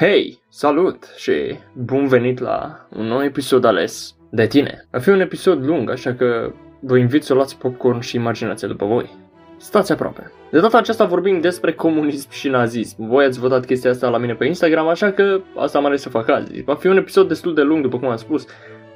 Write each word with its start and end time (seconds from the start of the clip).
Hei, 0.00 0.42
salut 0.48 1.04
și 1.16 1.32
bun 1.72 2.06
venit 2.06 2.38
la 2.38 2.86
un 2.96 3.06
nou 3.06 3.22
episod 3.22 3.64
ales 3.64 4.14
de 4.30 4.46
tine. 4.46 4.86
Va 4.90 4.98
fi 4.98 5.08
un 5.08 5.20
episod 5.20 5.66
lung, 5.66 5.90
așa 5.90 6.14
că 6.14 6.52
vă 6.80 6.96
invit 6.96 7.24
să 7.24 7.34
luați 7.34 7.58
popcorn 7.58 8.00
și 8.00 8.16
imaginația 8.16 8.68
după 8.68 8.86
voi. 8.86 9.10
Stați 9.56 9.92
aproape. 9.92 10.32
De 10.50 10.60
data 10.60 10.78
aceasta 10.78 11.04
vorbim 11.04 11.40
despre 11.40 11.72
comunism 11.72 12.30
și 12.30 12.48
nazism. 12.48 13.08
Voi 13.08 13.24
ați 13.24 13.38
votat 13.38 13.64
chestia 13.64 13.90
asta 13.90 14.08
la 14.08 14.18
mine 14.18 14.34
pe 14.34 14.46
Instagram, 14.46 14.88
așa 14.88 15.10
că 15.10 15.40
asta 15.56 15.78
am 15.78 15.84
ales 15.84 16.00
să 16.00 16.08
fac 16.08 16.28
azi. 16.28 16.62
Va 16.62 16.74
fi 16.74 16.86
un 16.86 16.96
episod 16.96 17.28
destul 17.28 17.54
de 17.54 17.62
lung, 17.62 17.82
după 17.82 17.98
cum 17.98 18.08
am 18.08 18.16
spus. 18.16 18.46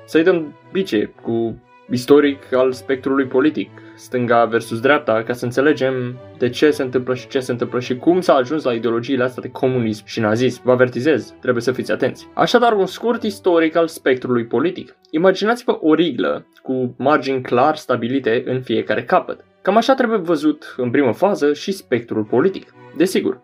Să-i 0.05 0.23
dăm 0.23 0.59
bice 0.73 1.15
cu 1.23 1.63
istoric 1.93 2.53
al 2.53 2.73
spectrului 2.73 3.27
politic, 3.27 3.71
stânga 3.95 4.45
versus 4.45 4.81
dreapta, 4.81 5.23
ca 5.23 5.33
să 5.33 5.45
înțelegem 5.45 6.19
de 6.39 6.49
ce 6.49 6.71
se 6.71 6.83
întâmplă 6.83 7.15
și 7.15 7.29
ce 7.29 7.41
se 7.41 7.53
întâmplă 7.53 7.81
și 7.81 7.97
cum 7.97 8.21
s-a 8.21 8.35
ajuns 8.35 8.65
la 8.65 8.73
ideologiile 8.73 9.25
astea 9.25 9.43
de 9.43 9.49
comunism 9.49 10.07
și 10.07 10.21
nazism. 10.21 10.61
Vă 10.65 10.71
avertizez, 10.71 11.35
trebuie 11.41 11.63
să 11.63 11.73
fiți 11.73 11.93
atenți. 11.93 12.29
Așadar, 12.35 12.73
un 12.73 12.87
scurt 12.87 13.23
istoric 13.23 13.77
al 13.77 13.89
spectrului 13.89 14.45
politic. 14.45 14.97
Imaginați-vă 15.11 15.79
o 15.81 15.95
riglă 15.95 16.47
cu 16.63 16.95
margini 16.99 17.43
clar 17.43 17.77
stabilite 17.77 18.43
în 18.47 18.61
fiecare 18.61 19.05
capăt. 19.05 19.45
Cam 19.63 19.77
așa 19.77 19.95
trebuie 19.95 20.19
văzut 20.19 20.75
în 20.77 20.91
primă 20.91 21.13
fază 21.13 21.53
și 21.53 21.73
spectrul 21.73 22.23
politic. 22.23 22.75
Desigur, 22.97 23.41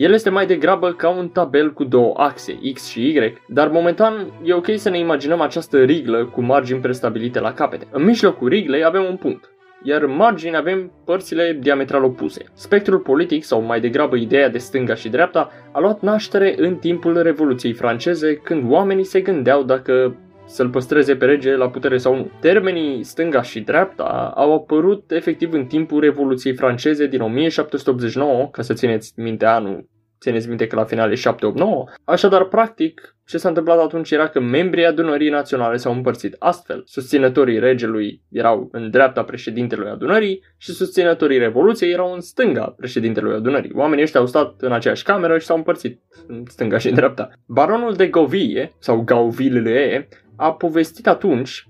el 0.00 0.12
este 0.12 0.30
mai 0.30 0.46
degrabă 0.46 0.92
ca 0.92 1.08
un 1.08 1.28
tabel 1.28 1.72
cu 1.72 1.84
două 1.84 2.14
axe, 2.16 2.58
X 2.72 2.88
și 2.88 3.00
Y, 3.00 3.34
dar 3.48 3.68
momentan 3.68 4.32
e 4.44 4.52
ok 4.52 4.66
să 4.74 4.90
ne 4.90 4.98
imaginăm 4.98 5.40
această 5.40 5.82
riglă 5.82 6.24
cu 6.24 6.40
margini 6.40 6.80
prestabilite 6.80 7.40
la 7.40 7.52
capete. 7.52 7.86
În 7.90 8.04
mijlocul 8.04 8.48
riglei 8.48 8.84
avem 8.84 9.04
un 9.04 9.16
punct, 9.16 9.50
iar 9.82 10.02
în 10.02 10.16
margini 10.16 10.56
avem 10.56 10.92
părțile 11.04 11.58
diametral 11.60 12.04
opuse. 12.04 12.44
Spectrul 12.54 12.98
politic, 12.98 13.44
sau 13.44 13.62
mai 13.62 13.80
degrabă 13.80 14.16
ideea 14.16 14.48
de 14.48 14.58
stânga 14.58 14.94
și 14.94 15.08
dreapta, 15.08 15.50
a 15.72 15.80
luat 15.80 16.00
naștere 16.00 16.54
în 16.56 16.76
timpul 16.76 17.22
Revoluției 17.22 17.72
franceze, 17.72 18.34
când 18.34 18.70
oamenii 18.70 19.04
se 19.04 19.20
gândeau 19.20 19.62
dacă 19.62 20.16
să-l 20.50 20.68
păstreze 20.68 21.16
pe 21.16 21.24
rege 21.24 21.56
la 21.56 21.70
putere 21.70 21.96
sau 21.96 22.16
nu. 22.16 22.30
Termenii 22.40 23.02
stânga 23.02 23.42
și 23.42 23.60
dreapta 23.60 24.32
au 24.36 24.54
apărut 24.54 25.10
efectiv 25.10 25.52
în 25.52 25.66
timpul 25.66 26.00
Revoluției 26.00 26.54
franceze 26.54 27.06
din 27.06 27.20
1789, 27.20 28.48
ca 28.48 28.62
să 28.62 28.74
țineți 28.74 29.12
minte 29.16 29.46
anul 29.46 29.88
țineți 30.20 30.48
minte 30.48 30.66
că 30.66 30.76
la 30.76 30.84
final 30.84 31.10
e 31.10 31.14
789. 31.14 31.84
Așadar, 32.04 32.44
practic, 32.44 33.16
ce 33.26 33.38
s-a 33.38 33.48
întâmplat 33.48 33.78
atunci 33.78 34.10
era 34.10 34.28
că 34.28 34.40
membrii 34.40 34.86
adunării 34.86 35.30
naționale 35.30 35.76
s-au 35.76 35.92
împărțit 35.92 36.36
astfel. 36.38 36.82
Susținătorii 36.86 37.58
regelui 37.58 38.22
erau 38.30 38.68
în 38.72 38.90
dreapta 38.90 39.24
președintelui 39.24 39.90
adunării 39.90 40.42
și 40.56 40.72
susținătorii 40.72 41.38
revoluției 41.38 41.92
erau 41.92 42.12
în 42.12 42.20
stânga 42.20 42.74
președintelui 42.76 43.34
adunării. 43.34 43.72
Oamenii 43.74 44.04
ăștia 44.04 44.20
au 44.20 44.26
stat 44.26 44.54
în 44.60 44.72
aceeași 44.72 45.02
cameră 45.02 45.38
și 45.38 45.46
s-au 45.46 45.56
împărțit 45.56 46.00
în 46.26 46.42
stânga 46.48 46.78
și 46.78 46.88
în 46.88 46.94
dreapta. 46.94 47.28
Baronul 47.46 47.94
de 47.94 48.06
Gauville, 48.06 48.72
sau 48.78 49.00
Gauville, 49.00 50.08
a 50.36 50.52
povestit 50.52 51.06
atunci 51.06 51.68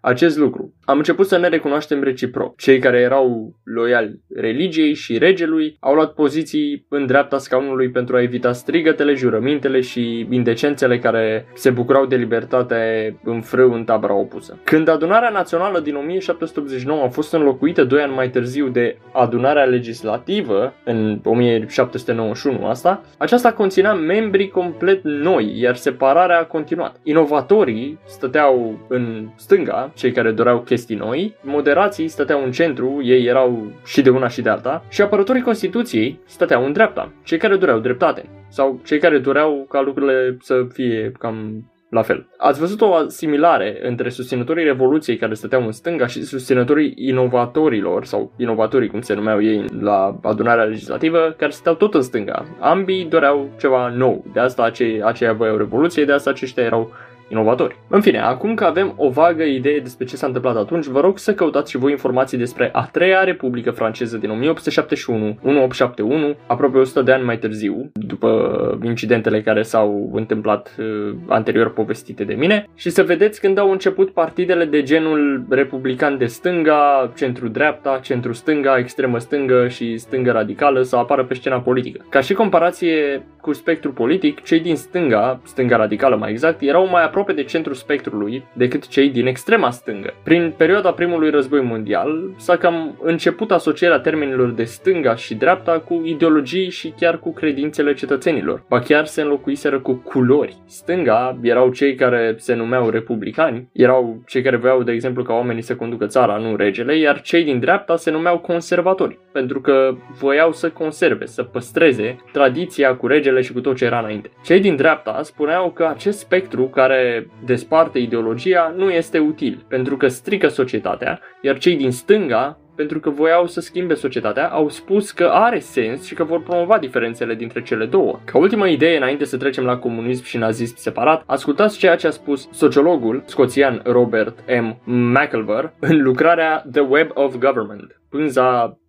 acest 0.00 0.36
lucru. 0.36 0.74
Am 0.84 0.96
început 0.96 1.26
să 1.26 1.38
ne 1.38 1.48
recunoaștem 1.48 2.02
reciproc. 2.02 2.56
Cei 2.56 2.78
care 2.78 3.00
erau 3.00 3.54
loiali 3.64 4.20
religiei 4.34 4.94
și 4.94 5.18
regelui 5.18 5.76
au 5.80 5.94
luat 5.94 6.12
poziții 6.12 6.86
în 6.88 7.06
dreapta 7.06 7.38
scaunului 7.38 7.90
pentru 7.90 8.16
a 8.16 8.22
evita 8.22 8.52
strigătele, 8.52 9.14
jurămintele 9.14 9.80
și 9.80 10.26
indecențele 10.30 10.98
care 10.98 11.46
se 11.54 11.70
bucurau 11.70 12.06
de 12.06 12.16
libertate 12.16 13.16
în 13.24 13.40
frâu 13.40 13.72
în 13.72 13.84
tabăra 13.84 14.14
opusă. 14.14 14.58
Când 14.64 14.88
adunarea 14.88 15.30
națională 15.30 15.80
din 15.80 15.94
1789 15.94 17.02
a 17.02 17.08
fost 17.08 17.32
înlocuită 17.32 17.84
doi 17.84 18.02
ani 18.02 18.14
mai 18.14 18.30
târziu 18.30 18.68
de 18.68 18.96
adunarea 19.12 19.64
legislativă 19.64 20.74
în 20.84 21.20
1791 21.24 22.66
asta, 22.66 23.02
aceasta 23.18 23.52
conținea 23.52 23.94
membri 23.94 24.48
complet 24.48 25.00
noi, 25.02 25.60
iar 25.60 25.76
separarea 25.76 26.38
a 26.38 26.44
continuat. 26.44 26.96
Inovatorii 27.02 27.98
stăteau 28.06 28.78
în 28.88 29.28
stânga, 29.36 29.89
cei 29.94 30.12
care 30.12 30.30
doreau 30.30 30.60
chestii 30.60 30.78
chestii 30.80 31.06
noi, 31.06 31.34
moderații 31.42 32.08
stăteau 32.08 32.44
în 32.44 32.50
centru, 32.50 33.00
ei 33.02 33.24
erau 33.24 33.72
și 33.84 34.02
de 34.02 34.10
una 34.10 34.28
și 34.28 34.42
de 34.42 34.48
alta, 34.48 34.84
și 34.88 35.02
apărătorii 35.02 35.42
Constituției 35.42 36.20
stăteau 36.26 36.64
în 36.64 36.72
dreapta, 36.72 37.12
cei 37.24 37.38
care 37.38 37.56
doreau 37.56 37.78
dreptate, 37.78 38.28
sau 38.48 38.80
cei 38.84 38.98
care 38.98 39.18
doreau 39.18 39.66
ca 39.68 39.80
lucrurile 39.80 40.36
să 40.40 40.66
fie 40.72 41.12
cam 41.18 41.64
la 41.88 42.02
fel. 42.02 42.26
Ați 42.36 42.60
văzut 42.60 42.80
o 42.80 42.94
asimilare 42.94 43.78
între 43.82 44.08
susținătorii 44.08 44.64
Revoluției 44.64 45.16
care 45.16 45.34
stăteau 45.34 45.64
în 45.64 45.72
stânga 45.72 46.06
și 46.06 46.22
susținătorii 46.22 46.94
inovatorilor, 46.96 48.04
sau 48.04 48.32
inovatorii 48.36 48.88
cum 48.88 49.00
se 49.00 49.14
numeau 49.14 49.42
ei 49.42 49.64
la 49.80 50.18
adunarea 50.22 50.64
legislativă, 50.64 51.34
care 51.36 51.50
stăteau 51.50 51.74
tot 51.74 51.94
în 51.94 52.02
stânga. 52.02 52.44
Ambii 52.60 53.04
doreau 53.04 53.48
ceva 53.58 53.88
nou, 53.88 54.24
de 54.32 54.40
asta 54.40 54.62
acei, 54.62 55.02
aceia 55.02 55.32
voiau 55.32 55.56
Revoluție, 55.56 56.04
de 56.04 56.12
asta 56.12 56.30
aceștia 56.30 56.62
erau 56.62 56.92
inovatori. 57.30 57.76
În 57.88 58.00
fine, 58.00 58.18
acum 58.18 58.54
că 58.54 58.64
avem 58.64 58.94
o 58.96 59.08
vagă 59.08 59.42
idee 59.42 59.78
despre 59.78 60.04
ce 60.04 60.16
s-a 60.16 60.26
întâmplat 60.26 60.56
atunci, 60.56 60.86
vă 60.86 61.00
rog 61.00 61.18
să 61.18 61.34
căutați 61.34 61.70
și 61.70 61.76
voi 61.76 61.90
informații 61.90 62.38
despre 62.38 62.68
a 62.72 62.88
treia 62.92 63.24
Republică 63.24 63.70
franceză 63.70 64.16
din 64.16 64.30
1871, 64.30 65.24
1871, 65.24 66.36
aproape 66.46 66.78
100 66.78 67.02
de 67.02 67.12
ani 67.12 67.24
mai 67.24 67.38
târziu, 67.38 67.90
după 67.92 68.78
incidentele 68.82 69.42
care 69.42 69.62
s-au 69.62 70.10
întâmplat 70.14 70.76
uh, 70.78 71.14
anterior 71.28 71.72
povestite 71.72 72.24
de 72.24 72.34
mine, 72.34 72.64
și 72.74 72.90
să 72.90 73.02
vedeți 73.02 73.40
când 73.40 73.58
au 73.58 73.70
început 73.70 74.10
partidele 74.10 74.64
de 74.64 74.82
genul 74.82 75.44
republican 75.48 76.18
de 76.18 76.26
stânga, 76.26 77.12
centru-dreapta, 77.16 77.98
centru-stânga, 78.02 78.78
extremă 78.78 79.18
stângă 79.18 79.68
și 79.68 79.96
stângă 79.96 80.30
radicală 80.30 80.82
să 80.82 80.96
apară 80.96 81.24
pe 81.24 81.34
scena 81.34 81.60
politică. 81.60 82.06
Ca 82.08 82.20
și 82.20 82.34
comparație 82.34 83.26
cu 83.40 83.52
spectrul 83.52 83.92
politic, 83.92 84.42
cei 84.42 84.60
din 84.60 84.76
stânga, 84.76 85.40
stânga 85.44 85.76
radicală 85.76 86.16
mai 86.16 86.30
exact, 86.30 86.60
erau 86.60 86.88
mai 86.88 87.04
aproape 87.04 87.19
aproape 87.20 87.42
de 87.42 87.48
centrul 87.48 87.74
spectrului 87.74 88.44
decât 88.52 88.88
cei 88.88 89.08
din 89.08 89.26
extrema 89.26 89.70
stângă. 89.70 90.14
Prin 90.22 90.54
perioada 90.56 90.92
primului 90.92 91.30
război 91.30 91.62
mondial 91.62 92.34
s-a 92.36 92.56
cam 92.56 92.98
început 93.02 93.50
asocierea 93.50 93.98
termenilor 93.98 94.50
de 94.50 94.64
stânga 94.64 95.14
și 95.14 95.34
dreapta 95.34 95.78
cu 95.78 96.02
ideologii 96.04 96.70
și 96.70 96.94
chiar 96.96 97.18
cu 97.18 97.32
credințele 97.32 97.94
cetățenilor. 97.94 98.64
Ba 98.68 98.78
chiar 98.80 99.04
se 99.04 99.20
înlocuiseră 99.20 99.78
cu 99.80 99.94
culori. 99.94 100.56
Stânga 100.66 101.38
erau 101.42 101.70
cei 101.70 101.94
care 101.94 102.34
se 102.38 102.54
numeau 102.54 102.88
republicani, 102.88 103.68
erau 103.72 104.22
cei 104.26 104.42
care 104.42 104.56
voiau, 104.56 104.82
de 104.82 104.92
exemplu, 104.92 105.22
ca 105.22 105.32
oamenii 105.32 105.62
să 105.62 105.76
conducă 105.76 106.06
țara, 106.06 106.36
nu 106.36 106.56
regele, 106.56 106.98
iar 106.98 107.20
cei 107.20 107.44
din 107.44 107.58
dreapta 107.58 107.96
se 107.96 108.10
numeau 108.10 108.38
conservatori, 108.38 109.18
pentru 109.32 109.60
că 109.60 109.94
voiau 110.18 110.52
să 110.52 110.70
conserve, 110.70 111.26
să 111.26 111.42
păstreze 111.42 112.16
tradiția 112.32 112.94
cu 112.94 113.06
regele 113.06 113.40
și 113.40 113.52
cu 113.52 113.60
tot 113.60 113.76
ce 113.76 113.84
era 113.84 113.98
înainte. 113.98 114.30
Cei 114.44 114.60
din 114.60 114.76
dreapta 114.76 115.20
spuneau 115.22 115.70
că 115.70 115.84
acest 115.84 116.18
spectru 116.18 116.64
care 116.68 117.09
desparte 117.44 117.98
ideologia 117.98 118.74
nu 118.76 118.90
este 118.90 119.18
util, 119.18 119.64
pentru 119.68 119.96
că 119.96 120.08
strică 120.08 120.48
societatea, 120.48 121.20
iar 121.40 121.58
cei 121.58 121.76
din 121.76 121.90
stânga 121.90 122.58
pentru 122.80 123.00
că 123.00 123.10
voiau 123.10 123.46
să 123.46 123.60
schimbe 123.60 123.94
societatea, 123.94 124.48
au 124.48 124.68
spus 124.68 125.10
că 125.10 125.24
are 125.24 125.58
sens 125.58 126.04
și 126.04 126.14
că 126.14 126.24
vor 126.24 126.42
promova 126.42 126.78
diferențele 126.78 127.34
dintre 127.34 127.62
cele 127.62 127.86
două. 127.86 128.18
Ca 128.24 128.38
ultimă 128.38 128.68
idee, 128.68 128.96
înainte 128.96 129.24
să 129.24 129.36
trecem 129.36 129.64
la 129.64 129.76
comunism 129.76 130.24
și 130.24 130.36
nazism 130.36 130.76
separat, 130.76 131.22
ascultați 131.26 131.78
ceea 131.78 131.96
ce 131.96 132.06
a 132.06 132.10
spus 132.10 132.48
sociologul 132.52 133.22
scoțian 133.26 133.80
Robert 133.84 134.38
M. 134.60 134.76
McElver 134.84 135.72
în 135.78 136.02
lucrarea 136.02 136.64
The 136.72 136.80
Web 136.80 137.10
of 137.14 137.36
Government, 137.36 138.00
pânza 138.08 138.79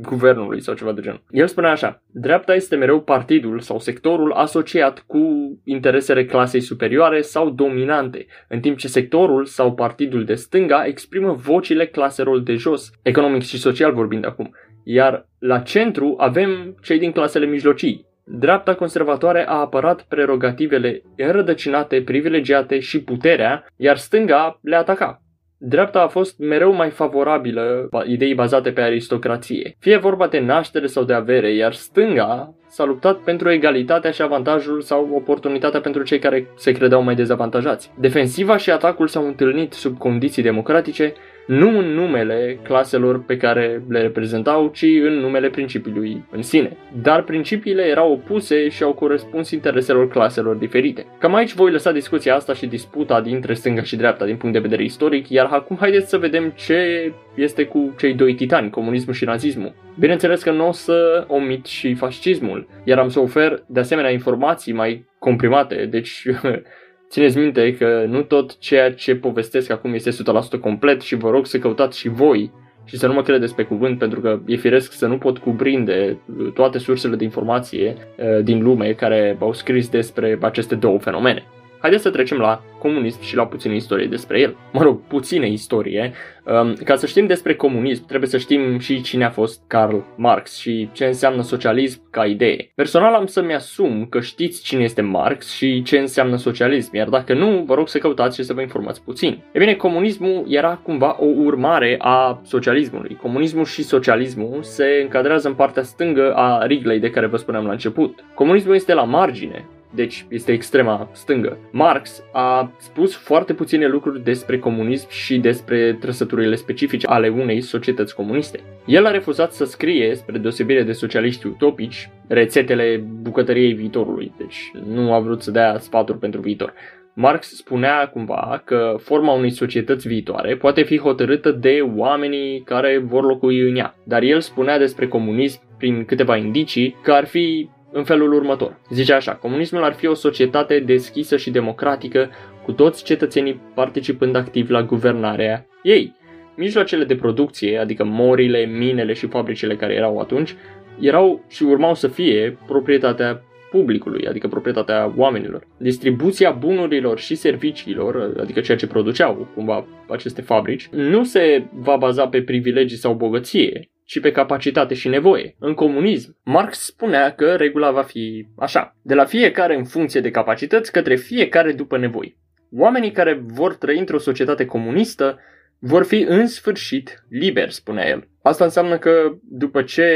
guvernului 0.00 0.60
sau 0.60 0.74
ceva 0.74 0.92
de 0.92 1.00
genul. 1.00 1.22
El 1.30 1.46
spune 1.46 1.68
așa, 1.68 2.02
dreapta 2.10 2.54
este 2.54 2.76
mereu 2.76 3.00
partidul 3.00 3.60
sau 3.60 3.78
sectorul 3.78 4.32
asociat 4.32 5.04
cu 5.06 5.18
interesele 5.64 6.24
clasei 6.24 6.60
superioare 6.60 7.20
sau 7.20 7.50
dominante, 7.50 8.26
în 8.48 8.60
timp 8.60 8.78
ce 8.78 8.88
sectorul 8.88 9.44
sau 9.44 9.74
partidul 9.74 10.24
de 10.24 10.34
stânga 10.34 10.86
exprimă 10.86 11.32
vocile 11.32 11.86
claselor 11.86 12.40
de 12.40 12.54
jos, 12.54 12.90
economic 13.02 13.42
și 13.42 13.58
social 13.58 13.92
vorbind 13.92 14.26
acum. 14.26 14.54
Iar 14.84 15.28
la 15.38 15.58
centru 15.58 16.14
avem 16.18 16.76
cei 16.82 16.98
din 16.98 17.12
clasele 17.12 17.46
mijlocii, 17.46 18.12
Dreapta 18.26 18.74
conservatoare 18.74 19.48
a 19.48 19.54
apărat 19.54 20.02
prerogativele 20.02 21.02
înrădăcinate, 21.16 22.02
privilegiate 22.02 22.78
și 22.78 23.02
puterea, 23.02 23.66
iar 23.76 23.96
stânga 23.96 24.58
le 24.62 24.76
ataca. 24.76 25.23
Dreapta 25.58 26.00
a 26.00 26.08
fost 26.08 26.38
mereu 26.38 26.72
mai 26.72 26.90
favorabilă 26.90 27.88
ideii 28.06 28.34
bazate 28.34 28.70
pe 28.70 28.80
aristocrație, 28.80 29.76
fie 29.78 29.96
vorba 29.96 30.26
de 30.26 30.38
naștere 30.38 30.86
sau 30.86 31.04
de 31.04 31.12
avere, 31.12 31.54
iar 31.54 31.72
stânga 31.72 32.54
s-a 32.68 32.84
luptat 32.84 33.16
pentru 33.16 33.50
egalitatea 33.50 34.10
și 34.10 34.22
avantajul 34.22 34.80
sau 34.80 35.08
oportunitatea 35.14 35.80
pentru 35.80 36.02
cei 36.02 36.18
care 36.18 36.48
se 36.56 36.72
credeau 36.72 37.02
mai 37.02 37.14
dezavantajați. 37.14 37.90
Defensiva 37.98 38.56
și 38.56 38.70
atacul 38.70 39.08
s-au 39.08 39.26
întâlnit 39.26 39.72
sub 39.72 39.98
condiții 39.98 40.42
democratice, 40.42 41.12
nu 41.46 41.78
în 41.78 41.84
numele 41.84 42.58
claselor 42.62 43.24
pe 43.24 43.36
care 43.36 43.82
le 43.88 44.00
reprezentau, 44.00 44.68
ci 44.68 44.82
în 44.82 45.12
numele 45.12 45.48
principiului 45.48 46.24
în 46.30 46.42
sine. 46.42 46.76
Dar 47.02 47.22
principiile 47.22 47.82
erau 47.82 48.12
opuse 48.12 48.68
și 48.68 48.82
au 48.82 48.92
corespuns 48.92 49.50
intereselor 49.50 50.08
claselor 50.08 50.56
diferite. 50.56 51.06
Cam 51.18 51.34
aici 51.34 51.54
voi 51.54 51.70
lăsa 51.70 51.92
discuția 51.92 52.34
asta 52.34 52.54
și 52.54 52.66
disputa 52.66 53.20
dintre 53.20 53.54
stânga 53.54 53.82
și 53.82 53.96
dreapta 53.96 54.24
din 54.24 54.36
punct 54.36 54.54
de 54.54 54.60
vedere 54.60 54.84
istoric, 54.84 55.28
iar 55.28 55.48
acum 55.50 55.76
haideți 55.80 56.08
să 56.08 56.18
vedem 56.18 56.52
ce 56.56 57.12
este 57.34 57.64
cu 57.64 57.94
cei 57.98 58.14
doi 58.14 58.34
titani, 58.34 58.70
comunismul 58.70 59.14
și 59.14 59.24
nazismul. 59.24 59.74
Bineînțeles 59.98 60.42
că 60.42 60.50
nu 60.50 60.68
o 60.68 60.72
să 60.72 61.24
omit 61.28 61.66
și 61.66 61.94
fascismul, 61.94 62.68
iar 62.84 62.98
am 62.98 63.08
să 63.08 63.20
ofer 63.20 63.64
de 63.66 63.80
asemenea 63.80 64.10
informații 64.10 64.72
mai 64.72 65.04
comprimate, 65.18 65.86
deci 65.90 66.22
Țineți 67.14 67.38
minte 67.38 67.76
că 67.76 68.04
nu 68.08 68.22
tot 68.22 68.58
ceea 68.58 68.92
ce 68.92 69.16
povestesc 69.16 69.70
acum 69.70 69.94
este 69.94 70.10
100% 70.10 70.60
complet 70.60 71.00
și 71.00 71.14
vă 71.14 71.30
rog 71.30 71.46
să 71.46 71.58
căutați 71.58 71.98
și 71.98 72.08
voi 72.08 72.52
și 72.84 72.96
să 72.98 73.06
nu 73.06 73.12
mă 73.12 73.22
credeți 73.22 73.54
pe 73.54 73.62
cuvânt 73.62 73.98
pentru 73.98 74.20
că 74.20 74.40
e 74.46 74.56
firesc 74.56 74.92
să 74.92 75.06
nu 75.06 75.18
pot 75.18 75.38
cuprinde 75.38 76.18
toate 76.54 76.78
sursele 76.78 77.16
de 77.16 77.24
informație 77.24 77.96
uh, 78.16 78.44
din 78.44 78.62
lume 78.62 78.92
care 78.92 79.36
au 79.40 79.52
scris 79.52 79.88
despre 79.88 80.38
aceste 80.40 80.74
două 80.74 80.98
fenomene. 80.98 81.44
Haideți 81.84 82.04
să 82.04 82.10
trecem 82.10 82.38
la 82.38 82.62
comunism 82.78 83.22
și 83.22 83.36
la 83.36 83.46
puțină 83.46 83.74
istorie 83.74 84.06
despre 84.06 84.40
el. 84.40 84.56
Mă 84.72 84.82
rog, 84.82 85.00
puțină 85.08 85.46
istorie. 85.46 86.12
Um, 86.44 86.72
ca 86.84 86.96
să 86.96 87.06
știm 87.06 87.26
despre 87.26 87.54
comunism, 87.54 88.06
trebuie 88.06 88.28
să 88.28 88.38
știm 88.38 88.78
și 88.78 89.00
cine 89.00 89.24
a 89.24 89.30
fost 89.30 89.62
Karl 89.66 89.96
Marx 90.16 90.58
și 90.58 90.88
ce 90.92 91.04
înseamnă 91.04 91.42
socialism 91.42 92.00
ca 92.10 92.26
idee. 92.26 92.72
Personal 92.74 93.14
am 93.14 93.26
să-mi 93.26 93.54
asum 93.54 94.06
că 94.10 94.20
știți 94.20 94.62
cine 94.62 94.82
este 94.82 95.02
Marx 95.02 95.54
și 95.54 95.82
ce 95.82 95.98
înseamnă 95.98 96.36
socialism, 96.36 96.96
iar 96.96 97.08
dacă 97.08 97.34
nu, 97.34 97.64
vă 97.66 97.74
rog 97.74 97.88
să 97.88 97.98
căutați 97.98 98.36
și 98.36 98.44
să 98.44 98.52
vă 98.52 98.60
informați 98.60 99.02
puțin. 99.02 99.42
E 99.52 99.58
bine, 99.58 99.74
comunismul 99.74 100.44
era 100.48 100.80
cumva 100.82 101.16
o 101.20 101.26
urmare 101.26 101.96
a 101.98 102.40
socialismului. 102.44 103.18
Comunismul 103.22 103.64
și 103.64 103.82
socialismul 103.82 104.58
se 104.62 105.00
încadrează 105.02 105.48
în 105.48 105.54
partea 105.54 105.82
stângă 105.82 106.32
a 106.34 106.66
riglei 106.66 106.98
de 106.98 107.10
care 107.10 107.26
vă 107.26 107.36
spuneam 107.36 107.64
la 107.64 107.72
început. 107.72 108.24
Comunismul 108.34 108.74
este 108.74 108.94
la 108.94 109.04
margine, 109.04 109.68
deci 109.94 110.26
este 110.28 110.52
extrema 110.52 111.10
stângă. 111.12 111.58
Marx 111.70 112.22
a 112.32 112.72
spus 112.78 113.14
foarte 113.16 113.52
puține 113.54 113.86
lucruri 113.86 114.24
despre 114.24 114.58
comunism 114.58 115.10
și 115.10 115.38
despre 115.38 115.92
trăsăturile 116.00 116.54
specifice 116.54 117.06
ale 117.06 117.28
unei 117.28 117.60
societăți 117.60 118.14
comuniste. 118.14 118.60
El 118.86 119.06
a 119.06 119.10
refuzat 119.10 119.52
să 119.52 119.64
scrie, 119.64 120.14
spre 120.14 120.38
deosebire 120.38 120.82
de 120.82 120.92
socialiști 120.92 121.46
utopici, 121.46 122.10
rețetele 122.28 123.04
bucătăriei 123.20 123.72
viitorului, 123.72 124.32
deci 124.38 124.70
nu 124.86 125.12
a 125.12 125.18
vrut 125.18 125.42
să 125.42 125.50
dea 125.50 125.78
sfaturi 125.78 126.18
pentru 126.18 126.40
viitor. 126.40 126.72
Marx 127.16 127.56
spunea 127.56 128.08
cumva 128.08 128.62
că 128.64 128.96
forma 128.98 129.32
unei 129.32 129.50
societăți 129.50 130.08
viitoare 130.08 130.56
poate 130.56 130.82
fi 130.82 130.98
hotărâtă 130.98 131.50
de 131.50 131.84
oamenii 131.96 132.60
care 132.60 132.98
vor 132.98 133.24
locui 133.24 133.60
în 133.60 133.76
ea, 133.76 133.96
dar 134.04 134.22
el 134.22 134.40
spunea 134.40 134.78
despre 134.78 135.08
comunism 135.08 135.60
prin 135.78 136.04
câteva 136.04 136.36
indicii 136.36 136.96
că 137.02 137.12
ar 137.12 137.26
fi 137.26 137.68
în 137.96 138.04
felul 138.04 138.32
următor. 138.32 138.80
Zice 138.90 139.12
așa, 139.12 139.32
comunismul 139.32 139.84
ar 139.84 139.92
fi 139.92 140.06
o 140.06 140.14
societate 140.14 140.78
deschisă 140.78 141.36
și 141.36 141.50
democratică, 141.50 142.30
cu 142.64 142.72
toți 142.72 143.04
cetățenii 143.04 143.60
participând 143.74 144.36
activ 144.36 144.70
la 144.70 144.82
guvernarea 144.82 145.66
ei. 145.82 146.12
Mijloacele 146.56 147.04
de 147.04 147.16
producție, 147.16 147.78
adică 147.78 148.04
morile, 148.04 148.64
minele 148.64 149.12
și 149.12 149.26
fabricile 149.26 149.76
care 149.76 149.94
erau 149.94 150.18
atunci, 150.18 150.54
erau 151.00 151.44
și 151.48 151.62
urmau 151.62 151.94
să 151.94 152.08
fie 152.08 152.58
proprietatea 152.66 153.42
publicului, 153.70 154.26
adică 154.26 154.48
proprietatea 154.48 155.12
oamenilor. 155.16 155.66
Distribuția 155.76 156.50
bunurilor 156.50 157.18
și 157.18 157.34
serviciilor, 157.34 158.34
adică 158.40 158.60
ceea 158.60 158.76
ce 158.76 158.86
produceau 158.86 159.48
cumva 159.54 159.86
aceste 160.08 160.42
fabrici, 160.42 160.88
nu 160.92 161.24
se 161.24 161.64
va 161.72 161.96
baza 161.96 162.28
pe 162.28 162.42
privilegii 162.42 162.96
sau 162.96 163.14
bogăție, 163.14 163.88
ci 164.04 164.20
pe 164.20 164.30
capacitate 164.30 164.94
și 164.94 165.08
nevoie. 165.08 165.56
În 165.58 165.74
comunism, 165.74 166.36
Marx 166.44 166.78
spunea 166.78 167.34
că 167.34 167.56
regula 167.56 167.90
va 167.90 168.02
fi 168.02 168.46
așa, 168.56 168.96
de 169.02 169.14
la 169.14 169.24
fiecare 169.24 169.76
în 169.76 169.84
funcție 169.84 170.20
de 170.20 170.30
capacități 170.30 170.92
către 170.92 171.16
fiecare 171.16 171.72
după 171.72 171.98
nevoi. 171.98 172.36
Oamenii 172.72 173.10
care 173.10 173.42
vor 173.46 173.74
trăi 173.74 173.98
într-o 173.98 174.18
societate 174.18 174.64
comunistă 174.64 175.38
vor 175.78 176.04
fi 176.04 176.24
în 176.28 176.46
sfârșit 176.46 177.24
liberi, 177.28 177.72
spunea 177.72 178.08
el. 178.08 178.28
Asta 178.46 178.64
înseamnă 178.64 178.98
că 178.98 179.10
după 179.42 179.82
ce 179.82 180.06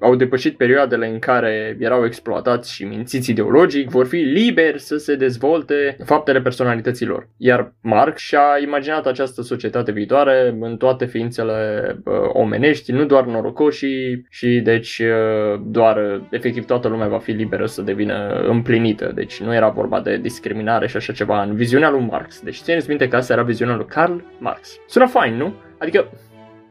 au 0.00 0.14
depășit 0.14 0.56
perioadele 0.56 1.06
în 1.06 1.18
care 1.18 1.76
erau 1.80 2.04
exploatați 2.04 2.72
și 2.72 2.84
mințiți 2.84 3.30
ideologic, 3.30 3.90
vor 3.90 4.06
fi 4.06 4.16
liberi 4.16 4.80
să 4.80 4.96
se 4.96 5.14
dezvolte 5.14 5.96
faptele 6.04 6.40
personalităților. 6.40 7.28
Iar 7.36 7.74
Marx 7.80 8.20
și-a 8.20 8.58
imaginat 8.62 9.06
această 9.06 9.42
societate 9.42 9.92
viitoare 9.92 10.56
în 10.60 10.76
toate 10.76 11.04
ființele 11.04 11.86
uh, 12.04 12.14
omenești, 12.32 12.92
nu 12.92 13.04
doar 13.04 13.24
norocoșii 13.24 14.26
și 14.30 14.60
deci 14.64 14.98
uh, 14.98 15.60
doar 15.66 16.22
efectiv 16.30 16.64
toată 16.64 16.88
lumea 16.88 17.08
va 17.08 17.18
fi 17.18 17.30
liberă 17.30 17.66
să 17.66 17.82
devină 17.82 18.42
împlinită. 18.46 19.12
Deci 19.14 19.40
nu 19.40 19.54
era 19.54 19.68
vorba 19.68 20.00
de 20.00 20.16
discriminare 20.16 20.86
și 20.86 20.96
așa 20.96 21.12
ceva 21.12 21.42
în 21.42 21.54
viziunea 21.54 21.90
lui 21.90 22.06
Marx. 22.10 22.40
Deci 22.40 22.56
țineți 22.56 22.88
minte 22.88 23.08
că 23.08 23.16
asta 23.16 23.32
era 23.32 23.42
viziunea 23.42 23.76
lui 23.76 23.86
Karl 23.86 24.16
Marx. 24.38 24.78
Sună 24.86 25.06
fain, 25.06 25.34
nu? 25.34 25.54
Adică 25.78 26.10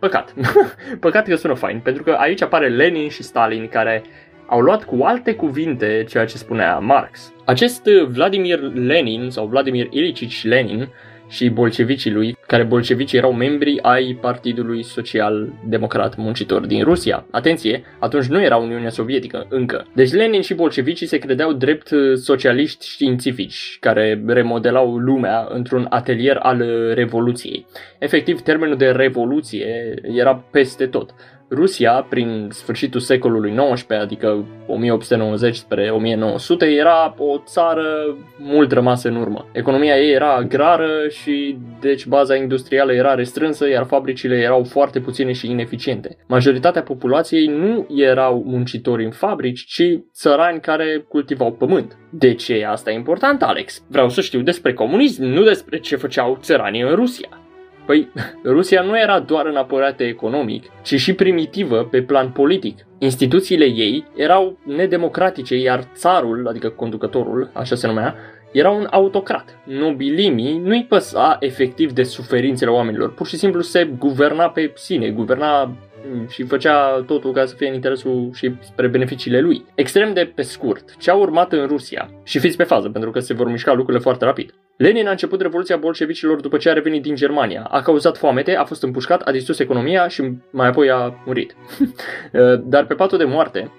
Păcat. 0.01 0.33
Păcat 0.99 1.27
că 1.27 1.35
sună 1.35 1.53
fain, 1.53 1.79
pentru 1.79 2.03
că 2.03 2.11
aici 2.11 2.41
apare 2.41 2.67
Lenin 2.67 3.09
și 3.09 3.23
Stalin 3.23 3.67
care 3.67 4.03
au 4.47 4.59
luat 4.59 4.83
cu 4.83 5.03
alte 5.03 5.33
cuvinte 5.33 6.05
ceea 6.09 6.25
ce 6.25 6.37
spunea 6.37 6.77
Marx. 6.77 7.33
Acest 7.45 7.83
Vladimir 8.07 8.59
Lenin 8.59 9.29
sau 9.29 9.45
Vladimir 9.45 9.87
Ilicich 9.89 10.41
Lenin 10.43 10.89
și 11.31 11.49
bolșevicii 11.49 12.11
lui, 12.11 12.37
care 12.47 12.63
bolșevicii 12.63 13.17
erau 13.17 13.33
membri 13.33 13.79
ai 13.81 14.17
Partidului 14.21 14.83
Social 14.83 15.53
Democrat 15.67 16.15
Muncitor 16.15 16.65
din 16.65 16.83
Rusia. 16.83 17.25
Atenție, 17.31 17.83
atunci 17.99 18.25
nu 18.25 18.41
era 18.41 18.55
Uniunea 18.57 18.89
Sovietică 18.89 19.45
încă. 19.49 19.87
Deci 19.93 20.11
Lenin 20.11 20.41
și 20.41 20.53
bolșevicii 20.53 21.07
se 21.07 21.17
credeau 21.17 21.53
drept 21.53 21.89
socialiști 22.15 22.87
științifici, 22.87 23.77
care 23.79 24.23
remodelau 24.27 24.97
lumea 24.97 25.47
într-un 25.49 25.87
atelier 25.89 26.37
al 26.37 26.63
Revoluției. 26.93 27.65
Efectiv, 27.99 28.41
termenul 28.41 28.77
de 28.77 28.89
revoluție 28.89 29.93
era 30.15 30.43
peste 30.51 30.85
tot. 30.85 31.13
Rusia, 31.51 32.05
prin 32.09 32.47
sfârșitul 32.51 32.99
secolului 32.99 33.55
XIX, 33.73 33.85
adică 33.89 34.45
1890 34.67 35.55
spre 35.55 35.89
1900, 35.89 36.65
era 36.65 37.15
o 37.17 37.37
țară 37.45 38.17
mult 38.37 38.71
rămasă 38.71 39.07
în 39.07 39.15
urmă. 39.15 39.47
Economia 39.51 39.97
ei 39.97 40.11
era 40.11 40.33
agrară 40.35 40.89
și 41.09 41.57
deci 41.79 42.05
baza 42.05 42.35
industrială 42.35 42.93
era 42.93 43.13
restrânsă, 43.13 43.69
iar 43.69 43.85
fabricile 43.85 44.35
erau 44.35 44.63
foarte 44.63 44.99
puține 44.99 45.31
și 45.31 45.49
ineficiente. 45.49 46.17
Majoritatea 46.27 46.81
populației 46.81 47.47
nu 47.47 47.87
erau 47.95 48.43
muncitori 48.45 49.05
în 49.05 49.11
fabrici, 49.11 49.65
ci 49.65 49.99
țărani 50.13 50.59
care 50.59 51.05
cultivau 51.07 51.51
pământ. 51.51 51.97
De 52.09 52.33
ce 52.33 52.65
asta 52.69 52.91
e 52.91 52.95
important, 52.95 53.43
Alex? 53.43 53.83
Vreau 53.87 54.09
să 54.09 54.21
știu 54.21 54.41
despre 54.41 54.73
comunism, 54.73 55.23
nu 55.23 55.43
despre 55.43 55.79
ce 55.79 55.95
făceau 55.95 56.37
țăranii 56.41 56.81
în 56.81 56.95
Rusia. 56.95 57.40
Păi, 57.85 58.11
Rusia 58.45 58.81
nu 58.81 58.99
era 58.99 59.19
doar 59.19 59.45
înapărată 59.45 60.03
economic, 60.03 60.63
ci 60.81 60.95
și 60.95 61.13
primitivă 61.13 61.83
pe 61.83 62.01
plan 62.01 62.29
politic. 62.29 62.85
Instituțiile 62.97 63.65
ei 63.65 64.05
erau 64.15 64.57
nedemocratice, 64.63 65.55
iar 65.55 65.83
țarul, 65.93 66.47
adică 66.47 66.69
conducătorul, 66.69 67.49
așa 67.53 67.75
se 67.75 67.87
numea, 67.87 68.15
era 68.51 68.69
un 68.69 68.87
autocrat. 68.91 69.57
Nobilimii 69.63 70.57
nu-i 70.57 70.85
păsa 70.89 71.37
efectiv 71.39 71.91
de 71.91 72.03
suferințele 72.03 72.71
oamenilor, 72.71 73.13
pur 73.13 73.27
și 73.27 73.37
simplu 73.37 73.61
se 73.61 73.89
guverna 73.97 74.49
pe 74.49 74.71
sine, 74.75 75.09
guverna 75.09 75.75
și 76.29 76.43
făcea 76.43 77.03
totul 77.07 77.31
ca 77.31 77.45
să 77.45 77.55
fie 77.55 77.67
în 77.67 77.73
interesul 77.73 78.29
și 78.33 78.53
spre 78.59 78.87
beneficiile 78.87 79.39
lui. 79.39 79.65
Extrem 79.75 80.13
de 80.13 80.31
pe 80.35 80.41
scurt, 80.41 80.97
ce 80.97 81.11
a 81.11 81.15
urmat 81.15 81.51
în 81.51 81.67
Rusia, 81.67 82.09
și 82.23 82.39
fiți 82.39 82.57
pe 82.57 82.63
fază 82.63 82.89
pentru 82.89 83.11
că 83.11 83.19
se 83.19 83.33
vor 83.33 83.49
mișca 83.49 83.73
lucrurile 83.73 84.03
foarte 84.03 84.25
rapid. 84.25 84.53
Lenin 84.77 85.07
a 85.07 85.11
început 85.11 85.41
revoluția 85.41 85.77
bolșevicilor 85.77 86.41
după 86.41 86.57
ce 86.57 86.69
a 86.69 86.73
revenit 86.73 87.01
din 87.01 87.15
Germania. 87.15 87.67
A 87.69 87.81
cauzat 87.81 88.17
foamete, 88.17 88.55
a 88.55 88.63
fost 88.63 88.83
împușcat, 88.83 89.21
a 89.21 89.31
distrus 89.31 89.59
economia 89.59 90.07
și 90.07 90.31
mai 90.51 90.67
apoi 90.67 90.89
a 90.89 91.21
murit. 91.25 91.55
Dar 92.63 92.85
pe 92.85 92.93
patul 92.93 93.17
de 93.17 93.23
moarte, 93.23 93.71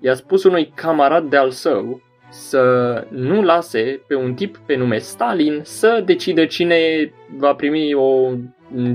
i-a 0.00 0.14
spus 0.14 0.44
unui 0.44 0.72
camarad 0.74 1.30
de-al 1.30 1.50
său 1.50 2.02
să 2.30 3.04
nu 3.10 3.42
lase 3.42 4.02
pe 4.06 4.14
un 4.14 4.34
tip 4.34 4.56
pe 4.66 4.76
nume 4.76 4.98
Stalin 4.98 5.60
să 5.62 6.02
decide 6.04 6.46
cine 6.46 7.12
va 7.36 7.54
primi 7.54 7.94
o, 7.94 8.00
un 8.00 8.38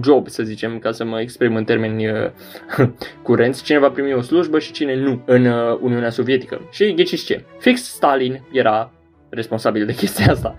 job, 0.03 0.27
să 0.27 0.43
zicem, 0.43 0.79
ca 0.79 0.91
să 0.91 1.03
mă 1.03 1.21
exprim 1.21 1.55
în 1.55 1.63
termeni 1.63 2.07
uh, 2.07 2.29
curenți, 3.23 3.63
cine 3.63 3.79
va 3.79 3.89
primi 3.89 4.13
o 4.13 4.21
slujbă 4.21 4.59
și 4.59 4.71
cine 4.71 4.95
nu 4.95 5.21
în 5.25 5.45
uh, 5.45 5.77
Uniunea 5.81 6.09
Sovietică. 6.09 6.61
Și 6.71 6.93
ghiciți 6.93 7.25
ce? 7.25 7.43
Fix 7.59 7.83
Stalin 7.83 8.41
era 8.51 8.91
responsabil 9.29 9.85
de 9.85 9.95
chestia 9.95 10.31
asta. 10.31 10.55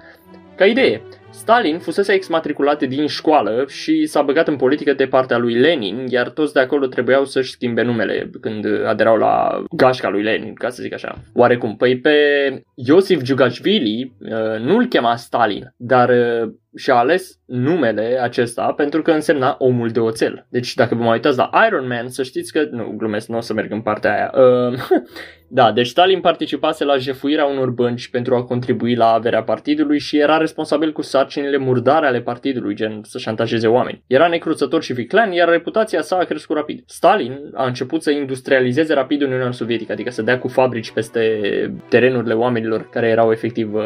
Ca 0.54 0.64
idee, 0.64 1.02
Stalin 1.32 1.78
fusese 1.78 2.12
exmatriculat 2.12 2.82
din 2.82 3.06
școală 3.06 3.64
și 3.68 4.06
s-a 4.06 4.22
băgat 4.22 4.48
în 4.48 4.56
politică 4.56 4.92
de 4.92 5.06
partea 5.06 5.38
lui 5.38 5.54
Lenin, 5.54 6.06
iar 6.08 6.28
toți 6.28 6.52
de 6.52 6.60
acolo 6.60 6.86
trebuiau 6.86 7.24
să-și 7.24 7.50
schimbe 7.50 7.82
numele 7.82 8.30
când 8.40 8.66
aderau 8.86 9.16
la 9.16 9.64
gașca 9.70 10.08
lui 10.08 10.22
Lenin, 10.22 10.54
ca 10.54 10.68
să 10.68 10.82
zic 10.82 10.92
așa. 10.92 11.18
Oarecum, 11.34 11.76
păi 11.76 11.98
pe 11.98 12.16
Iosif 12.74 13.22
Giugashvili 13.22 14.12
uh, 14.20 14.60
nu-l 14.60 14.86
chema 14.86 15.16
Stalin, 15.16 15.74
dar 15.76 16.08
uh, 16.08 16.52
și-a 16.76 16.94
ales 16.94 17.38
numele 17.46 18.18
acesta 18.22 18.72
pentru 18.76 19.02
că 19.02 19.10
însemna 19.10 19.56
omul 19.58 19.88
de 19.88 20.00
oțel. 20.00 20.46
Deci 20.48 20.74
dacă 20.74 20.94
vă 20.94 21.02
mai 21.02 21.12
uitați 21.12 21.36
la 21.36 21.50
Iron 21.66 21.86
Man, 21.86 22.08
să 22.08 22.22
știți 22.22 22.52
că, 22.52 22.68
nu, 22.70 22.94
glumesc, 22.96 23.28
nu 23.28 23.36
o 23.36 23.40
să 23.40 23.52
merg 23.52 23.72
în 23.72 23.80
partea 23.80 24.14
aia. 24.14 24.44
Uh, 24.44 24.78
da, 25.48 25.72
deci 25.72 25.86
Stalin 25.86 26.20
participase 26.20 26.84
la 26.84 26.96
jefuirea 26.96 27.44
unor 27.44 27.70
bănci 27.70 28.08
pentru 28.08 28.34
a 28.34 28.44
contribui 28.44 28.94
la 28.94 29.12
averea 29.12 29.42
partidului 29.42 29.98
și 29.98 30.18
era 30.18 30.36
responsabil 30.36 30.92
cu 30.92 31.02
sarcinile 31.22 31.56
murdare 31.56 32.06
ale 32.06 32.20
partidului, 32.20 32.74
gen 32.74 33.00
să 33.02 33.18
șantajeze 33.18 33.66
oameni. 33.66 34.02
Era 34.06 34.28
necruțător 34.28 34.82
și 34.82 34.92
viclean, 34.92 35.32
iar 35.32 35.48
reputația 35.48 36.00
sa 36.00 36.16
a 36.16 36.24
crescut 36.24 36.56
rapid. 36.56 36.82
Stalin 36.86 37.38
a 37.54 37.66
început 37.66 38.02
să 38.02 38.10
industrializeze 38.10 38.94
rapid 38.94 39.22
Uniunea 39.22 39.50
Sovietică, 39.50 39.92
adică 39.92 40.10
să 40.10 40.22
dea 40.22 40.38
cu 40.38 40.48
fabrici 40.48 40.90
peste 40.90 41.20
terenurile 41.88 42.34
oamenilor 42.34 42.88
care 42.90 43.08
erau 43.08 43.30
efectiv 43.30 43.74
uh, 43.74 43.82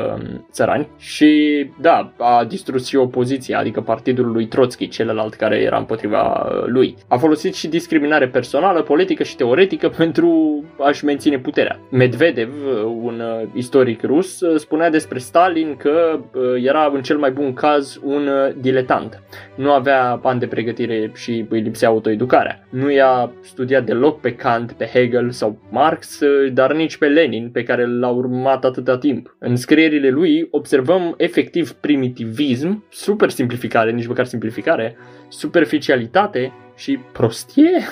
țărani 0.51 0.89
și, 0.99 1.31
da, 1.81 2.13
a 2.19 2.45
distrus 2.45 2.87
și 2.87 2.97
opoziția, 2.97 3.59
adică 3.59 3.81
partidul 3.81 4.33
lui 4.33 4.47
Trotsky, 4.47 4.89
celălalt 4.89 5.35
care 5.35 5.57
era 5.57 5.79
împotriva 5.79 6.23
uh, 6.23 6.65
lui. 6.67 6.97
A 7.09 7.17
folosit 7.17 7.55
și 7.55 7.69
discriminare 7.69 8.29
personală, 8.29 8.83
politică 8.83 9.23
și 9.23 9.37
teoretică 9.37 9.89
pentru 10.03 10.65
a-și 10.79 11.05
menține 11.05 11.39
puterea 11.39 11.55
puterea. 11.57 11.81
Medvedev, 11.91 12.53
un 13.03 13.21
uh, 13.21 13.49
istoric 13.55 14.03
rus, 14.03 14.41
uh, 14.41 14.59
spunea 14.59 14.91
despre 14.91 15.19
Stalin 15.19 15.77
că 15.77 16.21
uh, 16.35 16.65
era 16.65 16.91
în 16.95 17.03
cel 17.03 17.19
mai 17.19 17.26
bun 17.31 17.53
caz 17.53 18.01
un 18.03 18.29
diletant. 18.61 19.23
Nu 19.55 19.73
avea 19.73 20.21
ani 20.23 20.41
de 20.41 20.47
pregătire 20.47 21.11
și 21.15 21.47
îi 21.49 21.61
lipsea 21.61 21.89
autoeducarea. 21.89 22.67
Nu 22.71 22.91
i-a 22.91 23.33
studiat 23.43 23.85
deloc 23.85 24.21
pe 24.21 24.35
Kant, 24.35 24.73
pe 24.73 24.85
Hegel 24.85 25.31
sau 25.31 25.59
Marx, 25.71 26.19
dar 26.53 26.75
nici 26.75 26.97
pe 26.97 27.07
Lenin, 27.07 27.51
pe 27.51 27.63
care 27.63 27.87
l-a 27.87 28.09
urmat 28.09 28.65
atâta 28.65 28.99
timp. 28.99 29.37
În 29.39 29.57
scrierile 29.57 30.09
lui 30.09 30.49
observăm 30.51 31.15
efectiv 31.17 31.73
primitivism, 31.73 32.85
super 32.91 33.31
simplificare, 33.31 33.91
nici 33.91 34.07
măcar 34.07 34.25
simplificare, 34.25 34.97
superficialitate 35.29 36.53
și 36.77 36.99
prostie. 37.13 37.85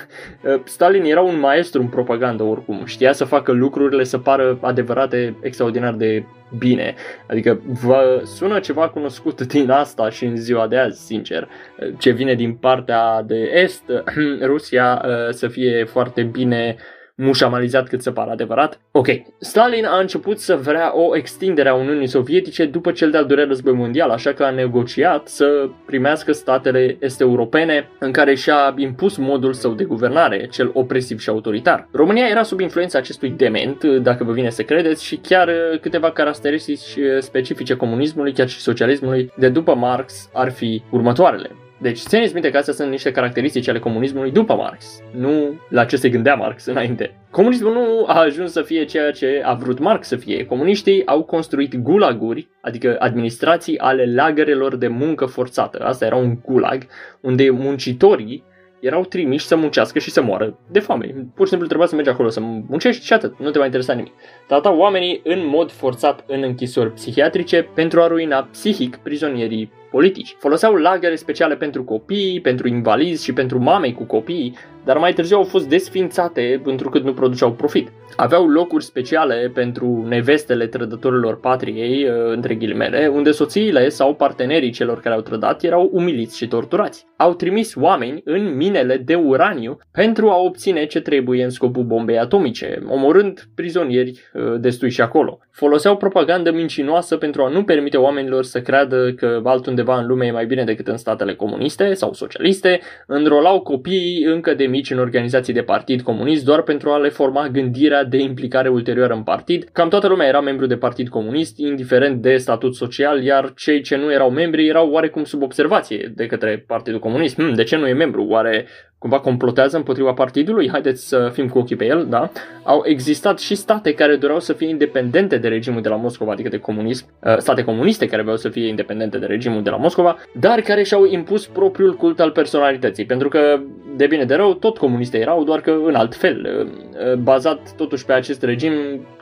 Uh, 0.43 0.61
Stalin 0.75 1.05
era 1.05 1.21
un 1.21 1.39
maestru 1.39 1.81
în 1.81 1.89
propagandă 1.89 2.43
oricum, 2.43 2.85
știa 2.85 3.13
să 3.13 3.25
facă 3.25 3.53
lucrurile 3.53 4.05
să 4.05 4.19
pară 4.19 4.59
adevărate 4.61 5.37
extraordinar 5.41 5.95
de 5.95 6.25
bine. 6.59 6.95
Adică 7.27 7.61
vă 7.83 8.23
sună 8.25 8.59
ceva 8.59 8.89
cunoscut 8.89 9.47
din 9.47 9.71
asta 9.71 10.11
și 10.11 10.25
în 10.25 10.37
ziua 10.37 10.67
de 10.67 10.79
azi, 10.79 11.07
sincer. 11.07 11.49
Uh, 11.79 11.95
ce 11.99 12.11
vine 12.11 12.35
din 12.35 12.55
partea 12.55 13.23
de 13.23 13.51
est, 13.55 13.83
Rusia 14.53 15.03
uh, 15.05 15.31
să 15.31 15.49
fie 15.49 15.85
foarte 15.85 16.23
bine 16.23 16.77
mușamalizat 17.17 17.89
cât 17.89 18.03
se 18.03 18.11
pare 18.11 18.31
adevărat. 18.31 18.81
Ok, 18.91 19.07
Stalin 19.39 19.85
a 19.85 19.99
început 19.99 20.39
să 20.39 20.57
vrea 20.57 20.97
o 20.97 21.17
extindere 21.17 21.69
a 21.69 21.75
Uniunii 21.75 22.07
Sovietice 22.07 22.65
după 22.65 22.93
cel 22.93 23.11
de-al 23.11 23.27
doilea 23.27 23.47
război 23.47 23.73
mondial, 23.73 24.11
așa 24.11 24.33
că 24.33 24.45
a 24.45 24.51
negociat 24.51 25.29
să 25.29 25.69
primească 25.87 26.33
statele 26.33 26.97
est-europene 27.01 27.89
în 27.99 28.13
care 28.13 28.35
și-a 28.35 28.75
impus 28.77 29.17
modul 29.17 29.53
său 29.53 29.73
de 29.73 29.85
guvernare, 29.85 30.47
cel 30.47 30.71
opresiv 30.75 31.19
și 31.19 31.29
autoritar. 31.29 31.89
România 31.93 32.27
era 32.27 32.43
sub 32.43 32.61
influența 32.61 32.99
acestui 32.99 33.31
dement, 33.31 33.85
dacă 33.85 34.25
vă 34.25 34.33
vine 34.33 34.51
să 34.51 34.63
credeți, 34.63 35.05
și 35.05 35.17
chiar 35.17 35.51
câteva 35.81 36.11
caracteristici 36.11 36.99
specifice 37.19 37.77
comunismului, 37.77 38.33
chiar 38.33 38.49
și 38.49 38.61
socialismului, 38.61 39.33
de 39.37 39.49
după 39.49 39.75
Marx 39.75 40.31
ar 40.33 40.51
fi 40.51 40.83
următoarele. 40.91 41.51
Deci 41.85 41.99
țineți 41.99 42.33
minte 42.33 42.51
că 42.51 42.57
astea 42.57 42.73
sunt 42.73 42.91
niște 42.91 43.11
caracteristici 43.11 43.69
ale 43.69 43.79
comunismului 43.79 44.31
după 44.31 44.55
Marx, 44.55 45.03
nu 45.17 45.61
la 45.69 45.85
ce 45.85 45.97
se 45.97 46.09
gândea 46.09 46.35
Marx 46.35 46.67
înainte. 46.67 47.15
Comunismul 47.31 47.73
nu 47.73 48.05
a 48.07 48.21
ajuns 48.21 48.53
să 48.53 48.63
fie 48.63 48.85
ceea 48.85 49.11
ce 49.11 49.43
a 49.45 49.55
vrut 49.55 49.79
Marx 49.79 50.07
să 50.07 50.17
fie. 50.17 50.47
Comuniștii 50.47 51.07
au 51.07 51.23
construit 51.23 51.77
gulaguri, 51.77 52.49
adică 52.61 52.97
administrații 52.99 53.79
ale 53.79 54.15
lagărelor 54.15 54.77
de 54.77 54.89
muncă 54.89 55.25
forțată. 55.25 55.85
Asta 55.85 56.05
era 56.05 56.17
un 56.17 56.37
gulag, 56.45 56.87
unde 57.21 57.51
muncitorii 57.51 58.45
erau 58.81 59.05
trimiși 59.05 59.47
să 59.47 59.57
muncească 59.57 59.99
și 59.99 60.11
să 60.11 60.23
moară 60.23 60.59
de 60.71 60.79
foame. 60.79 61.15
Pur 61.35 61.45
și 61.45 61.49
simplu 61.49 61.67
trebuia 61.67 61.89
să 61.89 61.95
mergi 61.95 62.11
acolo 62.11 62.29
să 62.29 62.41
muncești 62.41 63.05
și 63.05 63.13
atât, 63.13 63.39
nu 63.39 63.51
te 63.51 63.59
mai 63.59 63.67
interesa 63.67 63.93
nimic. 63.93 64.13
Tratau 64.47 64.79
oamenii 64.79 65.21
în 65.25 65.47
mod 65.47 65.71
forțat 65.71 66.25
în 66.27 66.43
închisori 66.43 66.93
psihiatrice 66.93 67.69
pentru 67.75 68.01
a 68.01 68.07
ruina 68.07 68.49
psihic 68.51 68.97
prizonierii 68.97 69.73
politici. 69.95 70.37
Foloseau 70.39 70.75
lagăre 70.75 71.15
speciale 71.15 71.57
pentru 71.57 71.85
copii, 71.85 72.41
pentru 72.41 72.69
invalizi 72.69 73.25
și 73.25 73.33
pentru 73.33 73.59
mame 73.59 73.93
cu 73.93 74.05
copii, 74.05 74.57
dar 74.85 74.99
mai 74.99 75.13
târziu 75.13 75.37
au 75.37 75.45
fost 75.45 75.69
desfințate 75.69 76.61
pentru 76.65 76.89
că 76.89 76.99
nu 76.99 77.15
produceau 77.15 77.53
profit. 77.53 77.89
Aveau 78.17 78.49
locuri 78.49 78.85
speciale 78.85 79.51
pentru 79.55 80.05
nevestele 80.09 80.67
trădătorilor 80.67 81.41
patriei, 81.41 82.09
uh, 82.09 82.33
între 82.35 82.55
ghilimele, 82.55 83.07
unde 83.07 83.31
soțiile 83.31 83.89
sau 83.89 84.15
partenerii 84.15 84.71
celor 84.71 85.01
care 85.01 85.15
au 85.15 85.21
trădat 85.21 85.63
erau 85.63 85.91
umiliți 85.93 86.37
și 86.37 86.49
torturați. 86.49 87.07
Au 87.17 87.35
trimis 87.35 87.75
oameni 87.75 88.21
în 88.25 88.57
minele 88.57 88.97
de 88.97 89.15
uraniu 89.15 89.79
pentru 89.93 90.29
a 90.31 90.37
obține 90.37 90.87
ce 90.87 91.01
trebuie 91.01 91.45
în 91.45 91.51
scopul 91.51 91.83
bombei 91.83 92.19
atomice, 92.19 92.83
omorând 92.89 93.49
prizonieri 93.55 94.21
uh, 94.33 94.55
destui 94.61 94.91
și 94.91 95.01
acolo. 95.01 95.39
Foloseau 95.51 95.97
propagandă 95.97 96.53
mincinoasă 96.53 97.17
pentru 97.17 97.43
a 97.43 97.49
nu 97.49 97.65
permite 97.65 97.97
oamenilor 97.97 98.45
să 98.45 98.61
creadă 98.61 99.13
că 99.13 99.41
altundeva 99.45 99.99
în 99.99 100.07
lume 100.07 100.27
e 100.27 100.31
mai 100.31 100.47
bine 100.47 100.65
decât 100.65 100.89
în 100.89 100.97
statele 100.97 101.35
comuniste 101.35 101.95
sau 101.95 102.13
socialiste, 102.13 102.81
înrolau 103.07 103.61
copiii 103.61 104.25
încă 104.25 104.55
de 104.55 104.67
mici 104.75 104.91
în 104.91 104.99
organizații 104.99 105.53
de 105.53 105.63
partid 105.63 106.03
comunist 106.03 106.45
doar 106.45 106.63
pentru 106.63 106.91
a 106.91 106.99
le 106.99 107.09
forma 107.09 107.49
gândirea 107.49 108.05
de 108.05 108.17
implicare 108.17 108.69
ulterioară 108.69 109.15
în 109.15 109.23
partid. 109.23 109.69
Cam 109.73 109.89
toată 109.89 110.09
lumea 110.09 110.27
era 110.27 110.41
membru 110.41 110.67
de 110.67 110.77
partid 110.77 111.09
comunist, 111.09 111.59
indiferent 111.59 112.23
de 112.23 112.37
statut 112.37 112.75
social, 112.75 113.23
iar 113.23 113.53
cei 113.57 113.81
ce 113.81 113.97
nu 113.97 114.13
erau 114.13 114.31
membri 114.31 114.69
erau 114.69 114.91
oarecum 114.91 115.25
sub 115.25 115.43
observație 115.43 116.13
de 116.15 116.27
către 116.27 116.65
Partidul 116.67 117.01
Comunist. 117.01 117.35
Hmm, 117.35 117.55
de 117.55 117.63
ce 117.63 117.77
nu 117.77 117.87
e 117.87 117.93
membru? 117.93 118.25
Oare 118.25 118.67
cumva 119.05 119.21
complotează 119.21 119.77
împotriva 119.77 120.13
partidului, 120.13 120.69
haideți 120.71 121.09
să 121.09 121.31
fim 121.33 121.49
cu 121.49 121.59
ochii 121.59 121.77
pe 121.77 121.85
el, 121.85 122.07
da? 122.09 122.31
Au 122.63 122.83
existat 122.87 123.39
și 123.39 123.55
state 123.55 123.95
care 123.95 124.17
doreau 124.17 124.41
să 124.41 124.53
fie 124.53 124.69
independente 124.69 125.37
de 125.37 125.49
regimul 125.49 125.83
de 125.83 125.89
la 125.89 125.97
Moscova, 125.97 126.33
adică 126.33 126.49
de 126.49 126.59
comunism, 126.59 127.07
uh, 127.21 127.37
state 127.39 127.65
comuniste 127.65 128.07
care 128.07 128.23
vreau 128.23 128.37
să 128.37 128.49
fie 128.49 128.69
independente 128.69 129.19
de 129.19 129.27
regimul 129.27 129.63
de 129.63 129.71
la 129.71 129.77
Moscova, 129.77 130.17
dar 130.33 130.61
care 130.61 130.83
și-au 130.83 131.05
impus 131.05 131.47
propriul 131.47 131.95
cult 131.95 132.21
al 132.21 132.31
personalității, 132.31 133.05
pentru 133.05 133.29
că, 133.29 133.61
de 133.97 134.07
bine 134.07 134.25
de 134.25 134.35
rău, 134.35 134.55
tot 134.55 134.79
comuniste 134.79 135.19
erau, 135.19 135.45
doar 135.45 135.61
că 135.61 135.77
în 135.85 135.95
alt 135.95 136.15
fel. 136.15 136.47
Uh, 136.47 136.67
uh, 136.67 137.15
bazat 137.15 137.75
totuși 137.77 138.05
pe 138.05 138.13
acest 138.13 138.43
regim 138.43 138.73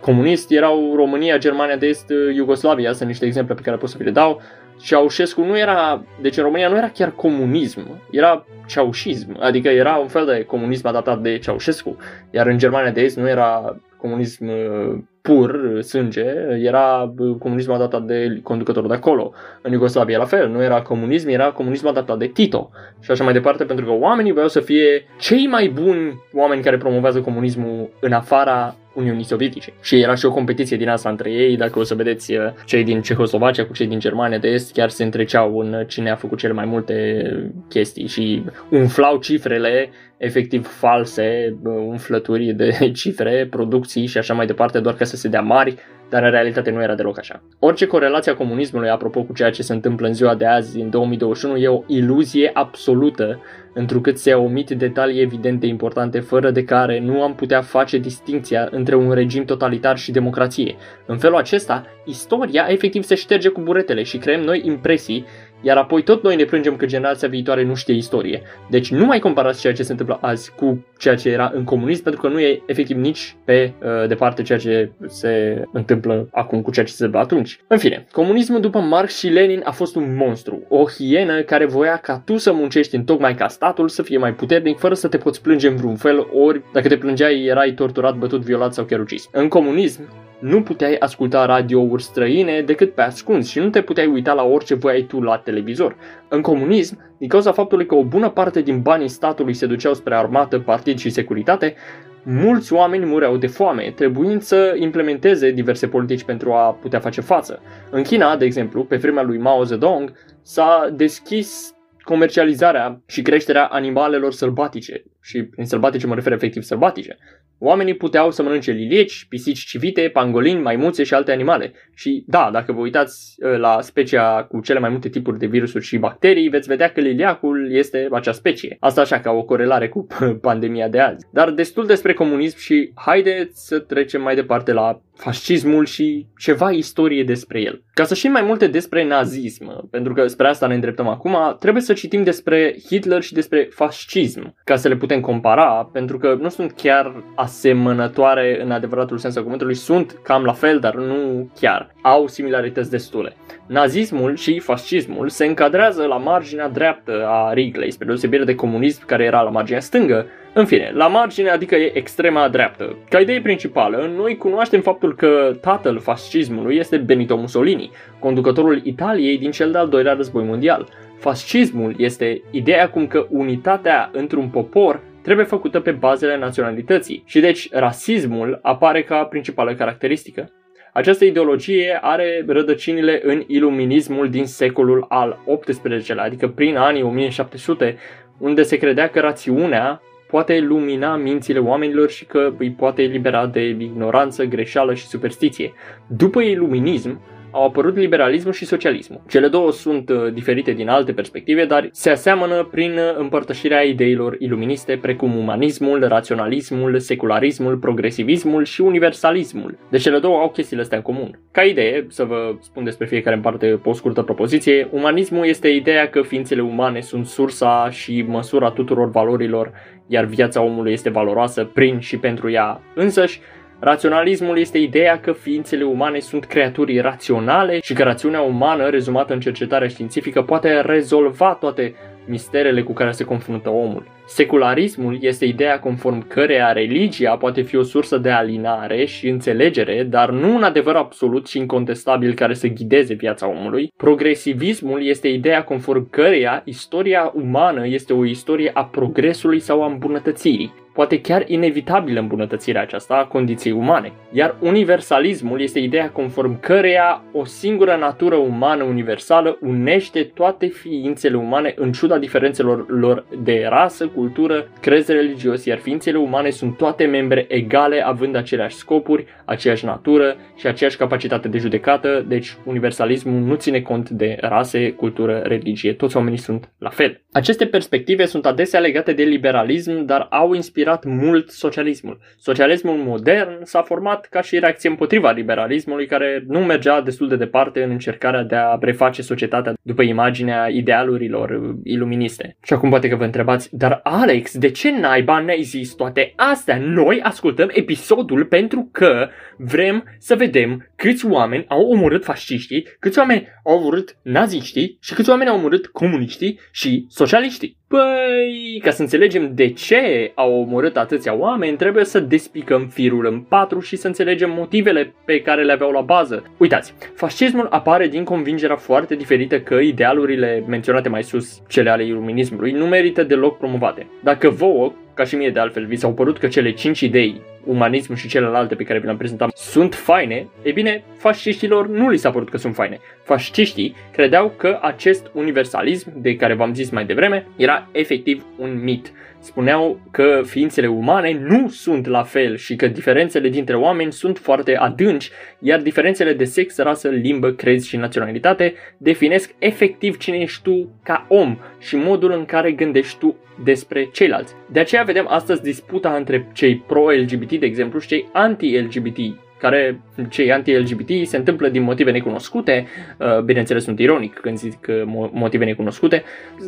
comunist, 0.01 0.51
erau 0.51 0.93
România, 0.97 1.39
Germania 1.39 1.77
de 1.77 1.87
Est, 1.87 2.13
Iugoslavia, 2.35 2.93
sunt 2.93 3.09
niște 3.09 3.27
exemple 3.27 3.55
pe 3.55 3.63
care 3.63 3.77
pot 3.77 3.89
să 3.89 3.97
vi 3.99 4.05
le 4.05 4.11
dau, 4.11 4.41
Ceaușescu 4.83 5.43
nu 5.43 5.59
era, 5.59 6.05
deci 6.21 6.37
în 6.37 6.43
România 6.43 6.69
nu 6.69 6.77
era 6.77 6.89
chiar 6.89 7.11
comunism, 7.11 8.01
era 8.11 8.47
ceaușism, 8.67 9.37
adică 9.41 9.69
era 9.69 9.97
un 9.97 10.09
fel 10.09 10.27
de 10.27 10.45
comunism 10.45 10.87
adaptat 10.87 11.21
de 11.21 11.39
Ceaușescu, 11.39 11.97
iar 12.31 12.47
în 12.47 12.59
Germania 12.59 12.91
de 12.91 13.01
Est 13.01 13.17
nu 13.17 13.29
era 13.29 13.77
comunism 13.97 14.47
uh, 14.47 14.99
pur, 15.23 15.79
sânge, 15.81 16.25
era 16.63 17.13
uh, 17.19 17.37
comunism 17.39 17.71
adaptat 17.73 18.03
de 18.03 18.41
conducătorul 18.43 18.89
de 18.89 18.95
acolo. 18.95 19.33
În 19.63 19.73
Iugoslavia 19.73 20.19
la 20.19 20.25
fel, 20.25 20.49
nu 20.49 20.63
era 20.63 20.83
comunism, 20.83 21.29
era 21.29 21.51
comunism 21.51 21.87
adaptat 21.87 22.19
de 22.19 22.27
Tito 22.27 22.71
și 23.01 23.11
așa 23.11 23.25
mai 23.25 23.33
departe, 23.33 23.65
pentru 23.65 23.85
că 23.85 23.91
oamenii 23.91 24.33
vreau 24.33 24.49
să 24.49 24.61
fie 24.61 25.05
cei 25.19 25.47
mai 25.47 25.69
buni 25.69 26.23
oameni 26.33 26.63
care 26.63 26.77
promovează 26.77 27.21
comunismul 27.21 27.91
în 28.01 28.13
afara 28.13 28.77
Uniunii 28.95 29.25
Sovietice. 29.25 29.73
Și 29.81 30.01
era 30.01 30.15
și 30.15 30.27
o 30.27 30.33
competiție 30.33 30.77
din 30.77 30.89
asta 30.89 31.09
între 31.09 31.31
ei, 31.31 31.57
dacă 31.57 31.79
o 31.79 31.83
să 31.83 31.95
vedeți 31.95 32.33
uh, 32.33 32.39
cei 32.65 32.85
din 32.85 33.03
Cehoslovacia 33.03 33.65
cu 33.65 33.73
cei 33.73 33.87
din 33.87 33.99
Germania 33.99 34.39
de 34.39 34.49
Est, 34.49 34.73
chiar 34.73 34.89
se 34.89 35.05
întreceau 35.05 35.59
în 35.59 35.85
cine 35.87 36.11
a 36.11 36.17
făcut 36.17 36.39
cele 36.39 36.53
mai 36.53 36.65
multe 36.65 37.27
chestii 37.69 38.07
și 38.07 38.45
umflau 38.71 39.17
cifrele 39.17 39.91
efectiv 40.17 40.67
false, 40.67 41.57
uh, 41.65 41.73
umflături 41.87 42.53
de 42.53 42.77
cifre, 43.01 43.47
producții 43.51 44.07
și 44.07 44.19
așa 44.19 44.35
mai 44.35 44.47
departe, 44.47 44.81
doar 44.81 44.95
ca 44.95 45.05
să 45.05 45.17
se 45.17 45.29
dea 45.29 45.41
mari, 45.41 45.75
dar 46.13 46.23
în 46.23 46.31
realitate 46.31 46.71
nu 46.71 46.83
era 46.83 46.95
deloc 46.95 47.19
așa. 47.19 47.43
Orice 47.59 47.87
corelație 47.87 48.33
a 48.33 48.35
comunismului, 48.35 48.89
apropo 48.89 49.23
cu 49.23 49.33
ceea 49.33 49.51
ce 49.51 49.63
se 49.63 49.73
întâmplă 49.73 50.07
în 50.07 50.15
ziua 50.15 50.35
de 50.35 50.47
azi, 50.47 50.81
în 50.81 50.91
2021, 50.91 51.57
e 51.57 51.69
o 51.69 51.83
iluzie 51.87 52.51
absolută 52.55 53.41
întrucât 53.75 54.19
se 54.19 54.33
omit 54.33 54.71
detalii 54.71 55.21
evidente 55.21 55.67
importante 55.67 56.21
fără 56.21 56.51
de 56.51 56.65
care 56.65 57.01
nu 57.01 57.23
am 57.23 57.35
putea 57.35 57.61
face 57.61 57.99
distinția 57.99 58.69
între 58.71 58.95
un 58.95 59.13
regim 59.13 59.45
totalitar 59.45 59.99
și 59.99 60.13
democrație. 60.13 60.77
În 61.07 61.19
felul 61.19 61.37
acesta, 61.37 61.87
istoria 62.05 62.67
efectiv 62.69 63.03
se 63.03 63.15
șterge 63.15 63.49
cu 63.49 63.61
buretele 63.61 64.03
și 64.03 64.19
creăm 64.19 64.41
noi 64.41 64.63
impresii 64.65 65.25
iar 65.63 65.77
apoi 65.77 66.03
tot 66.03 66.23
noi 66.23 66.37
ne 66.37 66.45
plângem 66.45 66.77
că 66.77 66.87
generația 66.87 67.29
viitoare 67.29 67.65
nu 67.65 67.75
știe 67.75 67.95
istorie. 67.95 68.43
Deci 68.71 68.91
nu 68.91 69.05
mai 69.05 69.19
comparați 69.19 69.61
ceea 69.61 69.73
ce 69.73 69.83
se 69.83 69.91
întâmplă 69.91 70.19
azi 70.21 70.53
cu 70.57 70.87
ceea 70.99 71.15
ce 71.15 71.29
era 71.29 71.53
în 71.55 71.65
comunism, 71.65 72.03
pentru 72.03 72.21
că 72.21 72.29
nu 72.29 72.41
e 72.41 72.63
efectiv 72.67 72.97
nici 72.97 73.37
pe 73.45 73.73
uh, 73.83 74.09
departe 74.09 74.43
ceea 74.43 74.59
ce 74.59 74.91
se 75.07 75.65
întâmplă 75.73 76.29
acum 76.33 76.63
cu 76.63 76.71
ceea 76.71 76.87
ce 76.87 76.93
se 76.93 77.05
întâmplă 77.05 77.29
atunci. 77.29 77.61
În 77.67 77.79
fine, 77.79 78.07
comunismul 78.13 78.61
după 78.61 78.79
Marx 78.79 79.19
și 79.19 79.29
Lenin 79.29 79.61
a 79.65 79.71
fost 79.71 79.97
un 79.97 80.17
monstru, 80.17 80.63
o 80.69 80.85
hienă 80.85 81.41
care 81.43 81.67
voia 81.67 81.97
ca 81.97 82.23
tu 82.25 82.37
să 82.37 82.53
muncești 82.53 82.97
în 82.97 83.05
tocmai 83.05 83.35
ca 83.35 83.49
statul 83.49 83.89
să 83.89 84.03
fie 84.03 84.19
mai 84.19 84.35
puternic 84.35 84.79
fără 84.79 84.95
să 84.95 85.09
te 85.09 85.17
poți 85.17 85.43
plânge 85.43 85.69
în 85.69 85.77
vreun 85.77 85.97
fel, 85.97 86.27
ori 86.33 86.63
dacă 86.73 86.89
te 86.89 86.97
plângeai 86.97 87.45
erai 87.45 87.73
torturat, 87.73 88.17
bătut, 88.17 88.41
violat 88.41 88.75
sau 88.75 88.85
chiar 88.85 89.01
ucis. 89.01 89.29
În 89.33 89.49
comunism, 89.49 90.09
nu 90.43 90.63
puteai 90.63 90.97
asculta 90.99 91.47
radiouri 91.47 92.03
străine 92.03 92.63
decât 92.63 92.95
pe 92.95 93.03
ascuns 93.03 93.49
și 93.49 93.59
nu 93.59 93.71
te 93.71 93.83
puteai 93.83 94.07
uita 94.07 94.33
la 94.33 94.43
orice 94.43 94.75
voiai 94.75 95.03
tu 95.03 95.21
la 95.21 95.37
televizor. 95.37 95.97
În 96.29 96.41
comunism, 96.41 96.99
din 97.19 97.29
cauza 97.29 97.53
faptului 97.53 97.87
că 97.87 97.95
o 97.95 98.05
bună 98.05 98.31
parte 98.31 98.61
din 98.61 98.81
banii 98.81 99.09
statului 99.09 99.55
se 99.55 99.67
duceau 99.67 99.95
spre 99.95 100.15
armată, 100.15 100.59
partid 100.59 100.99
și 100.99 101.11
securitate, 101.11 101.75
mulți 102.23 102.73
oameni 102.73 103.05
mureau 103.05 103.37
de 103.37 103.47
foame, 103.47 103.93
trebuind 103.97 104.43
să 104.43 104.75
implementeze 104.79 105.51
diverse 105.51 105.87
politici 105.87 106.25
pentru 106.25 106.53
a 106.53 106.79
putea 106.81 106.99
face 106.99 107.21
față. 107.21 107.61
În 107.91 108.03
China, 108.03 108.37
de 108.37 108.45
exemplu, 108.45 108.85
pe 108.85 108.97
vremea 108.97 109.23
lui 109.23 109.39
Mao 109.39 109.65
Zedong, 109.65 110.13
s-a 110.43 110.89
deschis 110.93 111.75
comercializarea 112.03 113.03
și 113.07 113.23
creșterea 113.23 113.65
animalelor 113.65 114.33
sălbatice. 114.33 115.03
Și 115.23 115.43
prin 115.43 115.65
sălbatice 115.65 116.07
mă 116.07 116.15
refer 116.15 116.33
efectiv 116.33 116.63
sălbatice. 116.63 117.19
Oamenii 117.59 117.95
puteau 117.95 118.31
să 118.31 118.43
mănânce 118.43 118.71
lilieci, 118.71 119.27
pisici 119.29 119.65
civite, 119.65 120.11
pangolini, 120.13 120.61
maimuțe 120.61 121.03
și 121.03 121.15
alte 121.15 121.33
animale. 121.33 121.73
Și 121.95 122.25
da, 122.27 122.49
dacă 122.53 122.73
vă 122.73 122.81
uitați 122.81 123.35
ă, 123.43 123.57
la 123.57 123.81
specia 123.81 124.45
cu 124.45 124.61
cele 124.61 124.79
mai 124.79 124.91
multe 124.91 125.09
tipuri 125.09 125.39
de 125.39 125.47
virusuri 125.47 125.85
și 125.85 125.99
bacterii, 125.99 126.49
veți 126.49 126.69
vedea 126.69 126.93
că 126.93 127.01
liliacul 127.01 127.73
este 127.73 128.09
acea 128.11 128.33
specie. 128.33 128.77
Asta 128.81 129.01
așa 129.01 129.21
ca 129.21 129.31
o 129.31 129.43
corelare 129.43 129.89
cu 129.89 130.07
pandemia 130.41 130.89
de 130.89 131.01
azi. 131.01 131.27
Dar 131.33 131.51
destul 131.51 131.87
despre 131.87 132.13
comunism 132.13 132.59
și 132.59 132.93
haideți 132.95 133.67
să 133.67 133.79
trecem 133.79 134.23
mai 134.23 134.35
departe 134.35 134.73
la 134.73 135.01
fascismul 135.15 135.85
și 135.85 136.27
ceva 136.39 136.71
istorie 136.71 137.25
despre 137.25 137.61
el. 137.61 137.83
Ca 137.95 138.05
să 138.05 138.15
știm 138.15 138.31
mai 138.31 138.43
multe 138.43 138.67
despre 138.67 139.05
nazism, 139.05 139.89
pentru 139.91 140.13
că 140.13 140.27
spre 140.27 140.49
asta 140.49 140.67
ne 140.67 140.75
îndreptăm 140.75 141.09
acum, 141.09 141.57
trebuie 141.59 141.83
să 141.83 141.93
citim 141.93 142.23
despre 142.23 142.77
Hitler 142.87 143.23
și 143.23 143.33
despre 143.33 143.69
fascism, 143.71 144.55
ca 144.65 144.77
să 144.77 144.89
le 144.89 144.97
putem 144.97 145.12
compara, 145.21 145.89
pentru 145.93 146.19
că 146.19 146.37
nu 146.41 146.49
sunt 146.49 146.73
chiar 146.73 147.13
asemănătoare 147.35 148.63
în 148.63 148.71
adevăratul 148.71 149.19
sens 149.19 149.37
al 149.37 149.43
cuvântului, 149.43 149.75
sunt 149.75 150.19
cam 150.23 150.45
la 150.45 150.53
fel, 150.53 150.79
dar 150.79 150.95
nu 150.95 151.51
chiar. 151.61 151.95
Au 152.03 152.27
similarități 152.27 152.91
destule. 152.91 153.33
Nazismul 153.67 154.37
și 154.37 154.59
fascismul 154.59 155.29
se 155.29 155.45
încadrează 155.45 156.07
la 156.07 156.17
marginea 156.17 156.69
dreaptă 156.69 157.27
a 157.27 157.53
Riglei, 157.53 157.91
spre 157.91 158.07
deosebire 158.07 158.45
de 158.45 158.55
comunism 158.55 159.07
care 159.07 159.25
era 159.25 159.41
la 159.41 159.51
marginea 159.51 159.81
stângă, 159.81 160.27
în 160.55 160.65
fine, 160.65 160.91
la 160.95 161.07
margine, 161.07 161.51
adică 161.51 161.75
e 161.75 161.97
extrema 161.97 162.49
dreaptă. 162.49 162.97
Ca 163.09 163.19
idee 163.19 163.41
principală, 163.41 164.11
noi 164.17 164.37
cunoaștem 164.37 164.81
faptul 164.81 165.15
că 165.15 165.57
tatăl 165.61 165.99
fascismului 165.99 166.77
este 166.77 166.97
Benito 166.97 167.37
Mussolini, 167.37 167.91
conducătorul 168.19 168.81
Italiei 168.85 169.39
din 169.39 169.51
cel 169.51 169.71
de-al 169.71 169.89
doilea 169.89 170.15
război 170.15 170.45
mondial. 170.45 170.89
Fascismul 171.23 171.95
este 171.99 172.43
ideea 172.51 172.91
cum 172.91 173.07
că 173.07 173.27
unitatea 173.31 174.11
într-un 174.13 174.49
popor 174.49 175.01
trebuie 175.23 175.45
făcută 175.45 175.81
pe 175.81 175.91
bazele 175.91 176.39
naționalității 176.39 177.23
și 177.27 177.41
deci 177.41 177.69
rasismul 177.73 178.59
apare 178.63 179.03
ca 179.03 179.25
principală 179.25 179.75
caracteristică. 179.75 180.53
Această 180.93 181.25
ideologie 181.25 181.99
are 182.01 182.45
rădăcinile 182.47 183.21
în 183.25 183.43
iluminismul 183.47 184.31
din 184.31 184.47
secolul 184.47 185.07
al 185.09 185.39
XVIII-lea, 185.61 186.25
adică 186.25 186.49
prin 186.49 186.77
anii 186.77 187.03
1700, 187.03 187.97
unde 188.39 188.63
se 188.63 188.77
credea 188.77 189.09
că 189.09 189.21
rațiunea 189.21 190.01
poate 190.31 190.61
lumina 190.61 191.17
mințile 191.17 191.59
oamenilor 191.59 192.11
și 192.11 192.25
că 192.25 192.53
îi 192.59 192.71
poate 192.71 193.03
elibera 193.03 193.47
de 193.47 193.69
ignoranță, 193.69 194.45
greșeală 194.45 194.95
și 194.95 195.07
superstiție. 195.07 195.73
După 196.07 196.41
iluminism, 196.41 197.21
au 197.53 197.65
apărut 197.65 197.97
liberalismul 197.97 198.53
și 198.53 198.65
socialismul. 198.65 199.21
Cele 199.29 199.49
două 199.49 199.73
sunt 199.73 200.09
uh, 200.09 200.33
diferite 200.33 200.73
din 200.73 200.89
alte 200.89 201.13
perspective, 201.13 201.65
dar 201.65 201.89
se 201.93 202.11
aseamănă 202.11 202.69
prin 202.71 202.91
uh, 202.93 203.17
împărtășirea 203.17 203.83
ideilor 203.83 204.37
iluministe 204.39 204.99
precum 205.03 205.37
umanismul, 205.37 206.09
raționalismul, 206.09 206.99
secularismul, 206.99 207.77
progresivismul 207.77 208.65
și 208.65 208.81
universalismul. 208.81 209.79
Deci 209.91 210.03
cele 210.03 210.19
două 210.19 210.39
au 210.39 210.51
chestiile 210.51 210.83
astea 210.83 210.97
în 210.97 211.03
comun. 211.03 211.41
Ca 211.51 211.63
idee, 211.63 212.07
să 212.09 212.25
vă 212.25 212.55
spun 212.61 212.85
despre 212.85 213.07
fiecare 213.07 213.37
în 213.37 213.43
parte 213.43 213.67
pe 213.67 213.89
o 213.89 213.93
scurtă 213.93 214.23
propoziție, 214.23 214.89
umanismul 214.91 215.47
este 215.47 215.69
ideea 215.69 216.09
că 216.09 216.23
ființele 216.23 216.63
umane 216.63 217.01
sunt 217.01 217.27
sursa 217.27 217.89
și 217.91 218.25
măsura 218.29 218.71
tuturor 218.71 219.11
valorilor, 219.11 219.73
iar 220.07 220.25
viața 220.25 220.63
omului 220.63 220.93
este 220.93 221.11
valoroasă 221.11 221.65
prin 221.65 221.99
și 221.99 222.17
pentru 222.17 222.51
ea 222.51 222.81
însăși, 222.95 223.41
Raționalismul 223.85 224.59
este 224.59 224.79
ideea 224.79 225.21
că 225.21 225.33
ființele 225.33 225.85
umane 225.85 226.19
sunt 226.19 226.45
creaturi 226.45 226.99
raționale 226.99 227.81
și 227.81 227.93
că 227.93 228.03
rațiunea 228.03 228.41
umană, 228.41 228.89
rezumată 228.89 229.33
în 229.33 229.41
cercetarea 229.41 229.89
științifică, 229.89 230.43
poate 230.43 230.81
rezolva 230.81 231.55
toate 231.61 231.95
misterele 232.27 232.83
cu 232.83 232.93
care 232.93 233.11
se 233.11 233.25
confruntă 233.25 233.71
omul. 233.71 234.07
Secularismul 234.27 235.19
este 235.21 235.45
ideea 235.45 235.79
conform 235.79 236.29
căreia 236.29 236.73
religia 236.73 237.37
poate 237.37 237.63
fi 237.63 237.77
o 237.77 237.83
sursă 237.83 238.19
de 238.19 238.31
alinare 238.31 239.05
și 239.05 239.29
înțelegere, 239.29 240.03
dar 240.03 240.31
nu 240.31 240.55
un 240.55 240.63
adevăr 240.63 240.95
absolut 240.95 241.47
și 241.47 241.59
incontestabil 241.59 242.35
care 242.35 242.55
să 242.55 242.67
ghideze 242.67 243.15
viața 243.15 243.49
omului. 243.49 243.93
Progresivismul 243.97 245.07
este 245.07 245.29
ideea 245.29 245.65
conform 245.65 246.11
căreia 246.11 246.63
istoria 246.65 247.33
umană 247.35 247.87
este 247.87 248.13
o 248.13 248.25
istorie 248.25 248.71
a 248.75 248.85
progresului 248.85 249.61
sau 249.61 249.83
a 249.83 249.87
îmbunătățirii 249.87 250.82
poate 250.93 251.21
chiar 251.21 251.45
inevitabilă 251.47 252.21
îmbunătățirea 252.21 252.81
aceasta 252.81 253.15
a 253.15 253.25
condiției 253.25 253.73
umane. 253.73 254.13
Iar 254.33 254.55
universalismul 254.61 255.61
este 255.61 255.79
ideea 255.79 256.11
conform 256.11 256.61
căreia 256.61 257.23
o 257.33 257.45
singură 257.45 257.97
natură 258.01 258.35
umană 258.35 258.83
universală 258.83 259.59
unește 259.61 260.23
toate 260.23 260.67
ființele 260.67 261.37
umane 261.37 261.75
în 261.77 261.93
ciuda 261.93 262.19
diferențelor 262.19 262.85
lor 262.89 263.25
de 263.43 263.67
rasă, 263.69 264.07
cultură, 264.07 264.69
crez 264.81 265.07
religios, 265.07 265.65
iar 265.65 265.79
ființele 265.79 266.19
umane 266.19 266.51
sunt 266.51 266.77
toate 266.77 267.05
membre 267.05 267.45
egale 267.49 268.05
având 268.05 268.37
aceleași 268.37 268.77
scopuri, 268.77 269.25
aceeași 269.45 269.85
natură 269.85 270.37
și 270.57 270.67
aceeași 270.67 270.97
capacitate 270.97 271.49
de 271.49 271.59
judecată, 271.59 272.25
deci 272.29 272.57
universalismul 272.65 273.41
nu 273.41 273.55
ține 273.55 273.81
cont 273.81 274.09
de 274.09 274.37
rase, 274.41 274.93
cultură, 274.93 275.43
religie, 275.45 275.93
toți 275.93 276.17
oamenii 276.17 276.39
sunt 276.39 276.73
la 276.79 276.89
fel. 276.89 277.21
Aceste 277.33 277.67
perspective 277.67 278.25
sunt 278.25 278.47
adesea 278.47 278.81
legate 278.81 279.13
de 279.13 279.23
liberalism, 279.23 280.05
dar 280.05 280.27
au 280.31 280.53
inspirat 280.53 280.82
mult 281.05 281.51
socialismul. 281.51 282.19
Socialismul 282.37 282.97
modern 282.97 283.59
s-a 283.63 283.83
format 283.83 284.27
ca 284.31 284.41
și 284.41 284.59
reacție 284.59 284.89
împotriva 284.89 285.31
liberalismului, 285.31 286.07
care 286.07 286.45
nu 286.47 286.59
mergea 286.59 287.01
destul 287.01 287.29
de 287.29 287.37
departe 287.37 287.83
în 287.83 287.91
încercarea 287.91 288.43
de 288.43 288.57
a 288.57 288.79
preface 288.79 289.23
societatea 289.23 289.75
după 289.83 290.03
imaginea 290.03 290.69
idealurilor 290.69 291.75
iluministe. 291.85 292.57
Și 292.63 292.73
acum 292.73 292.89
poate 292.89 293.09
că 293.09 293.17
vă 293.17 293.25
întrebați, 293.25 293.77
dar 293.77 294.01
Alex, 294.03 294.59
de 294.59 294.71
ce 294.71 294.91
naiba 294.91 295.41
ne-ai 295.41 295.63
zis 295.63 295.95
toate 295.95 296.33
astea? 296.37 296.79
Noi 296.79 297.21
ascultăm 297.23 297.71
episodul 297.73 298.45
pentru 298.45 298.89
că 298.93 299.29
vrem 299.57 300.05
să 300.19 300.35
vedem 300.35 300.91
câți 300.97 301.27
oameni 301.27 301.65
au 301.69 301.81
omorât 301.81 302.25
fasciștii, 302.25 302.87
câți 302.99 303.19
oameni 303.19 303.49
au 303.65 303.79
omorât 303.79 304.17
naziștii 304.23 304.99
și 305.01 305.15
câți 305.15 305.31
oameni 305.31 305.51
au 305.51 305.57
omorât 305.57 305.87
comuniștii 305.87 306.61
și 306.71 307.07
socialiștii. 307.09 307.81
Păi, 307.93 308.81
ca 308.83 308.91
să 308.91 309.03
înțelegem 309.03 309.55
de 309.55 309.69
ce 309.73 310.33
au 310.35 310.61
omorât 310.61 310.97
atâția 310.97 311.35
oameni, 311.35 311.77
trebuie 311.77 312.05
să 312.05 312.21
despicăm 312.21 312.89
firul 312.89 313.27
în 313.27 313.41
patru 313.41 313.81
și 313.81 313.97
să 313.97 314.07
înțelegem 314.07 314.51
motivele 314.51 315.15
pe 315.25 315.41
care 315.41 315.63
le 315.63 315.73
aveau 315.73 315.91
la 315.91 316.01
bază. 316.01 316.45
Uitați, 316.59 316.95
fascismul 317.15 317.67
apare 317.71 318.09
din 318.09 318.25
convingerea 318.25 318.77
foarte 318.77 319.15
diferită 319.15 319.61
că 319.61 319.75
idealurile 319.75 320.65
menționate 320.67 321.09
mai 321.09 321.23
sus, 321.23 321.63
cele 321.69 321.91
ale 321.91 322.05
iluminismului, 322.05 322.73
nu 322.73 322.87
merită 322.87 323.23
deloc 323.23 323.59
promovate. 323.59 324.07
Dacă 324.23 324.49
vouă, 324.49 324.93
ca 325.15 325.25
și 325.25 325.37
mie 325.37 325.51
de 325.51 325.61
altfel, 325.61 325.87
vi 325.87 325.97
s-au 325.97 326.15
părut 326.15 326.39
că 326.39 326.47
cele 326.47 326.73
5 326.73 327.01
idei, 327.01 327.41
umanism 327.65 328.15
și 328.15 328.29
celelalte 328.29 328.75
pe 328.75 328.85
care 328.85 328.99
vi 328.99 329.05
le-am 329.05 329.17
prezentat, 329.17 329.57
sunt 329.57 329.95
faine, 329.95 330.49
e 330.63 330.71
bine, 330.71 331.05
fasciștilor 331.17 331.89
nu 331.89 332.09
li 332.09 332.17
s-a 332.17 332.31
părut 332.31 332.51
că 332.51 332.57
sunt 332.57 332.75
faine. 332.75 332.99
Fasciștii 333.23 333.97
credeau 334.13 334.53
că 334.57 334.79
acest 334.83 335.31
universalism, 335.33 336.13
de 336.17 336.37
care 336.37 336.55
v-am 336.55 336.75
zis 336.75 336.91
mai 336.91 337.05
devreme, 337.05 337.47
era 337.57 337.89
efectiv 337.93 338.45
un 338.59 338.81
mit 338.83 339.13
spuneau 339.43 340.01
că 340.11 340.43
ființele 340.45 340.87
umane 340.87 341.33
nu 341.33 341.69
sunt 341.69 342.07
la 342.07 342.23
fel 342.23 342.57
și 342.57 342.77
că 342.77 342.87
diferențele 342.87 343.49
dintre 343.49 343.77
oameni 343.77 344.13
sunt 344.13 344.39
foarte 344.39 344.77
adânci, 344.77 345.31
iar 345.59 345.81
diferențele 345.81 346.33
de 346.33 346.45
sex, 346.45 346.79
rasă, 346.79 347.09
limbă, 347.09 347.51
crezi 347.51 347.89
și 347.89 347.97
naționalitate 347.97 348.75
definesc 348.97 349.55
efectiv 349.59 350.17
cine 350.17 350.37
ești 350.37 350.63
tu 350.63 350.89
ca 351.03 351.27
om 351.29 351.59
și 351.79 351.97
modul 351.97 352.33
în 352.33 352.45
care 352.45 352.73
gândești 352.73 353.19
tu 353.19 353.37
despre 353.65 354.09
ceilalți. 354.13 354.55
De 354.71 354.81
aceea 354.81 355.03
vedem 355.03 355.27
astăzi 355.29 355.63
disputa 355.63 356.15
între 356.15 356.49
cei 356.53 356.77
pro-LGBT, 356.77 357.52
de 357.59 357.67
exemplu, 357.67 357.99
și 357.99 358.07
cei 358.09 358.29
anti-LGBT 358.33 359.19
care 359.59 360.01
cei 360.29 360.53
anti-LGBT 360.53 361.27
se 361.27 361.37
întâmplă 361.37 361.69
din 361.69 361.83
motive 361.83 362.11
necunoscute, 362.11 362.87
uh, 363.19 363.41
bineînțeles 363.41 363.85
sunt 363.85 363.99
ironic 363.99 364.35
când 364.35 364.59
zic 364.59 364.87
motive 365.33 365.65
necunoscute, 365.65 366.23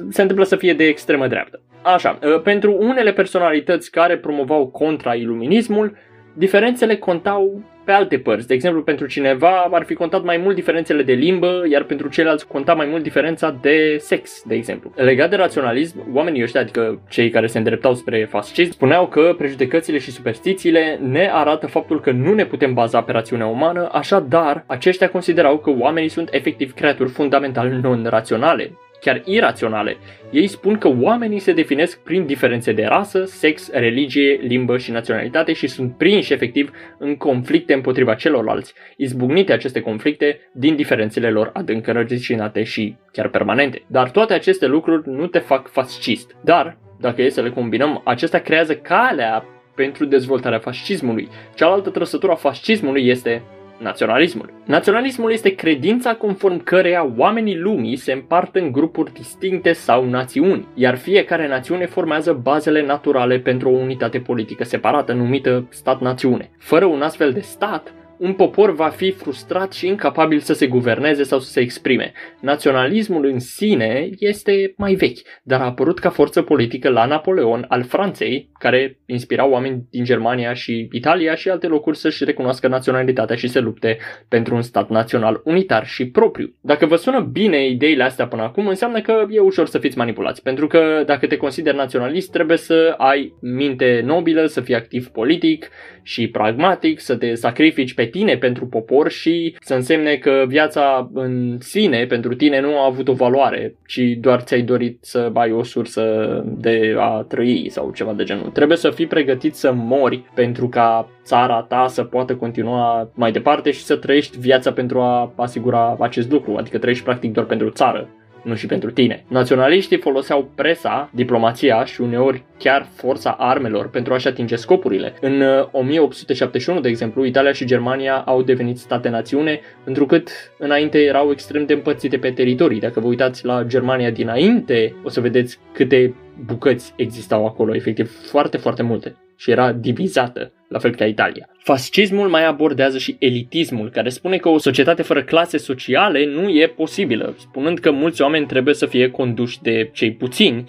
se 0.09 0.21
întâmplă 0.21 0.45
să 0.45 0.57
fie 0.57 0.75
de 0.75 0.85
extremă 0.85 1.27
dreaptă. 1.27 1.61
Așa, 1.83 2.19
uh, 2.23 2.41
pentru 2.43 2.77
unele 2.81 3.13
personalități 3.13 3.91
care 3.91 4.17
promovau 4.17 4.67
contra-iluminismul, 4.67 5.97
diferențele 6.33 6.97
contau 6.97 7.63
pe 7.85 7.93
alte 7.93 8.19
părți. 8.19 8.47
De 8.47 8.55
exemplu, 8.55 8.83
pentru 8.83 9.07
cineva 9.07 9.69
ar 9.71 9.85
fi 9.85 9.95
contat 9.95 10.23
mai 10.23 10.37
mult 10.37 10.55
diferențele 10.55 11.03
de 11.03 11.13
limbă, 11.13 11.63
iar 11.71 11.83
pentru 11.83 12.09
ceilalți 12.09 12.47
conta 12.47 12.75
mai 12.75 12.87
mult 12.87 13.03
diferența 13.03 13.59
de 13.61 13.97
sex, 13.99 14.43
de 14.47 14.55
exemplu. 14.55 14.93
Legat 14.95 15.31
de 15.31 15.37
raționalism, 15.37 15.99
oamenii 16.13 16.43
ăștia, 16.43 16.61
adică 16.61 17.01
cei 17.09 17.31
care 17.31 17.47
se 17.47 17.59
îndreptau 17.59 17.95
spre 17.95 18.25
fascism, 18.31 18.73
spuneau 18.73 19.07
că 19.07 19.35
prejudecățile 19.39 19.99
și 19.99 20.11
superstițiile 20.11 20.99
ne 21.03 21.31
arată 21.33 21.67
faptul 21.67 22.01
că 22.01 22.11
nu 22.11 22.35
ne 22.35 22.45
putem 22.45 22.75
baza 22.75 23.03
pe 23.03 23.13
rațiunea 23.13 23.47
umană, 23.47 23.89
așadar, 23.93 24.65
aceștia 24.67 25.09
considerau 25.09 25.59
că 25.59 25.71
oamenii 25.79 26.09
sunt 26.09 26.29
efectiv 26.33 26.73
creaturi 26.73 27.11
fundamental 27.11 27.69
non-raționale, 27.69 28.71
chiar 29.05 29.23
iraționale. 29.25 29.97
Ei 30.31 30.47
spun 30.47 30.79
că 30.79 30.89
oamenii 30.89 31.39
se 31.39 31.53
definesc 31.53 31.99
prin 31.99 32.27
diferențe 32.27 32.73
de 32.73 32.85
rasă, 32.85 33.25
sex, 33.25 33.71
religie, 33.73 34.41
limbă 34.43 34.79
și 34.79 34.91
naționalitate 34.91 35.53
și 35.53 35.67
sunt 35.67 35.97
prinși 35.97 36.33
efectiv 36.33 36.71
în 36.99 37.17
conflicte 37.17 37.75
împotriva 37.75 38.15
celorlalți, 38.15 38.75
izbucnite 38.97 39.53
aceste 39.53 39.81
conflicte 39.81 40.41
din 40.53 40.77
diferențele 40.77 41.31
lor 41.31 41.51
adânc 41.53 41.87
înrădăcinate 41.87 42.63
și 42.63 42.97
chiar 43.13 43.29
permanente. 43.29 43.83
Dar 43.87 44.11
toate 44.11 44.33
aceste 44.33 44.67
lucruri 44.67 45.09
nu 45.09 45.27
te 45.27 45.39
fac 45.39 45.71
fascist. 45.71 46.37
Dar, 46.45 46.77
dacă 47.01 47.23
e 47.23 47.29
să 47.29 47.41
le 47.43 47.51
combinăm, 47.51 48.01
acestea 48.05 48.41
creează 48.41 48.75
calea 48.75 49.45
pentru 49.75 50.05
dezvoltarea 50.05 50.59
fascismului. 50.59 51.29
Cealaltă 51.55 51.91
trăsătură 51.91 52.33
a 52.33 52.37
fascismului 52.37 53.09
este 53.09 53.43
naționalismul. 53.79 54.53
Naționalismul 54.65 55.33
este 55.33 55.55
credința 55.55 56.15
conform 56.15 56.63
căreia 56.63 57.13
oamenii 57.17 57.59
lumii 57.59 57.97
se 57.97 58.13
împart 58.13 58.57
în 58.57 58.73
grupuri 58.73 59.13
distincte 59.13 59.73
sau 59.73 60.05
națiuni, 60.09 60.67
iar 60.75 60.97
fiecare 60.97 61.49
națiune 61.49 61.87
formează 61.87 62.33
bazele 62.33 62.87
naturale 62.87 63.39
pentru 63.39 63.69
o 63.69 63.79
unitate 63.79 64.19
politică 64.19 64.65
separată 64.65 65.13
numită 65.13 65.67
stat-națiune. 65.71 66.51
Fără 66.59 66.85
un 66.85 67.03
astfel 67.03 67.33
de 67.33 67.41
stat, 67.41 67.95
un 68.19 68.33
popor 68.33 68.75
va 68.75 68.89
fi 68.89 69.11
frustrat 69.11 69.73
și 69.73 69.87
incapabil 69.87 70.39
să 70.39 70.53
se 70.53 70.67
guverneze 70.67 71.23
sau 71.23 71.39
să 71.39 71.51
se 71.51 71.61
exprime. 71.61 72.13
Naționalismul 72.41 73.25
în 73.25 73.39
sine 73.39 74.09
este 74.19 74.75
mai 74.77 74.95
vechi, 74.95 75.19
dar 75.43 75.61
a 75.61 75.65
apărut 75.65 75.99
ca 75.99 76.11
forță 76.11 76.43
politică 76.43 76.89
la 76.89 77.05
Napoleon 77.05 77.65
al 77.69 77.83
Franței, 77.85 78.51
care 78.59 78.99
inspira 79.07 79.47
oameni 79.47 79.83
din 79.91 80.05
Germania 80.05 80.53
și 80.53 80.89
Italia 80.93 81.35
și 81.35 81.49
alte 81.49 81.67
locuri 81.67 81.97
să-și 81.97 82.25
recunoască 82.25 82.69
naționalitatea 82.69 83.37
și 83.37 83.49
să 83.49 83.61
lupte 83.61 83.99
pentru 84.29 84.55
un 84.55 84.63
stat 84.63 84.91
național 84.91 85.41
unitar 85.45 85.87
și 85.87 86.07
propriu. 86.07 86.55
Dacă 86.61 86.87
vă 86.87 86.97
sună 86.97 87.21
bine 87.21 87.67
ideile 87.67 88.03
astea 88.03 88.27
până 88.27 88.43
acum, 88.43 88.67
înseamnă 88.67 89.01
că 89.01 89.27
e 89.31 89.39
ușor 89.39 89.67
să 89.67 89.79
fiți 89.79 89.99
manipulați, 89.99 90.43
pentru 90.43 90.67
că 90.67 91.03
dacă 91.07 91.27
te 91.27 91.37
consideri 91.37 91.77
naționalist, 91.77 92.31
trebuie 92.31 92.57
să 92.57 92.95
ai 92.97 93.35
minte 93.41 94.03
nobilă, 94.05 94.47
să 94.47 94.61
fii 94.61 94.75
activ 94.75 95.09
politic 95.09 95.71
și 96.07 96.29
pragmatic, 96.29 97.01
să 97.01 97.17
te 97.17 97.35
sacrifici 97.35 97.95
pe 97.95 98.05
tine 98.05 98.37
pentru 98.37 98.67
popor 98.67 99.11
și 99.11 99.57
să 99.61 99.75
însemne 99.75 100.17
că 100.17 100.45
viața 100.49 101.11
în 101.15 101.57
sine 101.61 102.07
pentru 102.07 102.35
tine 102.35 102.61
nu 102.61 102.79
a 102.79 102.85
avut 102.85 103.09
o 103.09 103.13
valoare, 103.13 103.75
ci 103.87 104.01
doar 104.19 104.41
ți-ai 104.41 104.63
dorit 104.63 104.99
să 105.01 105.31
ai 105.35 105.53
o 105.53 105.63
sursă 105.63 106.43
de 106.47 106.95
a 106.99 107.25
trăi 107.29 107.67
sau 107.71 107.93
ceva 107.95 108.13
de 108.13 108.25
genul. 108.25 108.51
Trebuie 108.51 108.77
să 108.77 108.91
fii 108.91 109.07
pregătit 109.07 109.55
să 109.55 109.73
mori 109.73 110.25
pentru 110.35 110.69
ca 110.69 111.09
țara 111.23 111.67
ta 111.69 111.87
să 111.89 112.05
poată 112.05 112.37
continua 112.37 113.11
mai 113.15 113.33
departe 113.33 113.71
și 113.71 113.83
să 113.83 113.97
trăiești 113.97 114.39
viața 114.39 114.73
pentru 114.73 115.01
a 115.01 115.33
asigura 115.37 115.97
acest 116.01 116.31
lucru, 116.31 116.57
adică 116.57 116.79
trăiești 116.79 117.05
practic 117.05 117.33
doar 117.33 117.47
pentru 117.47 117.71
țară 117.71 118.09
nu 118.45 118.55
și 118.55 118.67
pentru 118.67 118.91
tine. 118.91 119.25
Naționaliștii 119.29 119.99
foloseau 119.99 120.51
presa, 120.55 121.11
diplomația 121.13 121.85
și 121.85 122.01
uneori 122.01 122.43
chiar 122.59 122.87
forța 122.95 123.31
armelor 123.31 123.91
pentru 123.91 124.15
a-și 124.15 124.29
atinge 124.29 124.57
scopurile. 124.57 125.15
În 125.21 125.43
1871, 125.71 126.77
uh, 126.77 126.83
de 126.83 126.89
exemplu, 126.89 127.25
Italia 127.25 127.53
și 127.53 127.65
Germania 127.65 128.17
au 128.27 128.43
devenit 128.43 128.79
state-națiune, 128.79 129.61
întrucât 129.85 130.31
înainte 130.59 130.99
erau 130.99 131.31
extrem 131.31 131.67
de 131.67 131.73
împărțite 131.73 132.19
pe 132.19 132.31
teritorii. 132.31 132.81
Dacă 132.81 133.01
vă 133.01 133.07
uitați 133.07 133.45
la 133.45 133.63
Germania 133.63 134.11
dinainte, 134.11 134.95
o 135.03 135.09
să 135.09 135.21
vedeți 135.21 135.59
câte 135.73 136.15
bucăți 136.47 136.93
existau 136.97 137.47
acolo, 137.47 137.75
efectiv 137.75 138.11
foarte, 138.31 138.57
foarte 138.57 138.83
multe 138.83 139.17
și 139.37 139.51
era 139.51 139.73
divizată, 139.73 140.53
la 140.75 140.81
fel 140.81 140.95
ca 140.95 141.05
Italia. 141.05 141.49
Fascismul 141.59 142.29
mai 142.29 142.47
abordează 142.47 142.99
și 142.99 143.17
elitismul, 143.19 143.91
care 143.91 144.09
spune 144.09 144.37
că 144.37 144.49
o 144.49 144.59
societate 144.59 145.03
fără 145.03 145.23
clase 145.23 145.57
sociale 145.57 146.27
nu 146.27 146.49
e 146.49 146.67
posibilă, 146.67 147.35
spunând 147.39 147.79
că 147.79 147.91
mulți 147.91 148.23
oameni 148.23 148.47
trebuie 148.47 148.75
să 148.75 148.87
fie 148.87 149.11
conduși 149.11 149.63
de 149.63 149.91
cei 149.93 150.13
puțini, 150.13 150.65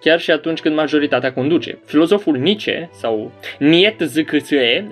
chiar 0.00 0.20
și 0.20 0.30
atunci 0.30 0.60
când 0.60 0.74
majoritatea 0.74 1.32
conduce. 1.32 1.78
Filozoful 1.84 2.36
Nietzsche, 2.36 2.90
sau 2.92 3.32
Niet 3.58 4.00
Zcățe, 4.00 4.88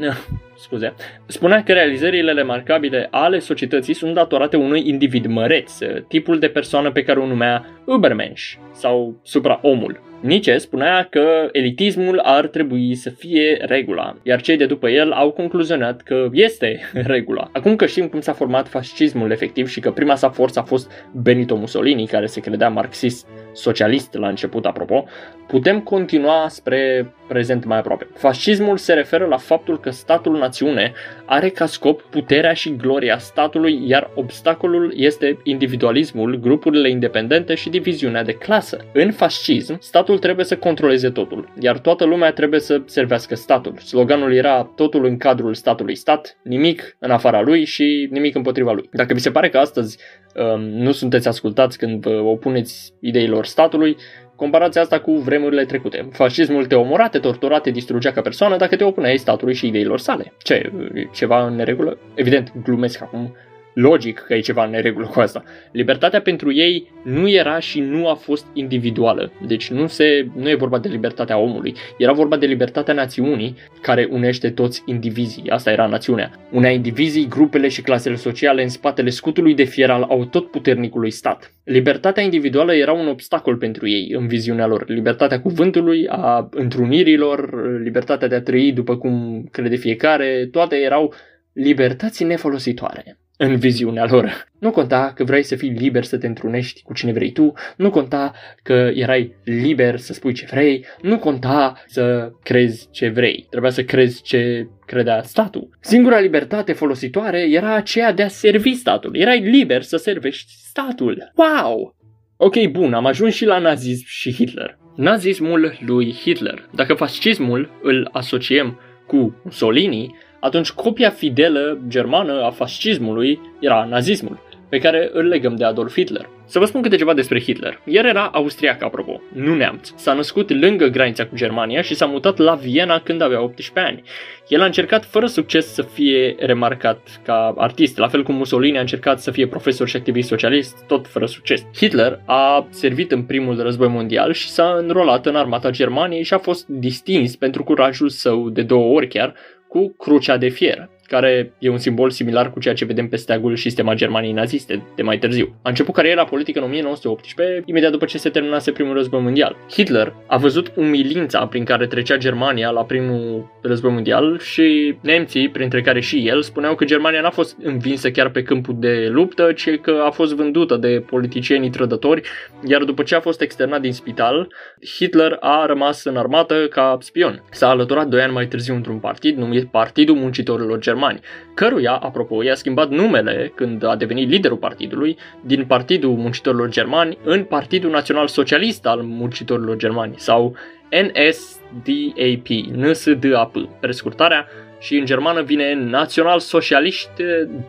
scuze, 0.62 0.94
spunea 1.26 1.62
că 1.62 1.72
realizările 1.72 2.32
remarcabile 2.32 3.08
ale 3.10 3.38
societății 3.38 3.94
sunt 3.94 4.14
datorate 4.14 4.56
unui 4.56 4.88
individ 4.88 5.26
măreț, 5.26 5.78
tipul 6.08 6.38
de 6.38 6.48
persoană 6.48 6.90
pe 6.90 7.02
care 7.02 7.20
o 7.20 7.26
numea 7.26 7.66
Übermensch 7.86 8.52
sau 8.72 9.20
supra-omul. 9.22 10.00
Nietzsche 10.20 10.58
spunea 10.58 11.06
că 11.10 11.48
elitismul 11.52 12.18
ar 12.18 12.46
trebui 12.46 12.94
să 12.94 13.10
fie 13.10 13.58
regula, 13.60 14.16
iar 14.22 14.40
cei 14.40 14.56
de 14.56 14.66
după 14.66 14.88
el 14.88 15.12
au 15.12 15.30
concluzionat 15.30 16.00
că 16.00 16.28
este 16.32 16.80
regula. 17.14 17.48
Acum 17.52 17.76
că 17.76 17.86
știm 17.86 18.08
cum 18.08 18.20
s-a 18.20 18.32
format 18.32 18.68
fascismul 18.68 19.30
efectiv 19.30 19.68
și 19.68 19.80
că 19.80 19.90
prima 19.90 20.14
sa 20.14 20.30
forță 20.30 20.58
a 20.58 20.62
fost 20.62 20.90
Benito 21.12 21.56
Mussolini, 21.56 22.06
care 22.06 22.26
se 22.26 22.40
credea 22.40 22.68
marxist 22.68 23.26
socialist 23.52 24.14
la 24.14 24.28
început, 24.28 24.66
apropo, 24.66 25.04
putem 25.46 25.80
continua 25.80 26.48
spre 26.48 27.12
prezent 27.30 27.64
mai 27.64 27.78
aproape. 27.78 28.06
Fascismul 28.14 28.76
se 28.76 28.92
referă 28.92 29.26
la 29.26 29.36
faptul 29.36 29.80
că 29.80 29.90
statul-națiune 29.90 30.92
are 31.24 31.48
ca 31.48 31.66
scop 31.66 32.02
puterea 32.02 32.52
și 32.52 32.76
gloria 32.76 33.18
statului, 33.18 33.88
iar 33.88 34.10
obstacolul 34.14 34.92
este 34.96 35.38
individualismul, 35.42 36.38
grupurile 36.40 36.90
independente 36.90 37.54
și 37.54 37.68
diviziunea 37.68 38.22
de 38.22 38.32
clasă. 38.32 38.76
În 38.92 39.12
fascism, 39.12 39.76
statul 39.80 40.18
trebuie 40.18 40.44
să 40.44 40.56
controleze 40.56 41.10
totul, 41.10 41.48
iar 41.60 41.78
toată 41.78 42.04
lumea 42.04 42.32
trebuie 42.32 42.60
să 42.60 42.80
servească 42.84 43.34
statul. 43.34 43.74
Sloganul 43.78 44.34
era 44.34 44.72
totul 44.76 45.04
în 45.04 45.16
cadrul 45.16 45.54
statului 45.54 45.94
stat, 45.94 46.36
nimic 46.42 46.96
în 46.98 47.10
afara 47.10 47.40
lui 47.40 47.64
și 47.64 48.08
nimic 48.10 48.34
împotriva 48.34 48.72
lui. 48.72 48.88
Dacă 48.92 49.14
vi 49.14 49.20
se 49.20 49.30
pare 49.30 49.48
că 49.48 49.58
astăzi 49.58 49.98
um, 50.34 50.60
nu 50.60 50.92
sunteți 50.92 51.28
ascultați 51.28 51.78
când 51.78 52.02
vă 52.02 52.10
opuneți 52.10 52.92
ideilor 53.00 53.44
statului, 53.44 53.96
Comparați 54.40 54.78
asta 54.78 55.00
cu 55.00 55.12
vremurile 55.12 55.64
trecute. 55.64 56.08
Fascismul 56.12 56.66
te 56.66 56.74
omora, 56.74 57.08
te 57.08 57.18
tortura, 57.18 57.58
te 57.58 57.70
distrugea 57.70 58.12
ca 58.12 58.20
persoană 58.20 58.56
dacă 58.56 58.76
te 58.76 58.84
opuneai 58.84 59.16
statului 59.16 59.54
și 59.54 59.66
ideilor 59.66 59.98
sale. 59.98 60.32
Ce? 60.38 60.72
Ceva 61.12 61.46
în 61.46 61.54
neregulă? 61.54 61.98
Evident, 62.14 62.52
glumesc 62.62 63.02
acum 63.02 63.36
logic 63.80 64.18
că 64.18 64.34
e 64.34 64.40
ceva 64.40 64.64
în 64.64 64.70
neregulă 64.70 65.06
cu 65.06 65.20
asta. 65.20 65.44
Libertatea 65.72 66.20
pentru 66.20 66.52
ei 66.52 66.90
nu 67.02 67.28
era 67.28 67.58
și 67.58 67.80
nu 67.80 68.08
a 68.08 68.14
fost 68.14 68.46
individuală. 68.52 69.32
Deci 69.46 69.70
nu, 69.70 69.86
se, 69.86 70.26
nu 70.36 70.48
e 70.48 70.54
vorba 70.54 70.78
de 70.78 70.88
libertatea 70.88 71.38
omului, 71.38 71.74
era 71.98 72.12
vorba 72.12 72.36
de 72.36 72.46
libertatea 72.46 72.94
națiunii 72.94 73.56
care 73.82 74.08
unește 74.10 74.50
toți 74.50 74.82
indivizii. 74.86 75.50
Asta 75.50 75.70
era 75.70 75.86
națiunea. 75.86 76.30
Unea 76.50 76.70
indivizii, 76.70 77.28
grupele 77.28 77.68
și 77.68 77.82
clasele 77.82 78.14
sociale 78.14 78.62
în 78.62 78.68
spatele 78.68 79.10
scutului 79.10 79.54
de 79.54 79.64
fier 79.64 79.90
al 79.90 80.02
autotputernicului 80.02 81.10
stat. 81.10 81.54
Libertatea 81.64 82.22
individuală 82.22 82.74
era 82.74 82.92
un 82.92 83.08
obstacol 83.08 83.56
pentru 83.56 83.88
ei 83.88 84.12
în 84.16 84.26
viziunea 84.26 84.66
lor. 84.66 84.88
Libertatea 84.88 85.40
cuvântului, 85.40 86.06
a 86.08 86.48
întrunirilor, 86.50 87.50
libertatea 87.82 88.28
de 88.28 88.34
a 88.34 88.40
trăi 88.40 88.72
după 88.72 88.96
cum 88.96 89.44
crede 89.50 89.76
fiecare, 89.76 90.48
toate 90.50 90.76
erau 90.76 91.14
libertăți 91.52 92.24
nefolositoare 92.24 93.20
în 93.42 93.56
viziunea 93.56 94.06
lor. 94.10 94.48
Nu 94.58 94.70
conta 94.70 95.12
că 95.14 95.24
vrei 95.24 95.42
să 95.42 95.56
fii 95.56 95.70
liber 95.70 96.04
să 96.04 96.18
te 96.18 96.26
întrunești 96.26 96.82
cu 96.82 96.92
cine 96.92 97.12
vrei 97.12 97.32
tu, 97.32 97.52
nu 97.76 97.90
conta 97.90 98.32
că 98.62 98.90
erai 98.94 99.36
liber 99.44 99.98
să 99.98 100.12
spui 100.12 100.32
ce 100.32 100.46
vrei, 100.50 100.86
nu 101.02 101.18
conta 101.18 101.82
să 101.86 102.32
crezi 102.42 102.88
ce 102.90 103.08
vrei. 103.08 103.46
Trebuia 103.50 103.70
să 103.70 103.84
crezi 103.84 104.22
ce 104.22 104.68
credea 104.86 105.22
statul. 105.22 105.68
Singura 105.80 106.20
libertate 106.20 106.72
folositoare 106.72 107.50
era 107.50 107.74
aceea 107.74 108.12
de 108.12 108.22
a 108.22 108.28
servi 108.28 108.74
statul. 108.74 109.16
Erai 109.16 109.40
liber 109.40 109.82
să 109.82 109.96
servești 109.96 110.52
statul. 110.52 111.32
Wow! 111.34 111.96
Ok, 112.36 112.66
bun, 112.66 112.94
am 112.94 113.06
ajuns 113.06 113.34
și 113.34 113.44
la 113.44 113.58
nazism 113.58 114.04
și 114.06 114.32
Hitler. 114.32 114.78
Nazismul 114.96 115.76
lui 115.86 116.12
Hitler. 116.12 116.68
Dacă 116.74 116.94
fascismul 116.94 117.78
îl 117.82 118.08
asociem 118.12 118.80
cu 119.06 119.40
Mussolini, 119.44 120.14
atunci 120.40 120.70
copia 120.70 121.10
fidelă 121.10 121.78
germană 121.88 122.42
a 122.44 122.50
fascismului 122.50 123.40
era 123.60 123.86
nazismul. 123.90 124.48
pe 124.70 124.78
care 124.78 125.10
îl 125.12 125.24
legăm 125.24 125.56
de 125.56 125.64
Adolf 125.64 125.94
Hitler. 125.94 126.28
Să 126.44 126.58
vă 126.58 126.64
spun 126.64 126.82
câte 126.82 126.96
ceva 126.96 127.14
despre 127.14 127.40
Hitler. 127.40 127.80
El 127.84 128.04
era 128.04 128.26
austriac, 128.26 128.82
apropo, 128.82 129.20
nu 129.34 129.54
neamț. 129.54 129.90
S-a 129.96 130.12
născut 130.12 130.60
lângă 130.60 130.86
granița 130.86 131.26
cu 131.26 131.34
Germania 131.36 131.82
și 131.82 131.94
s-a 131.94 132.06
mutat 132.06 132.38
la 132.38 132.54
Viena 132.54 133.00
când 133.00 133.20
avea 133.22 133.42
18 133.42 133.92
ani. 133.92 134.02
El 134.48 134.60
a 134.60 134.64
încercat 134.64 135.04
fără 135.04 135.26
succes 135.26 135.72
să 135.72 135.82
fie 135.82 136.34
remarcat 136.38 137.20
ca 137.24 137.54
artist, 137.56 137.98
la 137.98 138.08
fel 138.08 138.22
cum 138.22 138.34
Mussolini 138.34 138.76
a 138.76 138.80
încercat 138.80 139.20
să 139.20 139.30
fie 139.30 139.46
profesor 139.46 139.88
și 139.88 139.96
activist 139.96 140.28
socialist, 140.28 140.84
tot 140.86 141.06
fără 141.06 141.26
succes. 141.26 141.66
Hitler 141.76 142.20
a 142.24 142.66
servit 142.70 143.12
în 143.12 143.22
primul 143.22 143.62
război 143.62 143.88
mondial 143.88 144.32
și 144.32 144.48
s-a 144.48 144.76
înrolat 144.78 145.26
în 145.26 145.36
armata 145.36 145.70
Germaniei 145.70 146.22
și 146.22 146.34
a 146.34 146.38
fost 146.38 146.66
distins 146.66 147.36
pentru 147.36 147.64
curajul 147.64 148.08
său 148.08 148.48
de 148.48 148.62
două 148.62 148.94
ori 148.94 149.08
chiar 149.08 149.34
cu 149.70 149.94
crucea 149.98 150.36
de 150.36 150.48
fier 150.48 150.88
care 151.10 151.52
e 151.58 151.68
un 151.68 151.78
simbol 151.78 152.10
similar 152.10 152.52
cu 152.52 152.60
ceea 152.60 152.74
ce 152.74 152.84
vedem 152.84 153.08
pe 153.08 153.16
steagul 153.16 153.54
și 153.54 153.62
sistema 153.62 153.94
Germaniei 153.94 154.32
naziste 154.32 154.82
de 154.96 155.02
mai 155.02 155.18
târziu. 155.18 155.54
A 155.62 155.68
început 155.68 155.94
cariera 155.94 156.24
politică 156.24 156.58
în 156.58 156.64
1918, 156.64 157.62
imediat 157.64 157.90
după 157.90 158.04
ce 158.04 158.18
se 158.18 158.28
terminase 158.28 158.70
primul 158.72 158.94
război 158.94 159.20
mondial. 159.20 159.56
Hitler 159.70 160.14
a 160.26 160.36
văzut 160.36 160.72
umilința 160.76 161.46
prin 161.46 161.64
care 161.64 161.86
trecea 161.86 162.16
Germania 162.16 162.70
la 162.70 162.84
primul 162.84 163.50
război 163.62 163.92
mondial 163.92 164.38
și 164.38 164.96
nemții, 165.00 165.48
printre 165.48 165.80
care 165.80 166.00
și 166.00 166.28
el, 166.28 166.42
spuneau 166.42 166.74
că 166.74 166.84
Germania 166.84 167.20
n-a 167.20 167.30
fost 167.30 167.56
învinsă 167.62 168.10
chiar 168.10 168.28
pe 168.28 168.42
câmpul 168.42 168.76
de 168.78 169.08
luptă, 169.10 169.52
ci 169.52 169.80
că 169.80 170.02
a 170.06 170.10
fost 170.10 170.34
vândută 170.34 170.76
de 170.76 171.04
politicieni 171.06 171.70
trădători, 171.70 172.22
iar 172.66 172.82
după 172.84 173.02
ce 173.02 173.14
a 173.14 173.20
fost 173.20 173.40
externat 173.40 173.80
din 173.80 173.92
spital, 173.92 174.52
Hitler 174.96 175.36
a 175.40 175.66
rămas 175.66 176.04
în 176.04 176.16
armată 176.16 176.66
ca 176.70 176.96
spion. 177.00 177.42
S-a 177.50 177.68
alăturat 177.68 178.06
doi 178.06 178.20
ani 178.20 178.32
mai 178.32 178.46
târziu 178.46 178.74
într-un 178.74 178.98
partid 178.98 179.36
numit 179.36 179.70
Partidul 179.70 180.16
Muncitorilor 180.16 180.78
Germani 180.78 180.98
germani, 181.00 181.20
căruia, 181.54 181.92
apropo, 181.92 182.42
i-a 182.42 182.54
schimbat 182.54 182.90
numele 182.90 183.52
când 183.54 183.84
a 183.84 183.96
devenit 183.96 184.28
liderul 184.28 184.56
partidului 184.56 185.16
din 185.40 185.64
Partidul 185.64 186.10
Muncitorilor 186.10 186.68
Germani 186.68 187.18
în 187.24 187.44
Partidul 187.44 187.90
Național 187.90 188.26
Socialist 188.26 188.86
al 188.86 189.00
Muncitorilor 189.02 189.76
Germani 189.76 190.14
sau 190.16 190.56
NSDAP, 190.90 192.48
NSDAP, 192.74 193.56
prescurtarea 193.80 194.46
și 194.80 194.96
în 194.96 195.04
germană 195.04 195.42
vine 195.42 195.74
Național 195.74 196.38
Socialist 196.38 197.10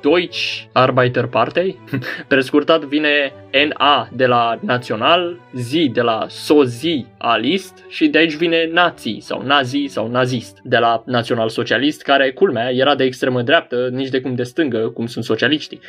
Deutsch 0.01 0.63
Arbeiterpartei, 0.71 1.79
prescurtat 2.27 2.83
vine 2.83 3.33
NA 3.51 4.09
de 4.13 4.25
la 4.25 4.59
Național, 4.61 5.39
Z 5.53 5.71
de 5.93 6.01
la 6.01 6.25
Sozialist 6.29 7.83
și 7.87 8.07
de 8.07 8.17
aici 8.17 8.35
vine 8.35 8.69
Nazi 8.71 9.17
sau 9.19 9.41
Nazi 9.41 9.85
sau 9.85 10.07
Nazist 10.07 10.57
de 10.63 10.77
la 10.77 11.03
Național 11.05 11.49
Socialist, 11.49 12.01
care, 12.01 12.31
culmea, 12.31 12.71
era 12.71 12.95
de 12.95 13.03
extremă 13.03 13.41
dreaptă, 13.41 13.89
nici 13.91 14.09
de 14.09 14.21
cum 14.21 14.35
de 14.35 14.43
stângă, 14.43 14.77
cum 14.77 15.05
sunt 15.05 15.23
socialiștii. 15.23 15.79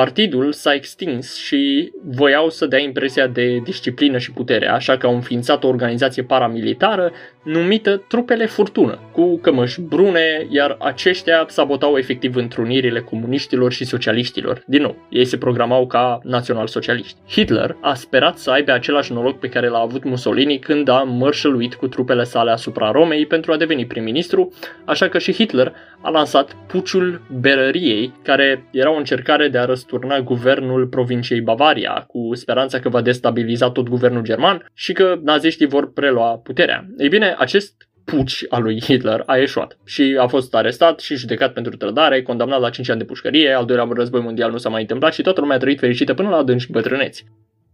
Partidul 0.00 0.52
s-a 0.52 0.74
extins 0.74 1.36
și 1.36 1.92
voiau 2.04 2.50
să 2.50 2.66
dea 2.66 2.78
impresia 2.78 3.26
de 3.26 3.58
disciplină 3.64 4.18
și 4.18 4.32
putere, 4.32 4.68
așa 4.68 4.96
că 4.96 5.06
au 5.06 5.14
înființat 5.14 5.64
o 5.64 5.68
organizație 5.68 6.22
paramilitară 6.22 7.12
numită 7.42 7.96
Trupele 8.08 8.46
Furtună, 8.46 8.98
cu 9.12 9.38
cămăși 9.38 9.80
brune, 9.80 10.46
iar 10.48 10.76
aceștia 10.80 11.44
sabotau 11.48 11.96
efectiv 11.96 12.36
întrunirile 12.36 13.00
comuniștilor 13.00 13.72
și 13.72 13.84
socialiștilor. 13.84 14.62
Din 14.66 14.82
nou, 14.82 14.96
ei 15.08 15.24
se 15.24 15.36
programau 15.36 15.86
ca 15.86 16.20
național-socialiști. 16.22 17.16
Hitler 17.28 17.76
a 17.80 17.94
sperat 17.94 18.38
să 18.38 18.50
aibă 18.50 18.72
același 18.72 19.12
noroc 19.12 19.38
pe 19.38 19.48
care 19.48 19.68
l-a 19.68 19.78
avut 19.80 20.04
Mussolini 20.04 20.58
când 20.58 20.88
a 20.88 21.02
mărșăluit 21.02 21.74
cu 21.74 21.88
trupele 21.88 22.24
sale 22.24 22.50
asupra 22.50 22.90
Romei 22.90 23.26
pentru 23.26 23.52
a 23.52 23.56
deveni 23.56 23.86
prim-ministru, 23.86 24.52
așa 24.84 25.08
că 25.08 25.18
și 25.18 25.32
Hitler 25.32 25.72
a 26.00 26.10
lansat 26.10 26.56
puciul 26.66 27.20
Berăriei, 27.40 28.12
care 28.22 28.68
era 28.70 28.92
o 28.92 28.96
încercare 28.96 29.48
de 29.48 29.58
a 29.58 29.64
răsturna 29.84 30.20
guvernul 30.20 30.86
provinciei 30.86 31.40
Bavaria, 31.40 32.04
cu 32.06 32.30
speranța 32.34 32.80
că 32.80 32.88
va 32.88 33.00
destabiliza 33.00 33.70
tot 33.70 33.88
guvernul 33.88 34.22
german 34.22 34.70
și 34.74 34.92
că 34.92 35.18
naziștii 35.22 35.66
vor 35.66 35.92
prelua 35.92 36.38
puterea. 36.38 36.86
Ei 36.98 37.08
bine, 37.08 37.34
acest 37.38 37.88
puci 38.04 38.44
al 38.48 38.62
lui 38.62 38.80
Hitler 38.80 39.22
a 39.26 39.36
ieșuat 39.36 39.78
și 39.84 40.16
a 40.20 40.26
fost 40.26 40.54
arestat 40.54 41.00
și 41.00 41.16
judecat 41.16 41.52
pentru 41.52 41.76
trădare, 41.76 42.22
condamnat 42.22 42.60
la 42.60 42.70
5 42.70 42.88
ani 42.88 42.98
de 42.98 43.04
pușcărie, 43.04 43.52
al 43.52 43.64
doilea 43.64 43.88
război 43.94 44.20
mondial 44.20 44.50
nu 44.50 44.56
s-a 44.56 44.68
mai 44.68 44.80
întâmplat 44.80 45.12
și 45.12 45.22
toată 45.22 45.40
lumea 45.40 45.56
a 45.56 45.58
trăit 45.58 45.78
fericită 45.78 46.14
până 46.14 46.28
la 46.28 46.36
adânci 46.36 46.70
bătrâneți. 46.70 47.24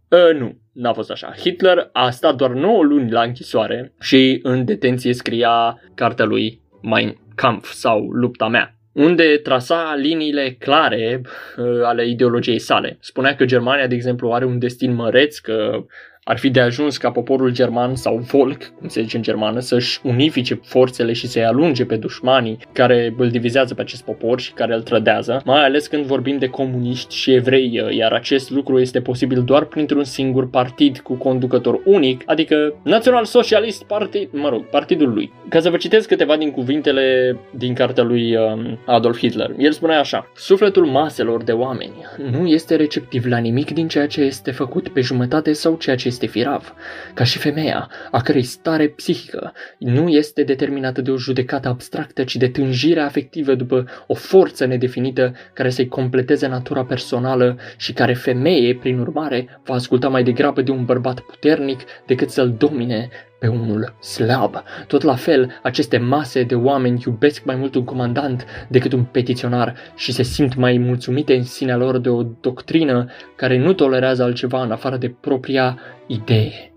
Uh, 0.09 0.39
nu, 0.39 0.57
n-a 0.73 0.93
fost 0.93 1.11
așa. 1.11 1.33
Hitler 1.39 1.89
a 1.91 2.09
stat 2.09 2.35
doar 2.35 2.51
9 2.51 2.83
luni 2.83 3.11
la 3.11 3.21
închisoare 3.21 3.93
și 3.99 4.39
în 4.43 4.65
detenție 4.65 5.13
scria 5.13 5.81
cartea 5.95 6.25
lui 6.25 6.61
Mein 6.81 7.17
Kampf 7.35 7.71
sau 7.71 8.09
Lupta 8.09 8.47
mea 8.47 8.80
unde 8.91 9.37
trasa 9.37 9.95
liniile 9.95 10.55
clare 10.59 11.21
uh, 11.57 11.83
ale 11.83 12.07
ideologiei 12.07 12.59
sale. 12.59 12.97
Spunea 12.99 13.35
că 13.35 13.45
Germania, 13.45 13.87
de 13.87 13.95
exemplu, 13.95 14.31
are 14.31 14.45
un 14.45 14.59
destin 14.59 14.93
măreț, 14.93 15.37
că 15.37 15.85
ar 16.23 16.37
fi 16.37 16.49
de 16.49 16.59
ajuns 16.59 16.97
ca 16.97 17.11
poporul 17.11 17.51
german 17.51 17.95
sau 17.95 18.17
Volk, 18.17 18.63
cum 18.79 18.87
se 18.87 19.01
zice 19.01 19.15
în 19.15 19.23
germană, 19.23 19.59
să-și 19.59 19.99
unifice 20.03 20.59
forțele 20.63 21.13
și 21.13 21.27
să-i 21.27 21.45
alunge 21.45 21.85
pe 21.85 21.95
dușmanii 21.95 22.57
care 22.71 23.13
îl 23.17 23.29
divizează 23.29 23.73
pe 23.73 23.81
acest 23.81 24.03
popor 24.03 24.39
și 24.39 24.53
care 24.53 24.73
îl 24.73 24.81
trădează, 24.81 25.41
mai 25.45 25.63
ales 25.63 25.87
când 25.87 26.05
vorbim 26.05 26.37
de 26.37 26.47
comuniști 26.47 27.15
și 27.15 27.33
evrei, 27.33 27.83
iar 27.89 28.11
acest 28.11 28.49
lucru 28.49 28.79
este 28.79 29.01
posibil 29.01 29.43
doar 29.43 29.63
printr-un 29.63 30.03
singur 30.03 30.49
partid 30.49 30.99
cu 30.99 31.13
conducător 31.13 31.81
unic, 31.85 32.23
adică 32.25 32.73
Național 32.83 33.25
Socialist 33.25 33.83
Partid, 33.83 34.29
mă 34.31 34.49
rog, 34.49 34.65
partidul 34.65 35.13
lui. 35.13 35.31
Ca 35.49 35.59
să 35.59 35.69
vă 35.69 35.77
citesc 35.77 36.07
câteva 36.07 36.37
din 36.37 36.51
cuvintele 36.51 37.37
din 37.51 37.73
cartea 37.73 38.03
lui 38.03 38.35
um, 38.35 38.79
Adolf 38.85 39.17
Hitler, 39.17 39.51
el 39.57 39.71
spunea 39.71 39.99
așa, 39.99 40.31
Sufletul 40.35 40.85
maselor 40.85 41.43
de 41.43 41.51
oameni 41.51 41.93
nu 42.31 42.47
este 42.47 42.75
receptiv 42.75 43.25
la 43.25 43.37
nimic 43.37 43.71
din 43.71 43.87
ceea 43.87 44.07
ce 44.07 44.21
este 44.21 44.51
făcut 44.51 44.87
pe 44.89 45.01
jumătate 45.01 45.53
sau 45.53 45.75
ceea 45.75 45.95
ce 45.95 46.09
este 46.11 46.25
firav, 46.25 46.73
ca 47.13 47.23
și 47.23 47.37
femeia, 47.37 47.89
a 48.11 48.21
cărei 48.21 48.43
stare 48.43 48.87
psihică 48.87 49.53
nu 49.77 50.09
este 50.09 50.43
determinată 50.43 51.01
de 51.01 51.11
o 51.11 51.17
judecată 51.17 51.67
abstractă, 51.67 52.23
ci 52.23 52.35
de 52.35 52.47
tânjirea 52.47 53.05
afectivă 53.05 53.55
după 53.55 53.85
o 54.07 54.13
forță 54.13 54.65
nedefinită 54.65 55.33
care 55.53 55.69
să-i 55.69 55.87
completeze 55.87 56.47
natura 56.47 56.85
personală 56.85 57.57
și 57.77 57.93
care 57.93 58.13
femeie, 58.13 58.75
prin 58.75 58.99
urmare, 58.99 59.59
va 59.63 59.73
asculta 59.73 60.09
mai 60.09 60.23
degrabă 60.23 60.61
de 60.61 60.71
un 60.71 60.85
bărbat 60.85 61.19
puternic 61.19 61.79
decât 62.05 62.29
să-l 62.29 62.55
domine 62.57 63.09
pe 63.41 63.47
unul 63.47 63.93
slab. 63.99 64.63
Tot 64.87 65.01
la 65.01 65.15
fel, 65.15 65.59
aceste 65.63 65.97
mase 65.97 66.43
de 66.43 66.55
oameni 66.55 67.03
iubesc 67.05 67.43
mai 67.43 67.55
mult 67.55 67.75
un 67.75 67.83
comandant 67.83 68.45
decât 68.69 68.93
un 68.93 69.03
petiționar 69.03 69.75
și 69.95 70.11
se 70.11 70.23
simt 70.23 70.55
mai 70.55 70.77
mulțumite 70.77 71.35
în 71.35 71.43
sinea 71.43 71.75
lor 71.75 71.97
de 71.97 72.09
o 72.09 72.23
doctrină 72.41 73.09
care 73.35 73.57
nu 73.57 73.73
tolerează 73.73 74.23
altceva 74.23 74.63
în 74.63 74.71
afară 74.71 74.97
de 74.97 75.15
propria 75.19 75.79
idee. 76.07 76.70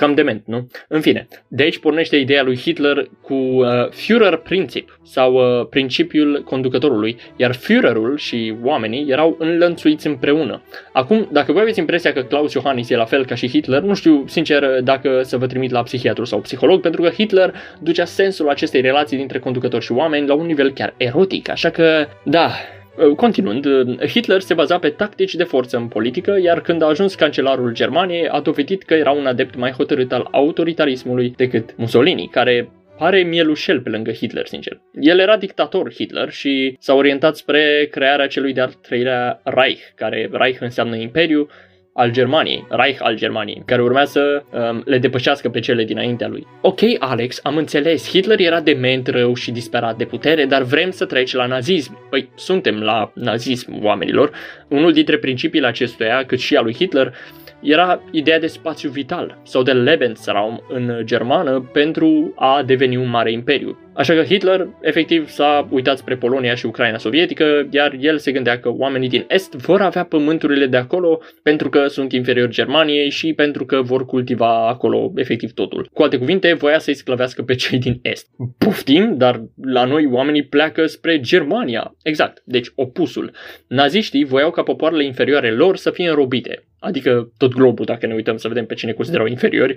Cam 0.00 0.14
dement, 0.14 0.42
nu? 0.46 0.66
În 0.88 1.00
fine, 1.00 1.28
de 1.48 1.62
aici 1.62 1.78
pornește 1.78 2.16
ideea 2.16 2.42
lui 2.42 2.56
Hitler 2.56 3.08
cu 3.22 3.34
uh, 3.34 3.66
Führer-Prinzip 3.88 4.98
sau 5.02 5.34
uh, 5.34 5.66
principiul 5.70 6.42
conducătorului, 6.44 7.16
iar 7.36 7.54
Führerul 7.54 8.16
și 8.16 8.54
oamenii 8.62 9.06
erau 9.08 9.36
înlănțuiți 9.38 10.06
împreună. 10.06 10.62
Acum, 10.92 11.28
dacă 11.32 11.52
voi 11.52 11.62
aveți 11.62 11.78
impresia 11.78 12.12
că 12.12 12.22
Klaus 12.22 12.52
Iohannis 12.52 12.90
e 12.90 12.96
la 12.96 13.04
fel 13.04 13.24
ca 13.24 13.34
și 13.34 13.48
Hitler, 13.48 13.82
nu 13.82 13.94
știu 13.94 14.24
sincer 14.26 14.80
dacă 14.82 15.22
să 15.22 15.36
vă 15.36 15.46
trimit 15.46 15.70
la 15.70 15.82
psihiatru 15.82 16.24
sau 16.24 16.40
psiholog, 16.40 16.80
pentru 16.80 17.02
că 17.02 17.08
Hitler 17.08 17.54
ducea 17.80 18.04
sensul 18.04 18.48
acestei 18.48 18.80
relații 18.80 19.16
dintre 19.16 19.38
conducători 19.38 19.84
și 19.84 19.92
oameni 19.92 20.26
la 20.26 20.34
un 20.34 20.46
nivel 20.46 20.70
chiar 20.70 20.94
erotic, 20.96 21.50
așa 21.50 21.70
că, 21.70 22.06
da, 22.24 22.46
Uh, 22.46 22.79
continuând, 23.16 23.64
uh, 23.64 24.06
Hitler 24.06 24.40
se 24.40 24.54
baza 24.54 24.78
pe 24.78 24.88
tactici 24.88 25.34
de 25.34 25.44
forță 25.44 25.76
în 25.76 25.88
politică, 25.88 26.38
iar 26.42 26.60
când 26.60 26.82
a 26.82 26.86
ajuns 26.86 27.14
cancelarul 27.14 27.72
Germaniei, 27.72 28.28
a 28.28 28.40
dovedit 28.40 28.82
că 28.82 28.94
era 28.94 29.10
un 29.10 29.26
adept 29.26 29.54
mai 29.54 29.70
hotărât 29.70 30.12
al 30.12 30.28
autoritarismului 30.30 31.32
decât 31.36 31.76
Mussolini, 31.76 32.28
care 32.32 32.70
pare 32.98 33.22
mielușel 33.22 33.80
pe 33.80 33.88
lângă 33.88 34.10
Hitler, 34.10 34.46
sincer. 34.46 34.80
El 35.00 35.18
era 35.18 35.36
dictator 35.36 35.92
Hitler 35.92 36.30
și 36.30 36.76
s-a 36.78 36.94
orientat 36.94 37.36
spre 37.36 37.88
crearea 37.90 38.26
celui 38.26 38.52
de-al 38.52 38.72
treilea 38.82 39.40
Reich, 39.44 39.82
care 39.94 40.28
Reich 40.32 40.60
înseamnă 40.60 40.96
imperiu, 40.96 41.48
al 41.92 42.10
Germaniei, 42.10 42.66
Reich 42.68 43.02
al 43.02 43.16
Germaniei, 43.16 43.62
care 43.66 43.82
urmea 43.82 44.04
să 44.04 44.42
um, 44.50 44.82
le 44.84 44.98
depășească 44.98 45.48
pe 45.48 45.60
cele 45.60 45.84
dinaintea 45.84 46.28
lui. 46.28 46.46
Ok, 46.60 46.80
Alex, 46.98 47.40
am 47.42 47.56
înțeles, 47.56 48.08
Hitler 48.08 48.40
era 48.40 48.60
dement, 48.60 49.06
rău 49.06 49.34
și 49.34 49.50
disperat 49.50 49.96
de 49.96 50.04
putere, 50.04 50.44
dar 50.44 50.62
vrem 50.62 50.90
să 50.90 51.04
treci 51.04 51.32
la 51.32 51.46
nazism. 51.46 51.98
Păi, 52.10 52.28
suntem 52.34 52.80
la 52.80 53.12
nazism, 53.14 53.84
oamenilor. 53.84 54.30
Unul 54.68 54.92
dintre 54.92 55.18
principiile 55.18 55.66
acestuia, 55.66 56.24
cât 56.24 56.38
și 56.38 56.56
al 56.56 56.64
lui 56.64 56.74
Hitler, 56.74 57.14
era 57.60 58.02
ideea 58.10 58.40
de 58.40 58.46
spațiu 58.46 58.90
vital 58.90 59.38
sau 59.42 59.62
de 59.62 59.72
Lebensraum 59.72 60.62
în 60.68 61.00
germană 61.04 61.68
pentru 61.72 62.32
a 62.36 62.62
deveni 62.66 62.96
un 62.96 63.08
mare 63.08 63.32
imperiu. 63.32 63.78
Așa 64.00 64.14
că 64.14 64.22
Hitler 64.22 64.68
efectiv 64.80 65.28
s-a 65.28 65.68
uitat 65.70 65.98
spre 65.98 66.16
Polonia 66.16 66.54
și 66.54 66.66
Ucraina 66.66 66.98
sovietică, 66.98 67.68
iar 67.70 67.96
el 68.00 68.18
se 68.18 68.32
gândea 68.32 68.60
că 68.60 68.68
oamenii 68.72 69.08
din 69.08 69.24
Est 69.28 69.52
vor 69.52 69.80
avea 69.80 70.04
pământurile 70.04 70.66
de 70.66 70.76
acolo 70.76 71.20
pentru 71.42 71.68
că 71.68 71.86
sunt 71.86 72.12
inferiori 72.12 72.50
Germaniei 72.50 73.10
și 73.10 73.32
pentru 73.32 73.64
că 73.64 73.82
vor 73.82 74.06
cultiva 74.06 74.68
acolo 74.68 75.12
efectiv 75.14 75.52
totul. 75.52 75.88
Cu 75.92 76.02
alte 76.02 76.16
cuvinte, 76.16 76.52
voia 76.52 76.78
să-i 76.78 76.94
sclăvească 76.94 77.42
pe 77.42 77.54
cei 77.54 77.78
din 77.78 77.98
Est. 78.02 78.26
Puftim, 78.58 79.14
dar 79.16 79.44
la 79.62 79.84
noi 79.84 80.08
oamenii 80.10 80.44
pleacă 80.44 80.86
spre 80.86 81.20
Germania. 81.20 81.94
Exact, 82.02 82.42
deci 82.44 82.72
opusul. 82.74 83.30
Naziștii 83.66 84.24
voiau 84.24 84.50
ca 84.50 84.62
popoarele 84.62 85.04
inferioare 85.04 85.50
lor 85.50 85.76
să 85.76 85.90
fie 85.90 86.08
înrobite 86.08 86.64
adică 86.80 87.32
tot 87.36 87.54
globul 87.54 87.84
dacă 87.84 88.06
ne 88.06 88.14
uităm 88.14 88.36
să 88.36 88.48
vedem 88.48 88.66
pe 88.66 88.74
cine 88.74 88.92
considerau 88.92 89.26
inferiori, 89.26 89.74